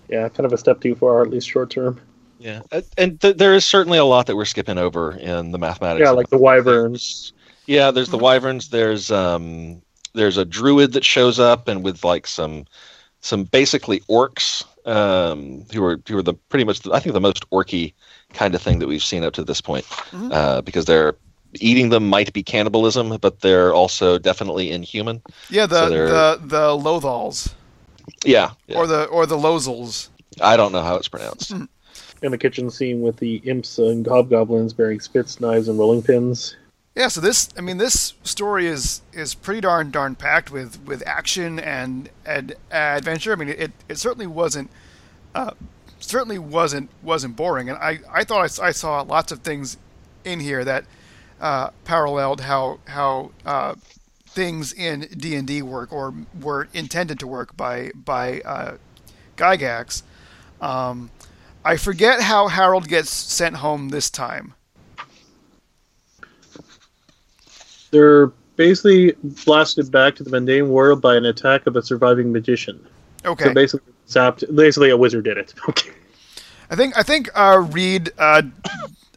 yeah, 0.09 0.27
kind 0.29 0.45
of 0.45 0.53
a 0.53 0.57
step 0.57 0.81
too 0.81 0.95
far, 0.95 1.21
at 1.21 1.29
least 1.29 1.49
short 1.49 1.69
term. 1.69 1.99
Yeah, 2.43 2.61
Uh, 2.73 2.81
and 2.97 3.21
th- 3.21 3.37
there 3.37 3.53
is 3.53 3.63
certainly 3.63 3.97
a 3.97 4.03
lot 4.03 4.25
that 4.27 4.35
we're 4.35 4.43
skipping 4.45 4.77
over 4.77 5.13
in 5.13 5.51
the 5.51 5.57
mathematics. 5.57 6.03
Yeah, 6.03 6.11
like 6.11 6.29
the 6.29 6.37
wyverns. 6.37 7.31
Yeah, 7.67 7.89
there's 7.91 8.09
the 8.09 8.17
wyverns. 8.17 8.69
There's 8.69 9.09
um, 9.11 9.81
there's 10.13 10.35
a 10.37 10.43
druid 10.43 10.91
that 10.93 11.05
shows 11.05 11.39
up, 11.39 11.69
and 11.69 11.83
with 11.83 12.03
like 12.03 12.27
some 12.27 12.65
some 13.21 13.45
basically 13.45 14.01
orcs, 14.09 14.65
um, 14.85 15.63
who 15.73 15.81
are 15.85 15.97
who 16.09 16.17
are 16.17 16.21
the 16.21 16.33
pretty 16.49 16.65
much 16.65 16.85
I 16.91 16.99
think 16.99 17.13
the 17.13 17.21
most 17.21 17.49
orky 17.51 17.93
kind 18.33 18.53
of 18.55 18.61
thing 18.61 18.79
that 18.79 18.87
we've 18.87 19.01
seen 19.03 19.23
up 19.23 19.31
to 19.35 19.43
this 19.45 19.61
point, 19.61 19.85
Mhm. 20.11 20.33
uh, 20.33 20.61
because 20.61 20.83
they're 20.83 21.15
eating 21.61 21.89
them 21.89 22.09
might 22.09 22.33
be 22.33 22.43
cannibalism, 22.43 23.15
but 23.21 23.39
they're 23.39 23.73
also 23.73 24.17
definitely 24.17 24.69
inhuman. 24.69 25.21
Yeah, 25.49 25.65
the 25.65 25.87
So 25.87 25.89
the 25.89 26.39
the 26.43 26.67
Lothals 26.77 27.53
Yeah, 28.25 28.49
yeah. 28.67 28.77
or 28.79 28.87
the 28.87 29.05
or 29.05 29.25
the 29.25 29.37
Lozels. 29.37 30.09
I 30.41 30.57
don't 30.57 30.73
know 30.73 30.81
how 30.81 30.95
it's 30.95 31.07
pronounced. 31.07 31.53
In 32.23 32.31
the 32.31 32.37
kitchen 32.37 32.71
scene 32.71 33.01
with 33.01 33.17
the 33.17 33.35
imps 33.43 33.77
and 33.77 34.07
hobgoblins 34.07 34.73
bearing 34.73 34.99
spits, 34.99 35.39
knives, 35.39 35.67
and 35.67 35.77
rolling 35.77 36.01
pins. 36.01 36.55
Yeah, 36.95 37.07
so 37.07 37.21
this 37.21 37.49
I 37.57 37.61
mean 37.61 37.77
this 37.77 38.13
story 38.23 38.67
is 38.67 39.01
is 39.11 39.33
pretty 39.33 39.61
darn 39.61 39.91
darn 39.91 40.15
packed 40.15 40.51
with 40.51 40.79
with 40.85 41.03
action 41.05 41.59
and 41.59 42.09
and 42.25 42.55
adventure. 42.71 43.33
I 43.33 43.35
mean 43.35 43.49
it 43.49 43.71
it 43.89 43.97
certainly 43.97 44.27
wasn't 44.27 44.69
uh, 45.35 45.51
certainly 45.99 46.37
wasn't 46.37 46.89
wasn't 47.01 47.35
boring, 47.35 47.69
and 47.69 47.77
I 47.79 47.99
I 48.11 48.23
thought 48.23 48.59
I 48.59 48.71
saw 48.71 49.01
lots 49.01 49.31
of 49.31 49.39
things 49.39 49.77
in 50.23 50.39
here 50.39 50.63
that 50.63 50.85
uh, 51.41 51.71
paralleled 51.83 52.41
how 52.41 52.79
how 52.85 53.31
uh, 53.43 53.73
things 54.27 54.71
in 54.71 55.07
D 55.17 55.35
and 55.35 55.47
D 55.47 55.63
work 55.63 55.91
or 55.91 56.13
were 56.39 56.67
intended 56.73 57.19
to 57.19 57.27
work 57.27 57.57
by 57.57 57.91
by 57.95 58.41
uh, 58.41 58.77
Gygax. 59.35 60.03
Um, 60.61 61.09
I 61.65 61.77
forget 61.77 62.21
how 62.21 62.47
Harold 62.47 62.87
gets 62.87 63.09
sent 63.09 63.55
home 63.57 63.89
this 63.89 64.09
time. 64.09 64.53
They're 67.91 68.27
basically 68.55 69.13
blasted 69.45 69.91
back 69.91 70.15
to 70.15 70.23
the 70.23 70.29
mundane 70.29 70.69
world 70.69 71.01
by 71.01 71.15
an 71.15 71.25
attack 71.25 71.67
of 71.67 71.75
a 71.75 71.81
surviving 71.81 72.31
magician. 72.31 72.85
Okay. 73.25 73.45
So 73.45 73.53
basically, 73.53 73.93
zapped. 74.07 74.55
Basically, 74.55 74.89
a 74.89 74.97
wizard 74.97 75.25
did 75.25 75.37
it. 75.37 75.53
Okay. 75.69 75.91
I 76.69 76.75
think 76.75 76.97
I 76.97 77.03
think 77.03 77.29
uh, 77.35 77.67
Reed. 77.71 78.11
Uh, 78.17 78.41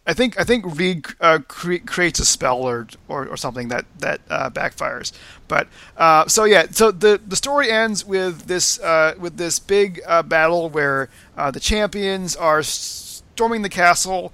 I 0.07 0.15
think 0.15 0.39
I 0.39 0.45
think 0.45 0.65
Reed 0.79 1.07
uh, 1.21 1.41
cre- 1.49 1.85
creates 1.85 2.21
a 2.21 2.25
spell 2.25 2.63
or, 2.63 2.87
or, 3.09 3.27
or 3.27 3.37
something 3.37 3.69
that 3.69 3.87
that 3.99 4.21
uh, 4.31 4.51
backfires. 4.51 5.13
But 5.49 5.67
uh, 5.97 6.29
so 6.29 6.45
yeah, 6.45 6.67
so 6.71 6.93
the 6.93 7.21
the 7.27 7.37
story 7.37 7.71
ends 7.71 8.05
with 8.05 8.47
this 8.47 8.79
uh, 8.81 9.15
with 9.19 9.37
this 9.37 9.59
big 9.59 10.01
uh, 10.07 10.23
battle 10.23 10.71
where 10.71 11.09
uh, 11.37 11.51
the 11.51 11.61
champions 11.61 12.37
are 12.37 12.63
storming 12.63 13.63
the 13.63 13.69
castle. 13.69 14.33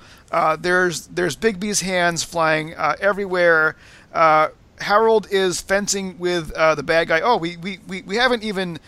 There's 0.60 1.06
there's 1.06 1.36
Bigby's 1.36 1.80
hands 1.80 2.22
flying 2.22 2.74
everywhere. 2.74 3.76
Harold 4.12 5.28
is 5.30 5.60
fencing 5.60 6.18
with 6.18 6.48
the 6.48 6.82
bad 6.84 7.08
guy. 7.08 7.20
Oh, 7.20 7.36
we, 7.36 7.56
we, 7.56 7.78
we, 7.86 8.02
we 8.02 8.16
haven't 8.16 8.42
even 8.42 8.78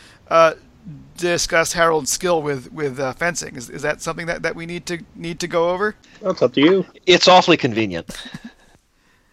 discuss 1.16 1.72
Harold's 1.72 2.10
skill 2.10 2.42
with 2.42 2.72
with 2.72 2.98
uh, 2.98 3.12
fencing. 3.14 3.56
Is, 3.56 3.70
is 3.70 3.82
that 3.82 4.02
something 4.02 4.26
that, 4.26 4.42
that 4.42 4.54
we 4.54 4.66
need 4.66 4.86
to 4.86 4.98
need 5.14 5.40
to 5.40 5.46
go 5.46 5.70
over? 5.70 5.94
That's 6.20 6.42
up 6.42 6.52
to 6.54 6.60
you. 6.60 6.86
It's 7.06 7.28
awfully 7.28 7.56
convenient. 7.56 8.16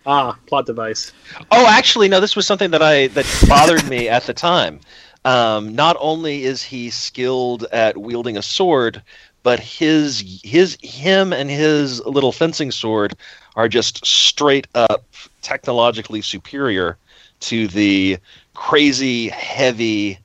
Ah, 0.04 0.36
plot 0.48 0.66
device. 0.66 1.12
Oh, 1.52 1.68
actually, 1.68 2.10
no. 2.10 2.20
This 2.20 2.36
was 2.36 2.48
something 2.48 2.72
that 2.72 2.82
I 2.82 3.08
that 3.10 3.26
bothered 3.48 3.88
me 3.88 4.10
at 4.10 4.24
the 4.24 4.34
time. 4.34 4.80
Um, 5.26 5.76
not 5.76 5.96
only 6.00 6.44
is 6.44 6.64
he 6.64 6.90
skilled 6.90 7.66
at 7.72 7.98
wielding 7.98 8.36
a 8.36 8.42
sword, 8.42 9.04
but 9.44 9.60
his 9.60 10.42
his 10.44 10.78
him 10.82 11.32
and 11.34 11.50
his 11.50 12.04
little 12.06 12.32
fencing 12.32 12.72
sword 12.72 13.16
are 13.56 13.68
just 13.68 14.04
straight 14.06 14.68
up 14.74 15.04
technologically 15.44 16.22
superior 16.22 16.98
to 17.42 17.68
the 17.68 18.18
crazy 18.54 19.30
heavy 19.30 20.20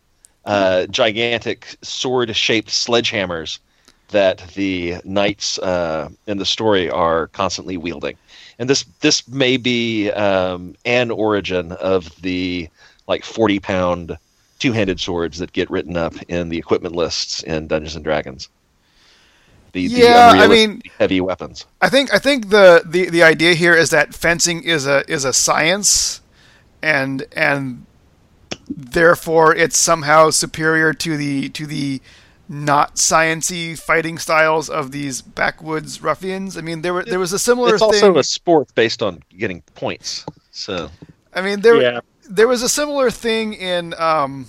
uh, 0.47 0.87
gigantic 0.87 1.77
sword 1.83 2.35
shaped 2.35 2.69
sledgehammers 2.69 3.59
that 4.09 4.39
the 4.55 4.97
knights 5.05 5.59
uh, 5.59 6.09
in 6.27 6.39
the 6.39 6.47
story 6.47 6.89
are 6.89 7.27
constantly 7.29 7.77
wielding 7.77 8.17
and 8.59 8.71
this 8.71 8.85
this 9.01 9.27
may 9.29 9.57
be 9.57 10.11
um, 10.13 10.75
an 10.85 11.11
origin 11.11 11.73
of 11.73 12.15
the 12.23 12.69
like 13.07 13.25
40 13.25 13.61
pound 13.61 14.19
two-handed 14.59 14.99
swords 14.99 15.39
that 15.39 15.53
get 15.53 15.71
written 15.71 15.97
up 15.97 16.15
in 16.29 16.49
the 16.49 16.59
equipment 16.59 16.97
lists 16.97 17.43
in 17.43 17.67
Dungeons 17.67 17.95
and 17.95 18.05
Dragons. 18.05 18.49
The, 19.73 19.83
yeah, 19.83 20.33
the 20.33 20.39
I 20.39 20.49
mean, 20.49 20.81
heavy 20.99 21.21
weapons. 21.21 21.67
I 21.83 21.91
think 21.91 22.13
I 22.15 22.19
think 22.19 22.49
the, 22.49 22.83
the, 22.87 23.11
the 23.11 23.23
idea 23.23 23.53
here 23.53 23.75
is 23.75 23.91
that 23.91 24.15
fencing 24.15 24.63
is 24.63 24.87
a 24.87 25.05
is 25.11 25.27
a 25.27 25.35
science, 25.35 26.23
and 26.81 27.27
and 27.37 27.85
therefore 28.69 29.55
it's 29.55 29.79
somehow 29.79 30.31
superior 30.31 30.93
to 30.93 31.17
the 31.17 31.49
to 31.51 31.67
the 31.67 32.01
not 32.49 32.95
sciency 32.95 33.77
fighting 33.79 34.19
styles 34.19 34.69
of 34.71 34.93
these 34.93 35.21
backwoods 35.21 36.01
ruffians. 36.01 36.57
I 36.57 36.61
mean, 36.61 36.83
there 36.83 36.95
were 36.95 37.05
there 37.05 37.19
was 37.19 37.33
a 37.33 37.39
similar. 37.39 37.75
It's 37.75 37.81
thing. 37.81 37.89
also 37.89 38.19
a 38.19 38.25
sport 38.25 38.75
based 38.75 39.03
on 39.03 39.23
getting 39.37 39.62
points. 39.75 40.25
So 40.53 40.91
I 41.35 41.43
mean, 41.43 41.61
there 41.61 41.81
Yeah. 41.81 42.01
there 42.29 42.49
was 42.49 42.62
a 42.62 42.69
similar 42.69 43.11
thing 43.11 43.55
in 43.55 43.95
um. 43.99 44.47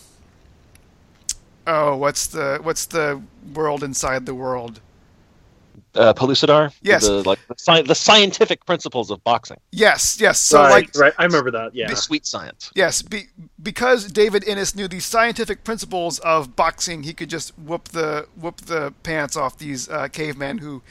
Oh, 1.65 1.97
what's 1.97 2.27
the 2.27 2.59
what's 2.61 2.85
the 2.85 3.21
world 3.53 3.83
inside 3.83 4.25
the 4.25 4.35
world? 4.35 4.79
Uh, 5.97 6.13
Pellucidar, 6.13 6.71
Yes. 6.81 7.05
the, 7.05 7.23
like 7.23 7.39
the, 7.47 7.55
sci- 7.57 7.81
the 7.81 7.95
scientific 7.95 8.65
principles 8.65 9.11
of 9.11 9.23
boxing, 9.23 9.57
Yes, 9.71 10.17
yes. 10.19 10.39
So 10.39 10.59
right, 10.61 10.69
like 10.71 10.95
right. 10.95 11.13
I 11.17 11.23
remember 11.25 11.51
that. 11.51 11.73
Yeah. 11.75 11.87
the 11.89 11.95
sweet 11.95 12.25
science. 12.25 12.71
Yes, 12.75 13.01
be, 13.01 13.23
because 13.61 14.11
David 14.11 14.43
Innes 14.47 14.75
knew 14.75 14.87
the 14.87 14.99
scientific 14.99 15.63
principles 15.63 16.19
of 16.19 16.55
boxing, 16.55 17.03
he 17.03 17.13
could 17.13 17.29
just 17.29 17.57
whoop 17.57 17.89
the 17.89 18.27
whoop 18.35 18.57
the 18.61 18.93
pants 19.03 19.35
off 19.35 19.57
these 19.57 19.89
uh, 19.89 20.07
cavemen 20.07 20.59
who 20.59 20.81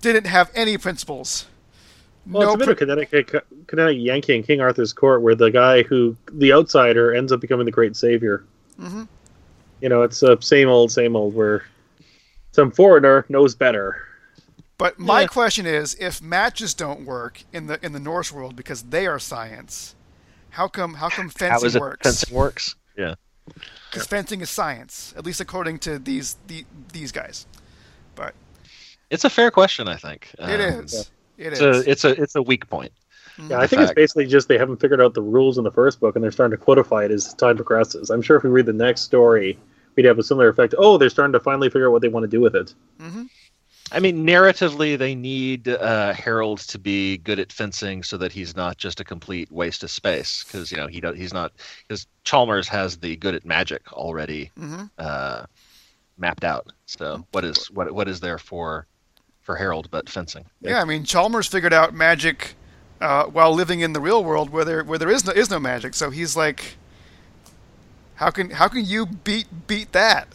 didn't 0.00 0.26
have 0.26 0.50
any 0.54 0.78
principles. 0.78 1.46
Well, 2.26 2.42
no 2.42 2.48
it's 2.48 2.54
a 2.54 2.58
bit 2.58 2.64
pr- 2.66 2.70
of 2.72 2.78
Connecticut, 2.78 3.46
Connecticut 3.66 4.02
Yankee 4.02 4.36
in 4.36 4.42
King 4.42 4.60
Arthur's 4.60 4.92
court, 4.92 5.22
where 5.22 5.34
the 5.34 5.50
guy 5.50 5.82
who 5.82 6.16
the 6.32 6.52
outsider 6.52 7.14
ends 7.14 7.32
up 7.32 7.40
becoming 7.40 7.64
the 7.66 7.72
great 7.72 7.96
savior. 7.96 8.44
Mhm. 8.80 9.08
You 9.80 9.88
know, 9.88 10.02
it's 10.02 10.22
a 10.22 10.40
same 10.42 10.68
old, 10.68 10.92
same 10.92 11.16
old. 11.16 11.34
Where 11.34 11.64
some 12.52 12.70
foreigner 12.70 13.24
knows 13.28 13.54
better. 13.54 13.96
But 14.80 14.98
my 14.98 15.20
Yeah. 15.22 15.26
question 15.28 15.66
is, 15.66 15.94
if 16.00 16.20
matches 16.22 16.74
don't 16.74 17.04
work 17.04 17.42
in 17.52 17.66
the 17.68 17.78
in 17.84 17.92
the 17.92 18.00
Norse 18.00 18.32
world 18.32 18.56
because 18.56 18.82
they 18.82 19.06
are 19.06 19.18
science, 19.18 19.94
how 20.50 20.66
come 20.68 20.94
how 20.94 21.08
come 21.10 21.26
How 21.26 21.32
fencing 21.38 21.66
is 21.66 21.76
it 21.76 21.80
works? 21.80 22.02
fencing 22.02 22.34
works? 22.34 22.74
Yeah. 22.96 23.14
Because 23.90 24.06
fencing 24.06 24.40
is 24.40 24.50
science, 24.50 25.12
at 25.16 25.24
least 25.24 25.40
according 25.40 25.78
to 25.80 25.98
these 25.98 26.36
the, 26.46 26.64
these 26.92 27.12
guys. 27.12 27.46
But 28.14 28.34
It's 29.10 29.24
a 29.24 29.30
fair 29.30 29.50
question, 29.50 29.86
I 29.88 29.96
think. 29.96 30.28
it 30.38 30.60
Um, 30.60 30.84
is, 30.84 31.10
it 31.36 31.52
It's 31.52 31.60
is. 31.60 31.86
a 31.86 31.90
it's 31.90 32.04
a 32.04 32.22
it's 32.22 32.34
a 32.36 32.42
weak 32.42 32.68
point. 32.70 32.92
Yeah, 33.48 33.58
I 33.58 33.62
The 33.62 33.68
think 33.68 33.82
it's 33.82 33.92
basically 33.92 34.26
just 34.26 34.48
they 34.48 34.58
haven't 34.58 34.80
figured 34.80 35.00
out 35.00 35.14
the 35.14 35.22
rules 35.22 35.56
in 35.58 35.64
the 35.64 35.70
first 35.70 36.00
book, 36.00 36.14
and 36.14 36.22
they're 36.24 36.30
starting 36.32 36.56
to 36.58 36.62
codify 36.64 37.04
it 37.04 37.10
as 37.10 37.32
time 37.34 37.56
progresses. 37.56 38.10
I'm 38.10 38.22
sure 38.22 38.36
if 38.36 38.42
we 38.44 38.50
read 38.50 38.66
the 38.66 38.72
next 38.72 39.02
story, 39.02 39.58
we'd 39.96 40.04
have 40.04 40.18
a 40.18 40.22
similar 40.22 40.48
effect. 40.48 40.74
Oh, 40.78 40.96
they're 40.98 41.08
starting 41.10 41.32
to 41.32 41.40
finally 41.40 41.68
figure 41.70 41.86
out 41.88 41.92
what 41.92 42.02
they 42.02 42.08
want 42.08 42.24
to 42.24 42.28
do 42.28 42.40
with 42.40 42.54
it. 42.54 42.74
I 43.92 43.98
mean, 43.98 44.24
narratively, 44.24 44.96
they 44.96 45.14
need 45.14 45.66
uh, 45.68 46.12
Harold 46.12 46.60
to 46.68 46.78
be 46.78 47.18
good 47.18 47.38
at 47.40 47.52
fencing 47.52 48.02
so 48.02 48.16
that 48.18 48.32
he's 48.32 48.54
not 48.54 48.76
just 48.76 49.00
a 49.00 49.04
complete 49.04 49.50
waste 49.50 49.82
of 49.82 49.90
space. 49.90 50.44
Because 50.44 50.70
you 50.70 50.76
know 50.76 50.86
he 50.86 51.00
does, 51.00 51.16
he's 51.16 51.32
not 51.32 51.52
because 51.86 52.06
Chalmers 52.24 52.68
has 52.68 52.98
the 52.98 53.16
good 53.16 53.34
at 53.34 53.44
magic 53.44 53.92
already 53.92 54.50
Mhm. 54.58 54.90
uh, 54.98 55.46
mapped 56.18 56.44
out. 56.44 56.72
So 56.86 57.26
what 57.32 57.44
is 57.44 57.66
what 57.70 57.92
what 57.92 58.08
is 58.08 58.20
there 58.20 58.38
for 58.38 58.86
for 59.40 59.56
Harold 59.56 59.90
but 59.90 60.08
fencing? 60.08 60.44
Yeah, 60.60 60.80
I 60.80 60.84
mean 60.84 61.04
Chalmers 61.04 61.48
figured 61.48 61.72
out 61.72 61.92
magic 61.92 62.54
uh, 63.00 63.24
while 63.24 63.52
living 63.52 63.80
in 63.80 63.92
the 63.92 64.00
real 64.00 64.22
world 64.22 64.50
where 64.50 64.64
there 64.64 64.84
where 64.84 64.98
there 64.98 65.10
is 65.10 65.24
no 65.24 65.32
is 65.32 65.50
no 65.50 65.58
magic. 65.58 65.94
So 65.94 66.10
he's 66.10 66.36
like, 66.36 66.76
how 68.14 68.30
can 68.30 68.50
how 68.50 68.68
can 68.68 68.84
you 68.84 69.06
beat 69.06 69.46
beat 69.66 69.92
that? 69.92 70.28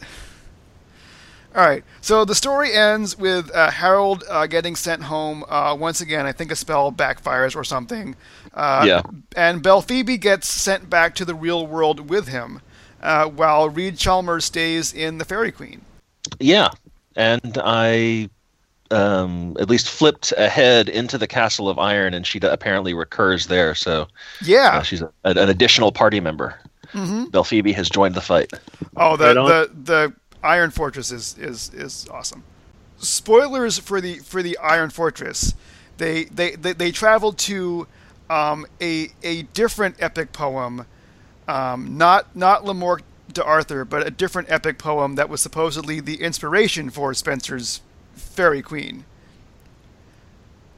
All 1.56 1.64
right. 1.64 1.82
So 2.02 2.26
the 2.26 2.34
story 2.34 2.72
ends 2.74 3.16
with 3.16 3.50
uh, 3.54 3.70
Harold 3.70 4.24
uh, 4.28 4.46
getting 4.46 4.76
sent 4.76 5.02
home 5.04 5.42
uh, 5.48 5.74
once 5.78 6.02
again. 6.02 6.26
I 6.26 6.32
think 6.32 6.52
a 6.52 6.56
spell 6.56 6.92
backfires 6.92 7.56
or 7.56 7.64
something. 7.64 8.14
Uh, 8.52 8.84
Yeah. 8.86 9.02
And 9.34 9.62
Belphoebe 9.62 10.18
gets 10.18 10.48
sent 10.48 10.90
back 10.90 11.14
to 11.14 11.24
the 11.24 11.34
real 11.34 11.66
world 11.66 12.10
with 12.10 12.28
him, 12.28 12.60
uh, 13.02 13.26
while 13.26 13.70
Reed 13.70 13.96
Chalmers 13.96 14.44
stays 14.44 14.92
in 14.92 15.16
the 15.16 15.24
Faerie 15.24 15.50
Queene. 15.52 15.80
Yeah, 16.40 16.68
and 17.16 17.56
I 17.64 18.28
um, 18.90 19.56
at 19.58 19.70
least 19.70 19.88
flipped 19.88 20.32
ahead 20.36 20.88
into 20.90 21.16
the 21.16 21.26
Castle 21.26 21.68
of 21.70 21.78
Iron, 21.78 22.12
and 22.14 22.26
she 22.26 22.38
apparently 22.42 22.92
recurs 22.94 23.46
there. 23.46 23.74
So 23.74 24.08
Yeah. 24.42 24.78
uh, 24.78 24.82
she's 24.82 25.00
a, 25.02 25.10
an 25.24 25.48
additional 25.48 25.90
party 25.90 26.20
member. 26.20 26.54
hmm 26.92 27.24
Belphoebe 27.26 27.72
has 27.72 27.88
joined 27.88 28.14
the 28.14 28.20
fight. 28.20 28.52
Oh, 28.96 29.16
the 29.16 29.34
Right 29.34 29.34
the 29.34 29.70
the 29.84 30.12
Iron 30.46 30.70
Fortress 30.70 31.10
is 31.10 31.36
is 31.38 31.72
is 31.74 32.06
awesome. 32.10 32.44
Spoilers 32.98 33.78
for 33.78 34.00
the 34.00 34.18
for 34.20 34.42
the 34.42 34.56
Iron 34.58 34.90
Fortress. 34.90 35.54
They 35.98 36.24
they 36.24 36.52
they, 36.52 36.72
they 36.72 36.92
traveled 36.92 37.36
to 37.38 37.86
um, 38.30 38.66
a 38.80 39.08
a 39.22 39.42
different 39.42 39.96
epic 39.98 40.32
poem, 40.32 40.86
um, 41.48 41.98
not 41.98 42.34
not 42.36 42.64
Le 42.64 42.74
Morte 42.74 43.04
d'Arthur, 43.32 43.84
but 43.84 44.06
a 44.06 44.10
different 44.10 44.50
epic 44.50 44.78
poem 44.78 45.16
that 45.16 45.28
was 45.28 45.40
supposedly 45.40 46.00
the 46.00 46.22
inspiration 46.22 46.90
for 46.90 47.12
Spenser's 47.12 47.80
Faerie 48.14 48.62
Queene. 48.62 49.04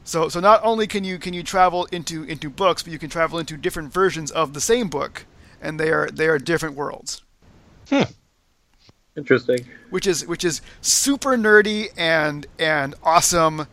So 0.03 0.29
so 0.29 0.39
not 0.39 0.61
only 0.63 0.87
can 0.87 1.03
you 1.03 1.19
can 1.19 1.33
you 1.33 1.43
travel 1.43 1.85
into 1.91 2.23
into 2.23 2.49
books, 2.49 2.81
but 2.81 2.91
you 2.91 2.99
can 2.99 3.09
travel 3.09 3.37
into 3.37 3.55
different 3.55 3.93
versions 3.93 4.31
of 4.31 4.53
the 4.53 4.61
same 4.61 4.89
book, 4.89 5.25
and 5.61 5.79
they 5.79 5.91
are 5.91 6.09
they 6.09 6.27
are 6.27 6.39
different 6.39 6.75
worlds 6.75 7.21
Interesting. 9.19 9.65
which 9.89 10.07
is 10.07 10.25
which 10.25 10.45
is 10.45 10.61
super 10.79 11.35
nerdy 11.35 11.89
and 11.97 12.47
and 12.57 12.95
awesome. 13.03 13.67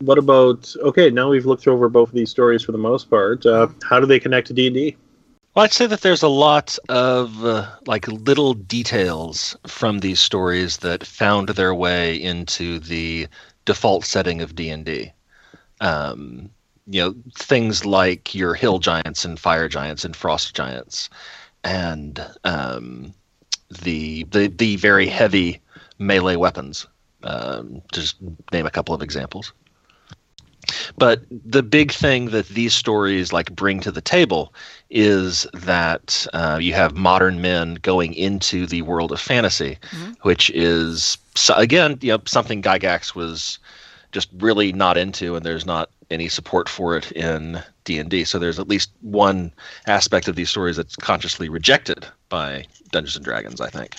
What 0.00 0.18
about 0.18 0.74
okay? 0.82 1.08
Now 1.08 1.30
we've 1.30 1.46
looked 1.46 1.68
over 1.68 1.88
both 1.88 2.08
of 2.08 2.14
these 2.16 2.30
stories 2.30 2.64
for 2.64 2.72
the 2.72 2.78
most 2.78 3.08
part. 3.08 3.46
Uh, 3.46 3.68
how 3.88 4.00
do 4.00 4.06
they 4.06 4.18
connect 4.18 4.48
to 4.48 4.52
D 4.52 4.66
and 4.66 4.74
D? 4.74 4.96
Well, 5.54 5.64
I'd 5.64 5.72
say 5.72 5.86
that 5.86 6.00
there's 6.00 6.24
a 6.24 6.28
lot 6.28 6.76
of 6.88 7.44
uh, 7.44 7.68
like 7.86 8.08
little 8.08 8.54
details 8.54 9.56
from 9.68 10.00
these 10.00 10.18
stories 10.18 10.78
that 10.78 11.06
found 11.06 11.50
their 11.50 11.72
way 11.72 12.16
into 12.20 12.80
the 12.80 13.28
default 13.64 14.04
setting 14.04 14.42
of 14.42 14.56
D 14.56 14.68
and 14.68 14.84
D. 14.84 15.12
Um, 15.80 16.50
you 16.88 17.00
know, 17.00 17.14
things 17.36 17.86
like 17.86 18.34
your 18.34 18.54
hill 18.54 18.80
giants 18.80 19.24
and 19.24 19.38
fire 19.38 19.68
giants 19.68 20.04
and 20.04 20.16
frost 20.16 20.56
giants, 20.56 21.08
and 21.62 22.26
um, 22.42 23.14
the 23.82 24.24
the 24.24 24.48
the 24.48 24.76
very 24.76 25.06
heavy 25.06 25.60
melee 25.98 26.36
weapons. 26.36 26.86
Um, 27.22 27.80
just 27.92 28.16
name 28.52 28.66
a 28.66 28.70
couple 28.70 28.94
of 28.94 29.02
examples. 29.02 29.52
But 30.96 31.22
the 31.30 31.62
big 31.62 31.92
thing 31.92 32.30
that 32.30 32.48
these 32.48 32.74
stories 32.74 33.32
like 33.32 33.54
bring 33.54 33.80
to 33.80 33.90
the 33.90 34.00
table 34.00 34.54
is 34.90 35.46
that 35.52 36.26
uh, 36.32 36.58
you 36.60 36.72
have 36.74 36.94
modern 36.96 37.40
men 37.42 37.74
going 37.82 38.14
into 38.14 38.66
the 38.66 38.82
world 38.82 39.12
of 39.12 39.20
fantasy, 39.20 39.78
Mhm. 39.92 40.16
which 40.22 40.50
is 40.50 41.18
again, 41.54 41.98
you 42.00 42.12
know, 42.12 42.22
something 42.26 42.62
Gygax 42.62 43.14
was 43.14 43.58
just 44.12 44.28
really 44.38 44.72
not 44.72 44.96
into, 44.96 45.36
and 45.36 45.44
there's 45.44 45.66
not 45.66 45.90
any 46.10 46.28
support 46.28 46.68
for 46.68 46.96
it 46.96 47.12
in 47.12 47.62
D 47.84 47.98
and 47.98 48.10
D. 48.10 48.24
So 48.24 48.38
there's 48.38 48.58
at 48.58 48.68
least 48.68 48.90
one 49.00 49.52
aspect 49.86 50.28
of 50.28 50.36
these 50.36 50.50
stories 50.50 50.76
that's 50.76 50.96
consciously 50.96 51.48
rejected 51.48 52.06
by 52.28 52.66
Dungeons 52.90 53.16
and 53.16 53.24
Dragons. 53.24 53.60
I 53.60 53.70
think. 53.70 53.96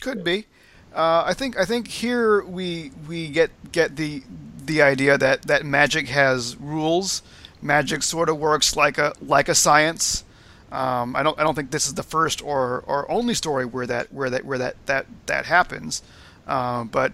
Could 0.00 0.22
be. 0.22 0.46
Uh, 0.94 1.24
I 1.26 1.34
think 1.34 1.58
I 1.58 1.64
think 1.64 1.88
here 1.88 2.42
we 2.44 2.90
we 3.06 3.28
get 3.28 3.50
get 3.72 3.96
the 3.96 4.22
the 4.64 4.82
idea 4.82 5.18
that 5.18 5.42
that 5.42 5.64
magic 5.64 6.08
has 6.08 6.56
rules. 6.56 7.22
Magic 7.62 8.02
sort 8.02 8.28
of 8.28 8.38
works 8.38 8.76
like 8.76 8.98
a 8.98 9.12
like 9.20 9.48
a 9.48 9.54
science. 9.54 10.24
Um, 10.72 11.14
I 11.14 11.22
don't 11.22 11.38
I 11.38 11.42
don't 11.42 11.54
think 11.54 11.70
this 11.70 11.86
is 11.86 11.94
the 11.94 12.02
first 12.02 12.42
or, 12.42 12.82
or 12.86 13.10
only 13.10 13.34
story 13.34 13.64
where 13.64 13.86
that 13.86 14.12
where 14.12 14.30
that 14.30 14.44
where 14.44 14.58
that 14.58 14.76
that 14.86 15.06
that 15.26 15.46
happens, 15.46 16.02
uh, 16.46 16.84
but 16.84 17.12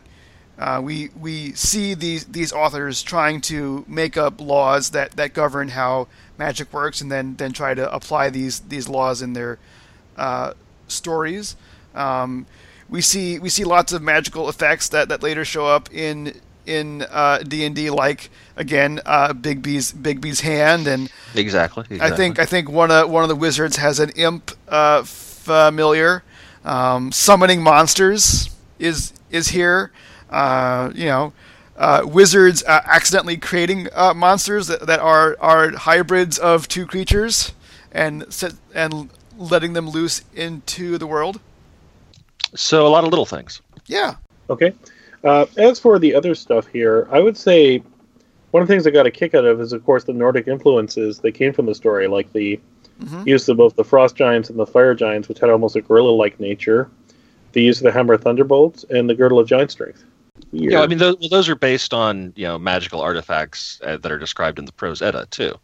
uh, 0.63 0.81
we 0.81 1.11
we 1.21 1.53
see 1.55 1.93
these 1.93 2.25
these 2.27 2.53
authors 2.53 3.03
trying 3.03 3.41
to 3.41 3.85
make 3.89 4.17
up 4.17 4.41
laws 4.41 4.91
that, 4.91 5.11
that 5.13 5.35
govern 5.35 5.71
how 5.71 6.07
magic 6.39 6.73
works, 6.73 7.01
and 7.01 7.11
then 7.11 7.35
then 7.35 7.53
try 7.53 7.75
to 7.75 7.93
apply 7.93 8.31
these 8.31 8.61
these 8.61 8.89
laws 8.89 9.23
in 9.23 9.33
their 9.33 9.59
uh, 10.17 10.53
stories. 10.87 11.57
Um, 11.97 12.47
we 12.89 13.01
see 13.01 13.41
we 13.41 13.49
see 13.49 13.65
lots 13.65 13.93
of 13.93 14.03
magical 14.03 14.49
effects 14.49 14.89
that, 14.91 15.09
that 15.09 15.21
later 15.21 15.45
show 15.45 15.67
up 15.67 15.93
in 15.93 16.41
in 16.65 17.03
uh, 17.11 17.39
D 17.39 17.65
and 17.65 17.75
D, 17.75 17.91
like 17.91 18.31
again 18.55 19.01
uh, 19.05 19.33
Bigby's 19.33 19.91
Big 19.91 20.21
B's 20.21 20.43
hand, 20.43 20.87
and 20.87 21.11
exactly, 21.35 21.87
exactly. 21.91 22.13
I 22.13 22.17
think 22.17 22.39
I 22.39 22.45
think 22.45 22.71
one 22.71 22.93
of 22.93 23.11
one 23.11 23.25
of 23.25 23.29
the 23.29 23.35
wizards 23.35 23.79
has 23.79 23.99
an 23.99 24.11
imp 24.11 24.53
uh, 24.69 25.03
familiar. 25.03 26.23
Um, 26.65 27.11
summoning 27.11 27.65
monsters 27.65 28.49
is 28.79 29.13
is 29.33 29.49
here 29.49 29.91
you 30.95 31.07
know, 31.07 31.33
uh, 31.76 32.03
wizards 32.05 32.62
uh, 32.64 32.80
accidentally 32.85 33.37
creating 33.37 33.89
uh, 33.95 34.14
monsters 34.14 34.66
that, 34.66 34.87
that 34.87 35.01
are 35.01 35.37
are 35.41 35.70
hybrids 35.72 36.39
of 36.39 36.68
two 36.68 36.87
creatures 36.87 37.53
and 37.93 38.24
set, 38.33 38.55
and 38.74 39.11
letting 39.37 39.72
them 39.72 39.89
loose 39.89 40.22
into 40.35 40.99
the 40.99 41.07
world. 41.07 41.41
So 42.55 42.87
a 42.87 42.89
lot 42.89 43.05
of 43.05 43.11
little 43.11 43.26
things. 43.26 43.62
Yeah. 43.87 44.16
Okay. 44.51 44.72
Uh, 45.24 45.47
as 45.57 45.78
for 45.78 45.99
the 45.99 46.14
other 46.14 46.35
stuff 46.35 46.66
here, 46.66 47.09
I 47.11 47.20
would 47.20 47.37
say 47.37 47.83
one 48.51 48.62
of 48.62 48.68
the 48.68 48.74
things 48.74 48.87
I 48.87 48.91
got 48.91 49.07
a 49.07 49.11
kick 49.11 49.35
out 49.35 49.45
of 49.45 49.61
is, 49.61 49.72
of 49.72 49.85
course, 49.85 50.05
the 50.05 50.12
Nordic 50.12 50.47
influences 50.49 51.20
that 51.20 51.33
came 51.33 51.53
from 51.53 51.66
the 51.66 51.74
story, 51.74 52.07
like 52.07 52.33
the 52.33 52.61
mm-hmm. 53.01 53.26
use 53.26 53.49
of 53.49 53.57
both 53.57 53.76
the 53.76 53.85
frost 53.85 54.14
giants 54.14 54.51
and 54.51 54.59
the 54.59 54.66
fire 54.66 54.95
giants, 54.95 55.28
which 55.28 55.39
had 55.39 55.49
almost 55.49 55.76
a 55.76 55.80
gorilla-like 55.80 56.39
nature, 56.39 56.91
the 57.53 57.62
use 57.62 57.78
of 57.78 57.85
the 57.85 57.93
hammer 57.93 58.16
thunderbolts, 58.18 58.85
and 58.91 59.09
the 59.09 59.14
girdle 59.14 59.39
of 59.39 59.47
giant 59.47 59.70
strength. 59.70 60.05
Yeah, 60.53 60.83
I 60.83 60.87
mean, 60.87 60.99
those, 60.99 61.17
those 61.31 61.49
are 61.49 61.55
based 61.55 61.95
on 61.95 62.33
you 62.37 62.45
know 62.45 62.59
magical 62.59 63.01
artifacts 63.01 63.81
uh, 63.83 63.97
that 63.97 64.13
are 64.13 64.19
described 64.19 64.59
in 64.59 64.67
the 64.67 64.73
Prose 64.73 65.01
Edda 65.01 65.27
too, 65.31 65.59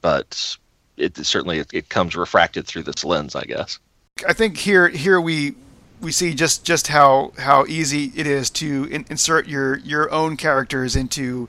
but 0.00 0.56
it 0.96 1.16
certainly 1.24 1.58
it, 1.58 1.72
it, 1.72 1.88
comes 1.88 2.16
refracted 2.16 2.66
through 2.66 2.82
this 2.82 3.04
lens, 3.04 3.36
I 3.36 3.44
guess. 3.44 3.78
I 4.26 4.32
think 4.32 4.56
here 4.56 4.88
here 4.88 5.20
we 5.20 5.54
we 6.00 6.10
see 6.10 6.34
just 6.34 6.64
just 6.64 6.88
how 6.88 7.32
how 7.38 7.64
easy 7.66 8.12
it 8.16 8.26
is 8.26 8.50
to 8.50 8.84
in, 8.90 9.04
insert 9.08 9.46
your 9.46 9.78
your 9.78 10.10
own 10.10 10.36
characters 10.36 10.96
into 10.96 11.48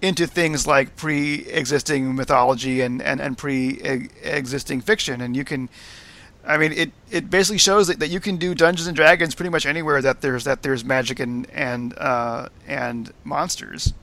into 0.00 0.26
things 0.26 0.66
like 0.66 0.96
pre-existing 0.96 2.14
mythology 2.14 2.80
and 2.80 3.02
and, 3.02 3.20
and 3.20 3.36
pre-existing 3.36 4.80
fiction, 4.82 5.20
and 5.20 5.36
you 5.36 5.44
can 5.44 5.68
I 6.50 6.58
mean, 6.58 6.72
it, 6.72 6.90
it 7.12 7.30
basically 7.30 7.58
shows 7.58 7.86
that, 7.86 8.00
that 8.00 8.08
you 8.08 8.18
can 8.18 8.36
do 8.36 8.56
Dungeons 8.56 8.88
and 8.88 8.96
Dragons 8.96 9.36
pretty 9.36 9.50
much 9.50 9.66
anywhere 9.66 10.02
that 10.02 10.20
there's 10.20 10.44
that 10.44 10.62
there's 10.62 10.84
magic 10.84 11.20
and 11.20 11.48
and 11.50 11.96
uh, 11.96 12.48
and 12.66 13.12
monsters. 13.22 13.94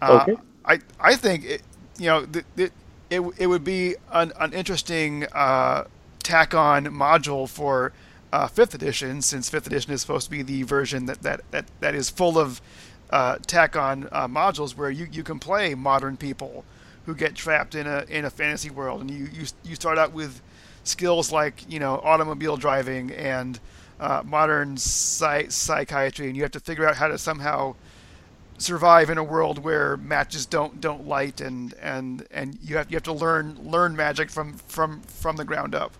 Uh, 0.00 0.24
okay. 0.28 0.40
I 0.64 0.78
I 1.00 1.16
think 1.16 1.44
it, 1.44 1.62
you 1.98 2.06
know 2.06 2.26
it, 2.32 2.44
it 2.56 2.72
it, 3.10 3.20
it 3.36 3.46
would 3.48 3.64
be 3.64 3.96
an, 4.12 4.32
an 4.38 4.52
interesting 4.52 5.26
uh, 5.32 5.84
tack 6.22 6.54
on 6.54 6.86
module 6.86 7.48
for 7.48 7.92
uh, 8.32 8.46
fifth 8.46 8.74
edition 8.74 9.22
since 9.22 9.48
fifth 9.48 9.66
edition 9.66 9.92
is 9.92 10.00
supposed 10.00 10.26
to 10.26 10.30
be 10.30 10.42
the 10.42 10.62
version 10.62 11.06
that 11.06 11.22
that 11.22 11.40
that, 11.50 11.66
that 11.80 11.96
is 11.96 12.10
full 12.10 12.38
of 12.38 12.62
uh, 13.10 13.38
tack 13.46 13.74
on 13.74 14.08
uh, 14.12 14.28
modules 14.28 14.76
where 14.76 14.90
you, 14.90 15.08
you 15.10 15.24
can 15.24 15.40
play 15.40 15.74
modern 15.74 16.16
people 16.16 16.64
who 17.06 17.14
get 17.14 17.34
trapped 17.34 17.74
in 17.74 17.86
a 17.86 18.04
in 18.08 18.24
a 18.24 18.30
fantasy 18.30 18.70
world, 18.70 19.00
and 19.00 19.10
you 19.10 19.28
you, 19.32 19.46
you 19.64 19.74
start 19.74 19.98
out 19.98 20.12
with 20.12 20.40
skills 20.84 21.32
like 21.32 21.64
you 21.70 21.78
know 21.78 22.00
automobile 22.02 22.56
driving 22.56 23.10
and 23.12 23.60
uh, 24.00 24.22
modern 24.24 24.76
psych- 24.76 25.50
psychiatry, 25.50 26.26
and 26.26 26.36
you 26.36 26.42
have 26.42 26.52
to 26.52 26.60
figure 26.60 26.86
out 26.86 26.96
how 26.96 27.08
to 27.08 27.18
somehow 27.18 27.74
survive 28.58 29.10
in 29.10 29.18
a 29.18 29.24
world 29.24 29.58
where 29.58 29.96
matches 29.96 30.46
don't 30.46 30.80
don't 30.80 31.06
light, 31.06 31.40
and 31.40 31.74
and 31.74 32.26
and 32.30 32.58
you 32.62 32.76
have 32.76 32.90
you 32.90 32.96
have 32.96 33.02
to 33.04 33.12
learn 33.12 33.56
learn 33.62 33.94
magic 33.96 34.30
from 34.30 34.54
from 34.54 35.00
from 35.02 35.36
the 35.36 35.44
ground 35.44 35.74
up. 35.74 35.92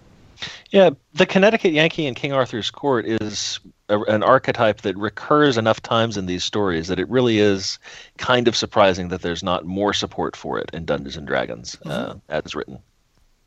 Yeah, 0.71 0.91
the 1.15 1.27
Connecticut 1.27 1.73
Yankee 1.73 2.07
in 2.07 2.15
King 2.15 2.33
Arthur's 2.33 2.71
Court 2.71 3.07
is 3.07 3.61
a, 3.89 4.01
an 4.03 4.23
archetype 4.23 4.83
that 4.83 4.97
recurs 4.97 5.59
enough 5.59 5.81
times 5.81 6.17
in 6.17 6.27
these 6.27 6.45
stories 6.45 6.89
that 6.89 6.99
it 6.99 7.09
really 7.09 7.39
is 7.39 7.79
kind 8.19 8.49
of 8.49 8.57
surprising 8.57 9.09
that 9.09 9.23
there's 9.23 9.43
not 9.43 9.65
more 9.65 9.93
support 9.93 10.37
for 10.37 10.59
it 10.59 10.71
in 10.73 10.85
Dungeons 10.85 11.17
and 11.17 11.27
Dragons 11.27 11.77
uh, 11.87 12.15
mm-hmm. 12.15 12.19
as 12.29 12.55
written. 12.55 12.79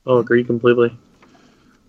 Oh, 0.05 0.17
agree 0.19 0.43
completely. 0.43 0.95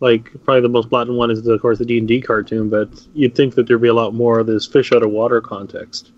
Like 0.01 0.31
probably 0.45 0.61
the 0.63 0.69
most 0.69 0.91
blatant 0.91 1.17
one 1.17 1.31
is 1.31 1.47
of 1.47 1.61
course 1.61 1.79
the 1.79 1.85
D 1.85 1.99
and 1.99 2.09
D 2.09 2.21
cartoon, 2.21 2.69
but 2.69 2.89
you'd 3.15 3.35
think 3.35 3.55
that 3.57 3.67
there'd 3.67 3.83
be 3.83 3.89
a 3.89 3.95
lot 3.95 4.15
more 4.15 4.39
of 4.39 4.47
this 4.47 4.67
fish 4.67 4.93
out 4.93 5.03
of 5.03 5.11
water 5.11 5.41
context. 5.41 6.13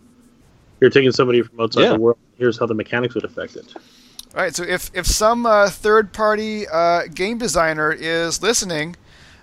You're 0.81 0.91
taking 0.91 1.12
somebody 1.12 1.43
from 1.43 1.61
outside 1.61 1.83
yeah. 1.83 1.93
the 1.93 1.99
world. 1.99 2.18
Here's 2.37 2.59
how 2.59 2.66
the 2.66 2.74
mechanics 2.74 3.14
would 3.14 3.24
affect 3.24 3.57
it. 3.57 3.74
All 4.35 4.43
right. 4.43 4.55
So 4.55 4.62
if 4.62 4.91
if 4.95 5.07
some 5.07 5.45
uh, 5.45 5.68
third 5.70 6.12
party 6.12 6.66
uh, 6.68 7.03
game 7.12 7.39
designer 7.39 7.91
is 7.93 8.43
listening, 8.43 8.97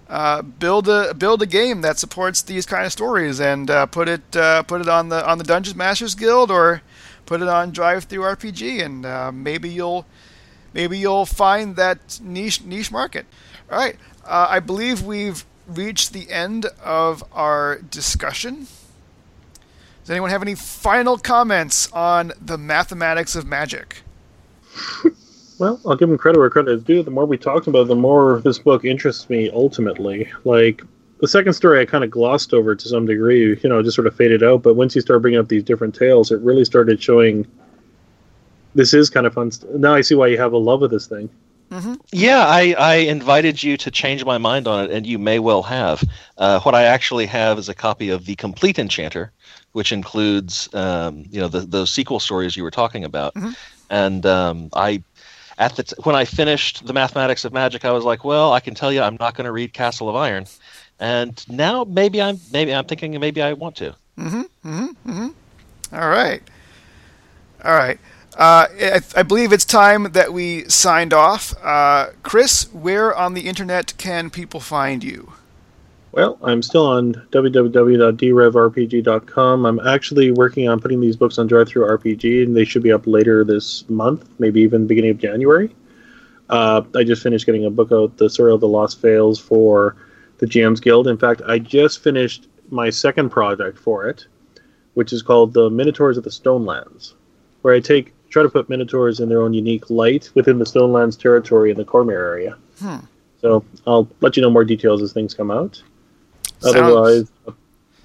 uh, 0.10 0.42
build 0.42 0.88
a 0.88 1.14
build 1.14 1.42
a 1.42 1.46
game 1.46 1.82
that 1.82 2.00
supports 2.00 2.42
these 2.42 2.66
kind 2.66 2.86
of 2.86 2.92
stories 2.92 3.40
and 3.40 3.70
uh, 3.70 3.86
put 3.86 4.08
it 4.08 4.36
uh, 4.36 4.64
put 4.64 4.82
it 4.82 4.88
on 4.88 5.10
the 5.10 5.28
on 5.28 5.38
the 5.38 5.44
Dungeons 5.44 5.76
Masters 5.76 6.16
Guild 6.16 6.50
or 6.50 6.82
put 7.26 7.42
it 7.42 7.48
on 7.48 7.74
DriveThruRPG 7.74 8.84
and 8.84 9.06
uh, 9.06 9.32
maybe 9.32 9.70
you'll 9.70 10.06
maybe 10.74 10.98
you'll 10.98 11.26
find 11.26 11.76
that 11.76 12.20
niche 12.24 12.64
niche 12.64 12.92
market. 12.92 13.26
All 13.70 13.78
right, 13.78 13.98
uh, 14.26 14.48
I 14.50 14.60
believe 14.60 15.02
we've 15.02 15.46
reached 15.68 16.14
the 16.14 16.32
end 16.32 16.68
of 16.82 17.24
our 17.34 17.80
discussion. 17.80 18.68
Does 20.04 20.12
anyone 20.12 20.30
have 20.30 20.42
any 20.42 20.56
final 20.56 21.18
comments 21.18 21.92
on 21.92 22.32
the 22.42 22.58
mathematics 22.58 23.36
of 23.36 23.46
magic? 23.46 24.04
Well, 25.60 25.80
I'll 25.86 25.96
give 25.96 26.10
him 26.10 26.18
credit 26.18 26.40
where 26.40 26.50
credit 26.50 26.72
is 26.72 26.84
due. 26.84 27.04
The 27.04 27.12
more 27.12 27.26
we 27.26 27.38
talked 27.38 27.68
about 27.68 27.82
it, 27.82 27.88
the 27.88 27.96
more 27.96 28.42
this 28.42 28.60
book 28.60 28.86
interests 28.86 29.30
me 29.30 29.50
ultimately. 29.50 30.30
Like, 30.44 30.84
the 31.20 31.28
second 31.28 31.54
story 31.54 31.82
I 31.82 31.86
kind 31.86 32.04
of 32.04 32.12
glossed 32.12 32.54
over 32.54 32.76
to 32.76 32.88
some 32.88 33.06
degree, 33.08 33.60
you 33.62 33.70
know, 33.70 33.82
just 33.82 33.96
sort 33.96 34.06
of 34.06 34.16
faded 34.16 34.44
out. 34.44 34.62
But 34.62 34.76
once 34.76 34.94
you 34.94 35.02
start 35.02 35.22
bringing 35.22 35.40
up 35.40 35.48
these 35.48 35.64
different 35.64 35.96
tales, 35.96 36.32
it 36.32 36.40
really 36.42 36.64
started 36.64 37.02
showing 37.02 37.48
this 38.76 38.94
is 38.94 39.10
kind 39.10 39.26
of 39.26 39.34
fun. 39.34 39.50
St- 39.50 39.76
now 39.76 39.96
I 39.96 40.02
see 40.02 40.14
why 40.14 40.28
you 40.28 40.38
have 40.38 40.54
a 40.54 40.58
love 40.58 40.84
of 40.84 40.92
this 40.92 41.08
thing. 41.08 41.30
Mm-hmm. 41.72 41.96
Yeah, 42.12 42.46
I, 42.48 42.76
I 42.78 42.96
invited 42.96 43.62
you 43.62 43.78
to 43.78 43.92
change 43.92 44.24
my 44.24 44.38
mind 44.38 44.68
on 44.68 44.86
it, 44.86 44.92
and 44.92 45.06
you 45.06 45.18
may 45.18 45.40
well 45.40 45.64
have. 45.64 46.04
Uh, 46.38 46.60
what 46.60 46.76
I 46.76 46.84
actually 46.84 47.26
have 47.26 47.58
is 47.58 47.68
a 47.68 47.74
copy 47.74 48.10
of 48.10 48.26
The 48.26 48.36
Complete 48.36 48.78
Enchanter, 48.78 49.32
which 49.72 49.92
includes, 49.92 50.70
um, 50.74 51.26
you 51.30 51.42
know, 51.42 51.48
the, 51.48 51.62
those 51.62 51.92
sequel 51.92 52.20
stories 52.20 52.56
you 52.56 52.64
were 52.64 52.72
talking 52.72 53.04
about. 53.04 53.34
Mm-hmm. 53.34 53.52
And 53.90 54.26
um, 54.26 54.70
I 54.74 55.02
at 55.58 55.76
the 55.76 55.84
t- 55.84 55.96
when 56.04 56.16
I 56.16 56.26
finished 56.26 56.86
the 56.86 56.94
mathematics 56.94 57.46
of 57.46 57.54
magic, 57.54 57.86
I 57.86 57.92
was 57.92 58.04
like, 58.04 58.24
well, 58.24 58.54
I 58.54 58.60
can 58.60 58.76
tell 58.76 58.92
you, 58.92 59.02
I'm 59.02 59.18
not 59.20 59.36
going 59.36 59.46
to 59.46 59.52
read 59.52 59.74
Castle 59.74 60.10
of 60.10 60.16
Iron, 60.16 60.46
and 61.00 61.44
now 61.50 61.84
maybe 61.84 62.22
I'm 62.22 62.40
maybe 62.52 62.74
I'm 62.74 62.86
thinking 62.86 63.20
maybe 63.20 63.42
I 63.42 63.54
want 63.54 63.76
to. 63.78 63.96
Mm-hmm. 64.18 64.42
Mm-hmm. 64.42 65.10
mm-hmm. 65.10 65.96
All 65.96 66.10
right. 66.10 66.42
All 67.64 67.76
right. 67.76 68.00
Uh, 68.36 68.68
I, 68.80 69.02
I, 69.16 69.24
believe 69.24 69.52
it's 69.52 69.66
time 69.66 70.12
that 70.12 70.32
we 70.32 70.66
signed 70.66 71.12
off. 71.12 71.56
Uh, 71.64 72.12
Chris, 72.22 72.72
where 72.72 73.16
on 73.16 73.34
the 73.34 73.48
internet 73.48 73.98
can 73.98 74.30
people 74.30 74.60
find 74.60 75.04
you? 75.04 75.34
Well, 76.18 76.38
I'm 76.42 76.62
still 76.64 76.88
on 76.88 77.14
www.drevrpg.com. 77.14 79.66
I'm 79.68 79.80
actually 79.82 80.32
working 80.32 80.68
on 80.68 80.80
putting 80.80 81.00
these 81.00 81.16
books 81.16 81.38
on 81.38 81.46
Drive 81.46 81.68
Through 81.68 81.86
DriveThruRPG, 81.86 82.42
and 82.42 82.58
they 82.58 82.66
should 82.66 82.82
be 82.82 82.92
up 82.92 83.06
later 83.06 83.44
this 83.44 83.88
month, 83.88 84.28
maybe 84.40 84.62
even 84.62 84.88
beginning 84.88 85.12
of 85.12 85.20
January. 85.20 85.76
Uh, 86.50 86.82
I 86.96 87.04
just 87.04 87.22
finished 87.22 87.46
getting 87.46 87.66
a 87.66 87.70
book 87.70 87.92
out, 87.92 88.18
The 88.18 88.32
Sorrow 88.32 88.56
of 88.56 88.62
the 88.62 88.68
Lost 88.68 89.00
Fails, 89.00 89.40
for 89.40 89.96
the 90.40 90.48
GM's 90.48 90.80
Guild. 90.80 91.08
In 91.08 91.20
fact, 91.20 91.44
I 91.46 91.60
just 91.60 92.02
finished 92.02 92.48
my 92.72 92.90
second 92.90 93.30
project 93.30 93.78
for 93.78 94.08
it, 94.08 94.26
which 94.96 95.14
is 95.14 95.22
called 95.22 95.54
The 95.54 95.70
Minotaurs 95.70 96.18
of 96.18 96.24
the 96.24 96.32
Stonelands, 96.32 97.14
where 97.62 97.76
I 97.76 97.80
take 97.80 98.16
try 98.32 98.42
to 98.42 98.50
put 98.50 98.70
minotaurs 98.70 99.20
in 99.20 99.30
their 99.30 99.44
own 99.44 99.54
unique 99.54 99.92
light 99.92 100.32
within 100.34 100.58
the 100.58 100.66
Stonelands 100.66 101.16
territory 101.16 101.70
in 101.70 101.78
the 101.78 101.86
Cormyr 101.86 102.14
area. 102.14 102.58
Hmm. 102.80 103.06
So 103.40 103.64
I'll 103.86 104.10
let 104.22 104.36
you 104.36 104.42
know 104.42 104.50
more 104.50 104.66
details 104.66 105.04
as 105.04 105.14
things 105.14 105.36
come 105.36 105.52
out. 105.52 105.84
Otherwise, 106.64 107.30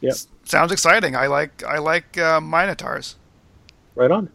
yeah. 0.01 0.12
Sounds 0.45 0.73
exciting. 0.73 1.16
I 1.16 1.27
like 1.29 1.62
I 1.65 1.79
like 1.79 2.19
uh, 2.19 2.41
Minotaurs. 2.41 3.16
Right 3.95 4.11
on. 4.11 4.31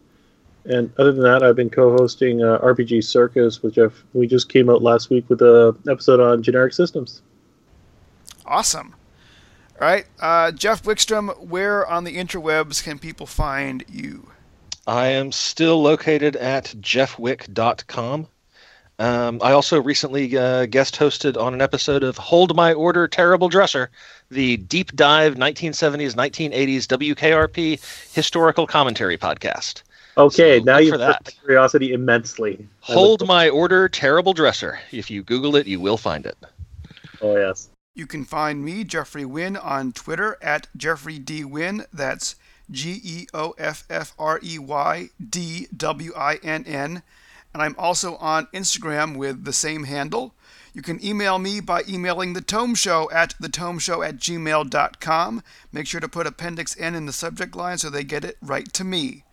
And 0.64 0.92
other 0.98 1.12
than 1.12 1.22
that, 1.22 1.42
I've 1.42 1.56
been 1.56 1.70
co-hosting 1.70 2.42
uh, 2.42 2.58
RPG 2.58 3.04
Circus 3.04 3.62
with 3.62 3.74
Jeff. 3.74 4.04
We 4.12 4.26
just 4.26 4.50
came 4.50 4.68
out 4.68 4.82
last 4.82 5.08
week 5.08 5.28
with 5.30 5.40
a 5.40 5.74
episode 5.88 6.20
on 6.20 6.42
generic 6.42 6.74
systems. 6.74 7.22
Awesome. 8.44 8.94
All 9.80 9.86
right, 9.86 10.06
uh, 10.20 10.50
Jeff 10.50 10.82
Wickstrom, 10.82 11.38
where 11.38 11.86
on 11.86 12.02
the 12.02 12.16
interwebs 12.16 12.82
can 12.82 12.98
people 12.98 13.26
find 13.26 13.84
you? 13.88 14.28
I 14.88 15.08
am 15.08 15.30
still 15.30 15.80
located 15.80 16.34
at 16.34 16.74
jeffwick.com. 16.80 18.26
Um, 19.00 19.38
I 19.42 19.52
also 19.52 19.80
recently 19.80 20.36
uh, 20.36 20.66
guest 20.66 20.96
hosted 20.96 21.40
on 21.40 21.54
an 21.54 21.62
episode 21.62 22.02
of 22.02 22.16
Hold 22.18 22.56
My 22.56 22.72
Order 22.72 23.06
Terrible 23.06 23.48
Dresser, 23.48 23.90
the 24.30 24.56
deep 24.56 24.94
dive 24.96 25.36
1970s, 25.36 26.14
1980s 26.14 26.86
WKRP 27.14 28.12
historical 28.12 28.66
commentary 28.66 29.16
podcast. 29.16 29.82
Okay, 30.16 30.58
So 30.58 30.64
now 30.64 30.78
you've 30.78 30.90
for 30.94 30.98
that. 30.98 31.22
my 31.26 31.30
curiosity 31.44 31.92
immensely. 31.92 32.66
Hold 32.80 33.20
look- 33.20 33.28
My 33.28 33.48
Order 33.48 33.88
Terrible 33.88 34.32
Dresser. 34.32 34.80
If 34.90 35.10
you 35.12 35.22
Google 35.22 35.54
it, 35.54 35.68
you 35.68 35.78
will 35.78 35.96
find 35.96 36.26
it. 36.26 36.36
Oh 37.22 37.36
yes. 37.36 37.68
You 37.94 38.06
can 38.06 38.24
find 38.24 38.64
me, 38.64 38.82
Geoffrey 38.84 39.24
Winn, 39.24 39.56
on 39.56 39.92
Twitter 39.92 40.38
at 40.42 40.66
Geoffrey 40.76 41.18
D. 41.20 41.44
Winn. 41.44 41.84
That's 41.92 42.34
G 42.70 43.00
E 43.02 43.26
O 43.34 43.54
F 43.58 43.84
F 43.90 44.12
R 44.18 44.40
E 44.42 44.58
Y 44.58 45.10
D 45.30 45.66
W 45.76 46.12
I 46.16 46.36
N 46.42 46.64
N. 46.66 47.02
And 47.52 47.62
I'm 47.62 47.74
also 47.78 48.16
on 48.16 48.46
Instagram 48.54 49.16
with 49.16 49.44
the 49.44 49.52
same 49.52 49.84
handle. 49.84 50.34
You 50.74 50.82
can 50.82 51.04
email 51.04 51.38
me 51.38 51.60
by 51.60 51.82
emailing 51.88 52.34
the 52.34 52.40
Tome 52.40 52.74
Show 52.74 53.10
at 53.10 53.34
thetomeshow 53.40 54.06
at 54.06 54.18
gmail.com. 54.18 55.42
Make 55.72 55.86
sure 55.86 56.00
to 56.00 56.08
put 56.08 56.26
Appendix 56.26 56.78
N 56.78 56.94
in 56.94 57.06
the 57.06 57.12
subject 57.12 57.56
line 57.56 57.78
so 57.78 57.90
they 57.90 58.04
get 58.04 58.24
it 58.24 58.36
right 58.42 58.72
to 58.74 58.84
me. 58.84 59.24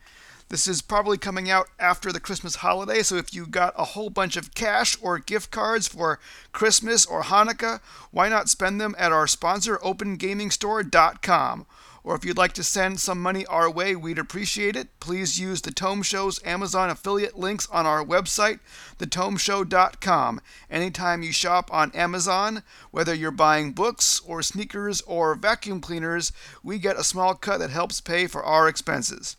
This 0.49 0.67
is 0.67 0.83
probably 0.83 1.17
coming 1.17 1.49
out 1.49 1.69
after 1.79 2.11
the 2.11 2.19
Christmas 2.19 2.57
holiday, 2.57 3.01
so 3.01 3.15
if 3.15 3.33
you 3.33 3.47
got 3.47 3.73
a 3.75 3.83
whole 3.83 4.11
bunch 4.11 4.37
of 4.37 4.53
cash 4.53 4.95
or 5.01 5.17
gift 5.17 5.49
cards 5.49 5.87
for 5.87 6.19
Christmas 6.51 7.03
or 7.03 7.23
Hanukkah, 7.23 7.81
why 8.11 8.29
not 8.29 8.47
spend 8.47 8.79
them 8.79 8.95
at 8.99 9.11
our 9.11 9.25
sponsor, 9.25 9.77
OpenGamingStore.com? 9.77 11.65
Or 12.05 12.13
if 12.13 12.23
you'd 12.23 12.37
like 12.37 12.53
to 12.53 12.63
send 12.63 12.99
some 12.99 13.19
money 13.19 13.47
our 13.47 13.67
way, 13.67 13.95
we'd 13.95 14.19
appreciate 14.19 14.75
it. 14.75 14.99
Please 14.99 15.39
use 15.39 15.61
the 15.61 15.71
Tome 15.71 16.03
Show's 16.03 16.39
Amazon 16.45 16.91
affiliate 16.91 17.39
links 17.39 17.67
on 17.71 17.87
our 17.87 18.05
website, 18.05 18.59
thetomeshow.com. 18.99 20.39
Anytime 20.69 21.23
you 21.23 21.31
shop 21.31 21.73
on 21.73 21.91
Amazon, 21.93 22.61
whether 22.91 23.11
you're 23.11 23.31
buying 23.31 23.71
books 23.71 24.21
or 24.23 24.43
sneakers 24.43 25.01
or 25.01 25.33
vacuum 25.33 25.81
cleaners, 25.81 26.31
we 26.61 26.77
get 26.77 26.95
a 26.95 27.03
small 27.03 27.33
cut 27.33 27.57
that 27.57 27.71
helps 27.71 28.01
pay 28.01 28.27
for 28.27 28.43
our 28.43 28.67
expenses. 28.67 29.35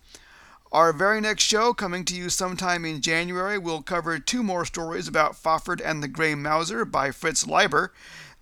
Our 0.72 0.92
very 0.92 1.20
next 1.20 1.44
show, 1.44 1.72
coming 1.72 2.04
to 2.06 2.16
you 2.16 2.28
sometime 2.28 2.84
in 2.84 3.00
January, 3.00 3.58
will 3.58 3.80
cover 3.80 4.18
two 4.18 4.42
more 4.42 4.64
stories 4.64 5.06
about 5.06 5.40
Fafhrd 5.40 5.80
and 5.84 6.02
the 6.02 6.08
Grey 6.08 6.34
Mouser 6.34 6.84
by 6.84 7.12
Fritz 7.12 7.46
Leiber. 7.46 7.92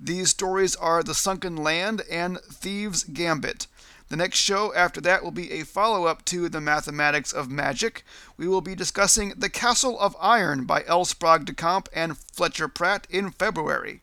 These 0.01 0.31
stories 0.31 0.75
are 0.77 1.03
The 1.03 1.15
Sunken 1.15 1.57
Land 1.57 2.01
and 2.11 2.41
Thieves' 2.41 3.05
Gambit. 3.05 3.67
The 4.09 4.17
next 4.17 4.39
show 4.39 4.75
after 4.75 5.01
that 5.01 5.25
will 5.25 5.31
be 5.31 5.51
a 5.51 5.65
follow 5.65 6.05
up 6.05 6.25
to 6.27 6.49
The 6.49 6.61
Mathematics 6.61 7.33
of 7.33 7.51
Magic. 7.51 8.05
We 8.37 8.47
will 8.47 8.61
be 8.61 8.75
discussing 8.75 9.35
The 9.37 9.49
Castle 9.49 9.99
of 9.99 10.17
Iron 10.21 10.67
by 10.67 10.85
L. 10.87 11.05
Sprague 11.05 11.47
de 11.47 11.55
Camp 11.55 11.89
and 11.93 12.19
Fletcher 12.19 12.69
Pratt 12.69 13.07
in 13.09 13.31
February. 13.31 14.03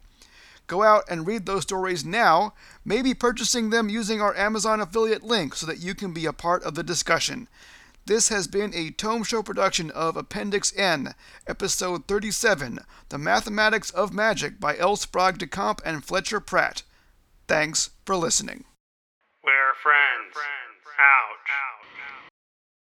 Go 0.65 0.83
out 0.83 1.03
and 1.07 1.27
read 1.27 1.45
those 1.45 1.63
stories 1.63 2.03
now, 2.03 2.53
maybe 2.83 3.13
purchasing 3.13 3.69
them 3.69 3.89
using 3.89 4.21
our 4.21 4.35
Amazon 4.35 4.81
affiliate 4.81 5.23
link 5.23 5.53
so 5.53 5.65
that 5.67 5.79
you 5.79 5.93
can 5.93 6.13
be 6.13 6.25
a 6.25 6.33
part 6.33 6.63
of 6.63 6.75
the 6.75 6.83
discussion. 6.83 7.47
This 8.05 8.29
has 8.29 8.47
been 8.47 8.73
a 8.73 8.89
Tome 8.89 9.23
Show 9.23 9.43
production 9.43 9.91
of 9.91 10.17
Appendix 10.17 10.73
N, 10.75 11.13
Episode 11.45 12.07
37, 12.07 12.79
The 13.09 13.17
Mathematics 13.19 13.91
of 13.91 14.13
Magic 14.13 14.59
by 14.59 14.77
L. 14.77 14.95
Sprague 14.95 15.37
de 15.37 15.45
Camp 15.45 15.81
and 15.85 16.03
Fletcher 16.03 16.39
Pratt. 16.39 16.81
Thanks 17.47 17.91
for 18.05 18.15
listening 18.15 18.65
friends. 19.79 20.35
Ouch. 20.99 21.70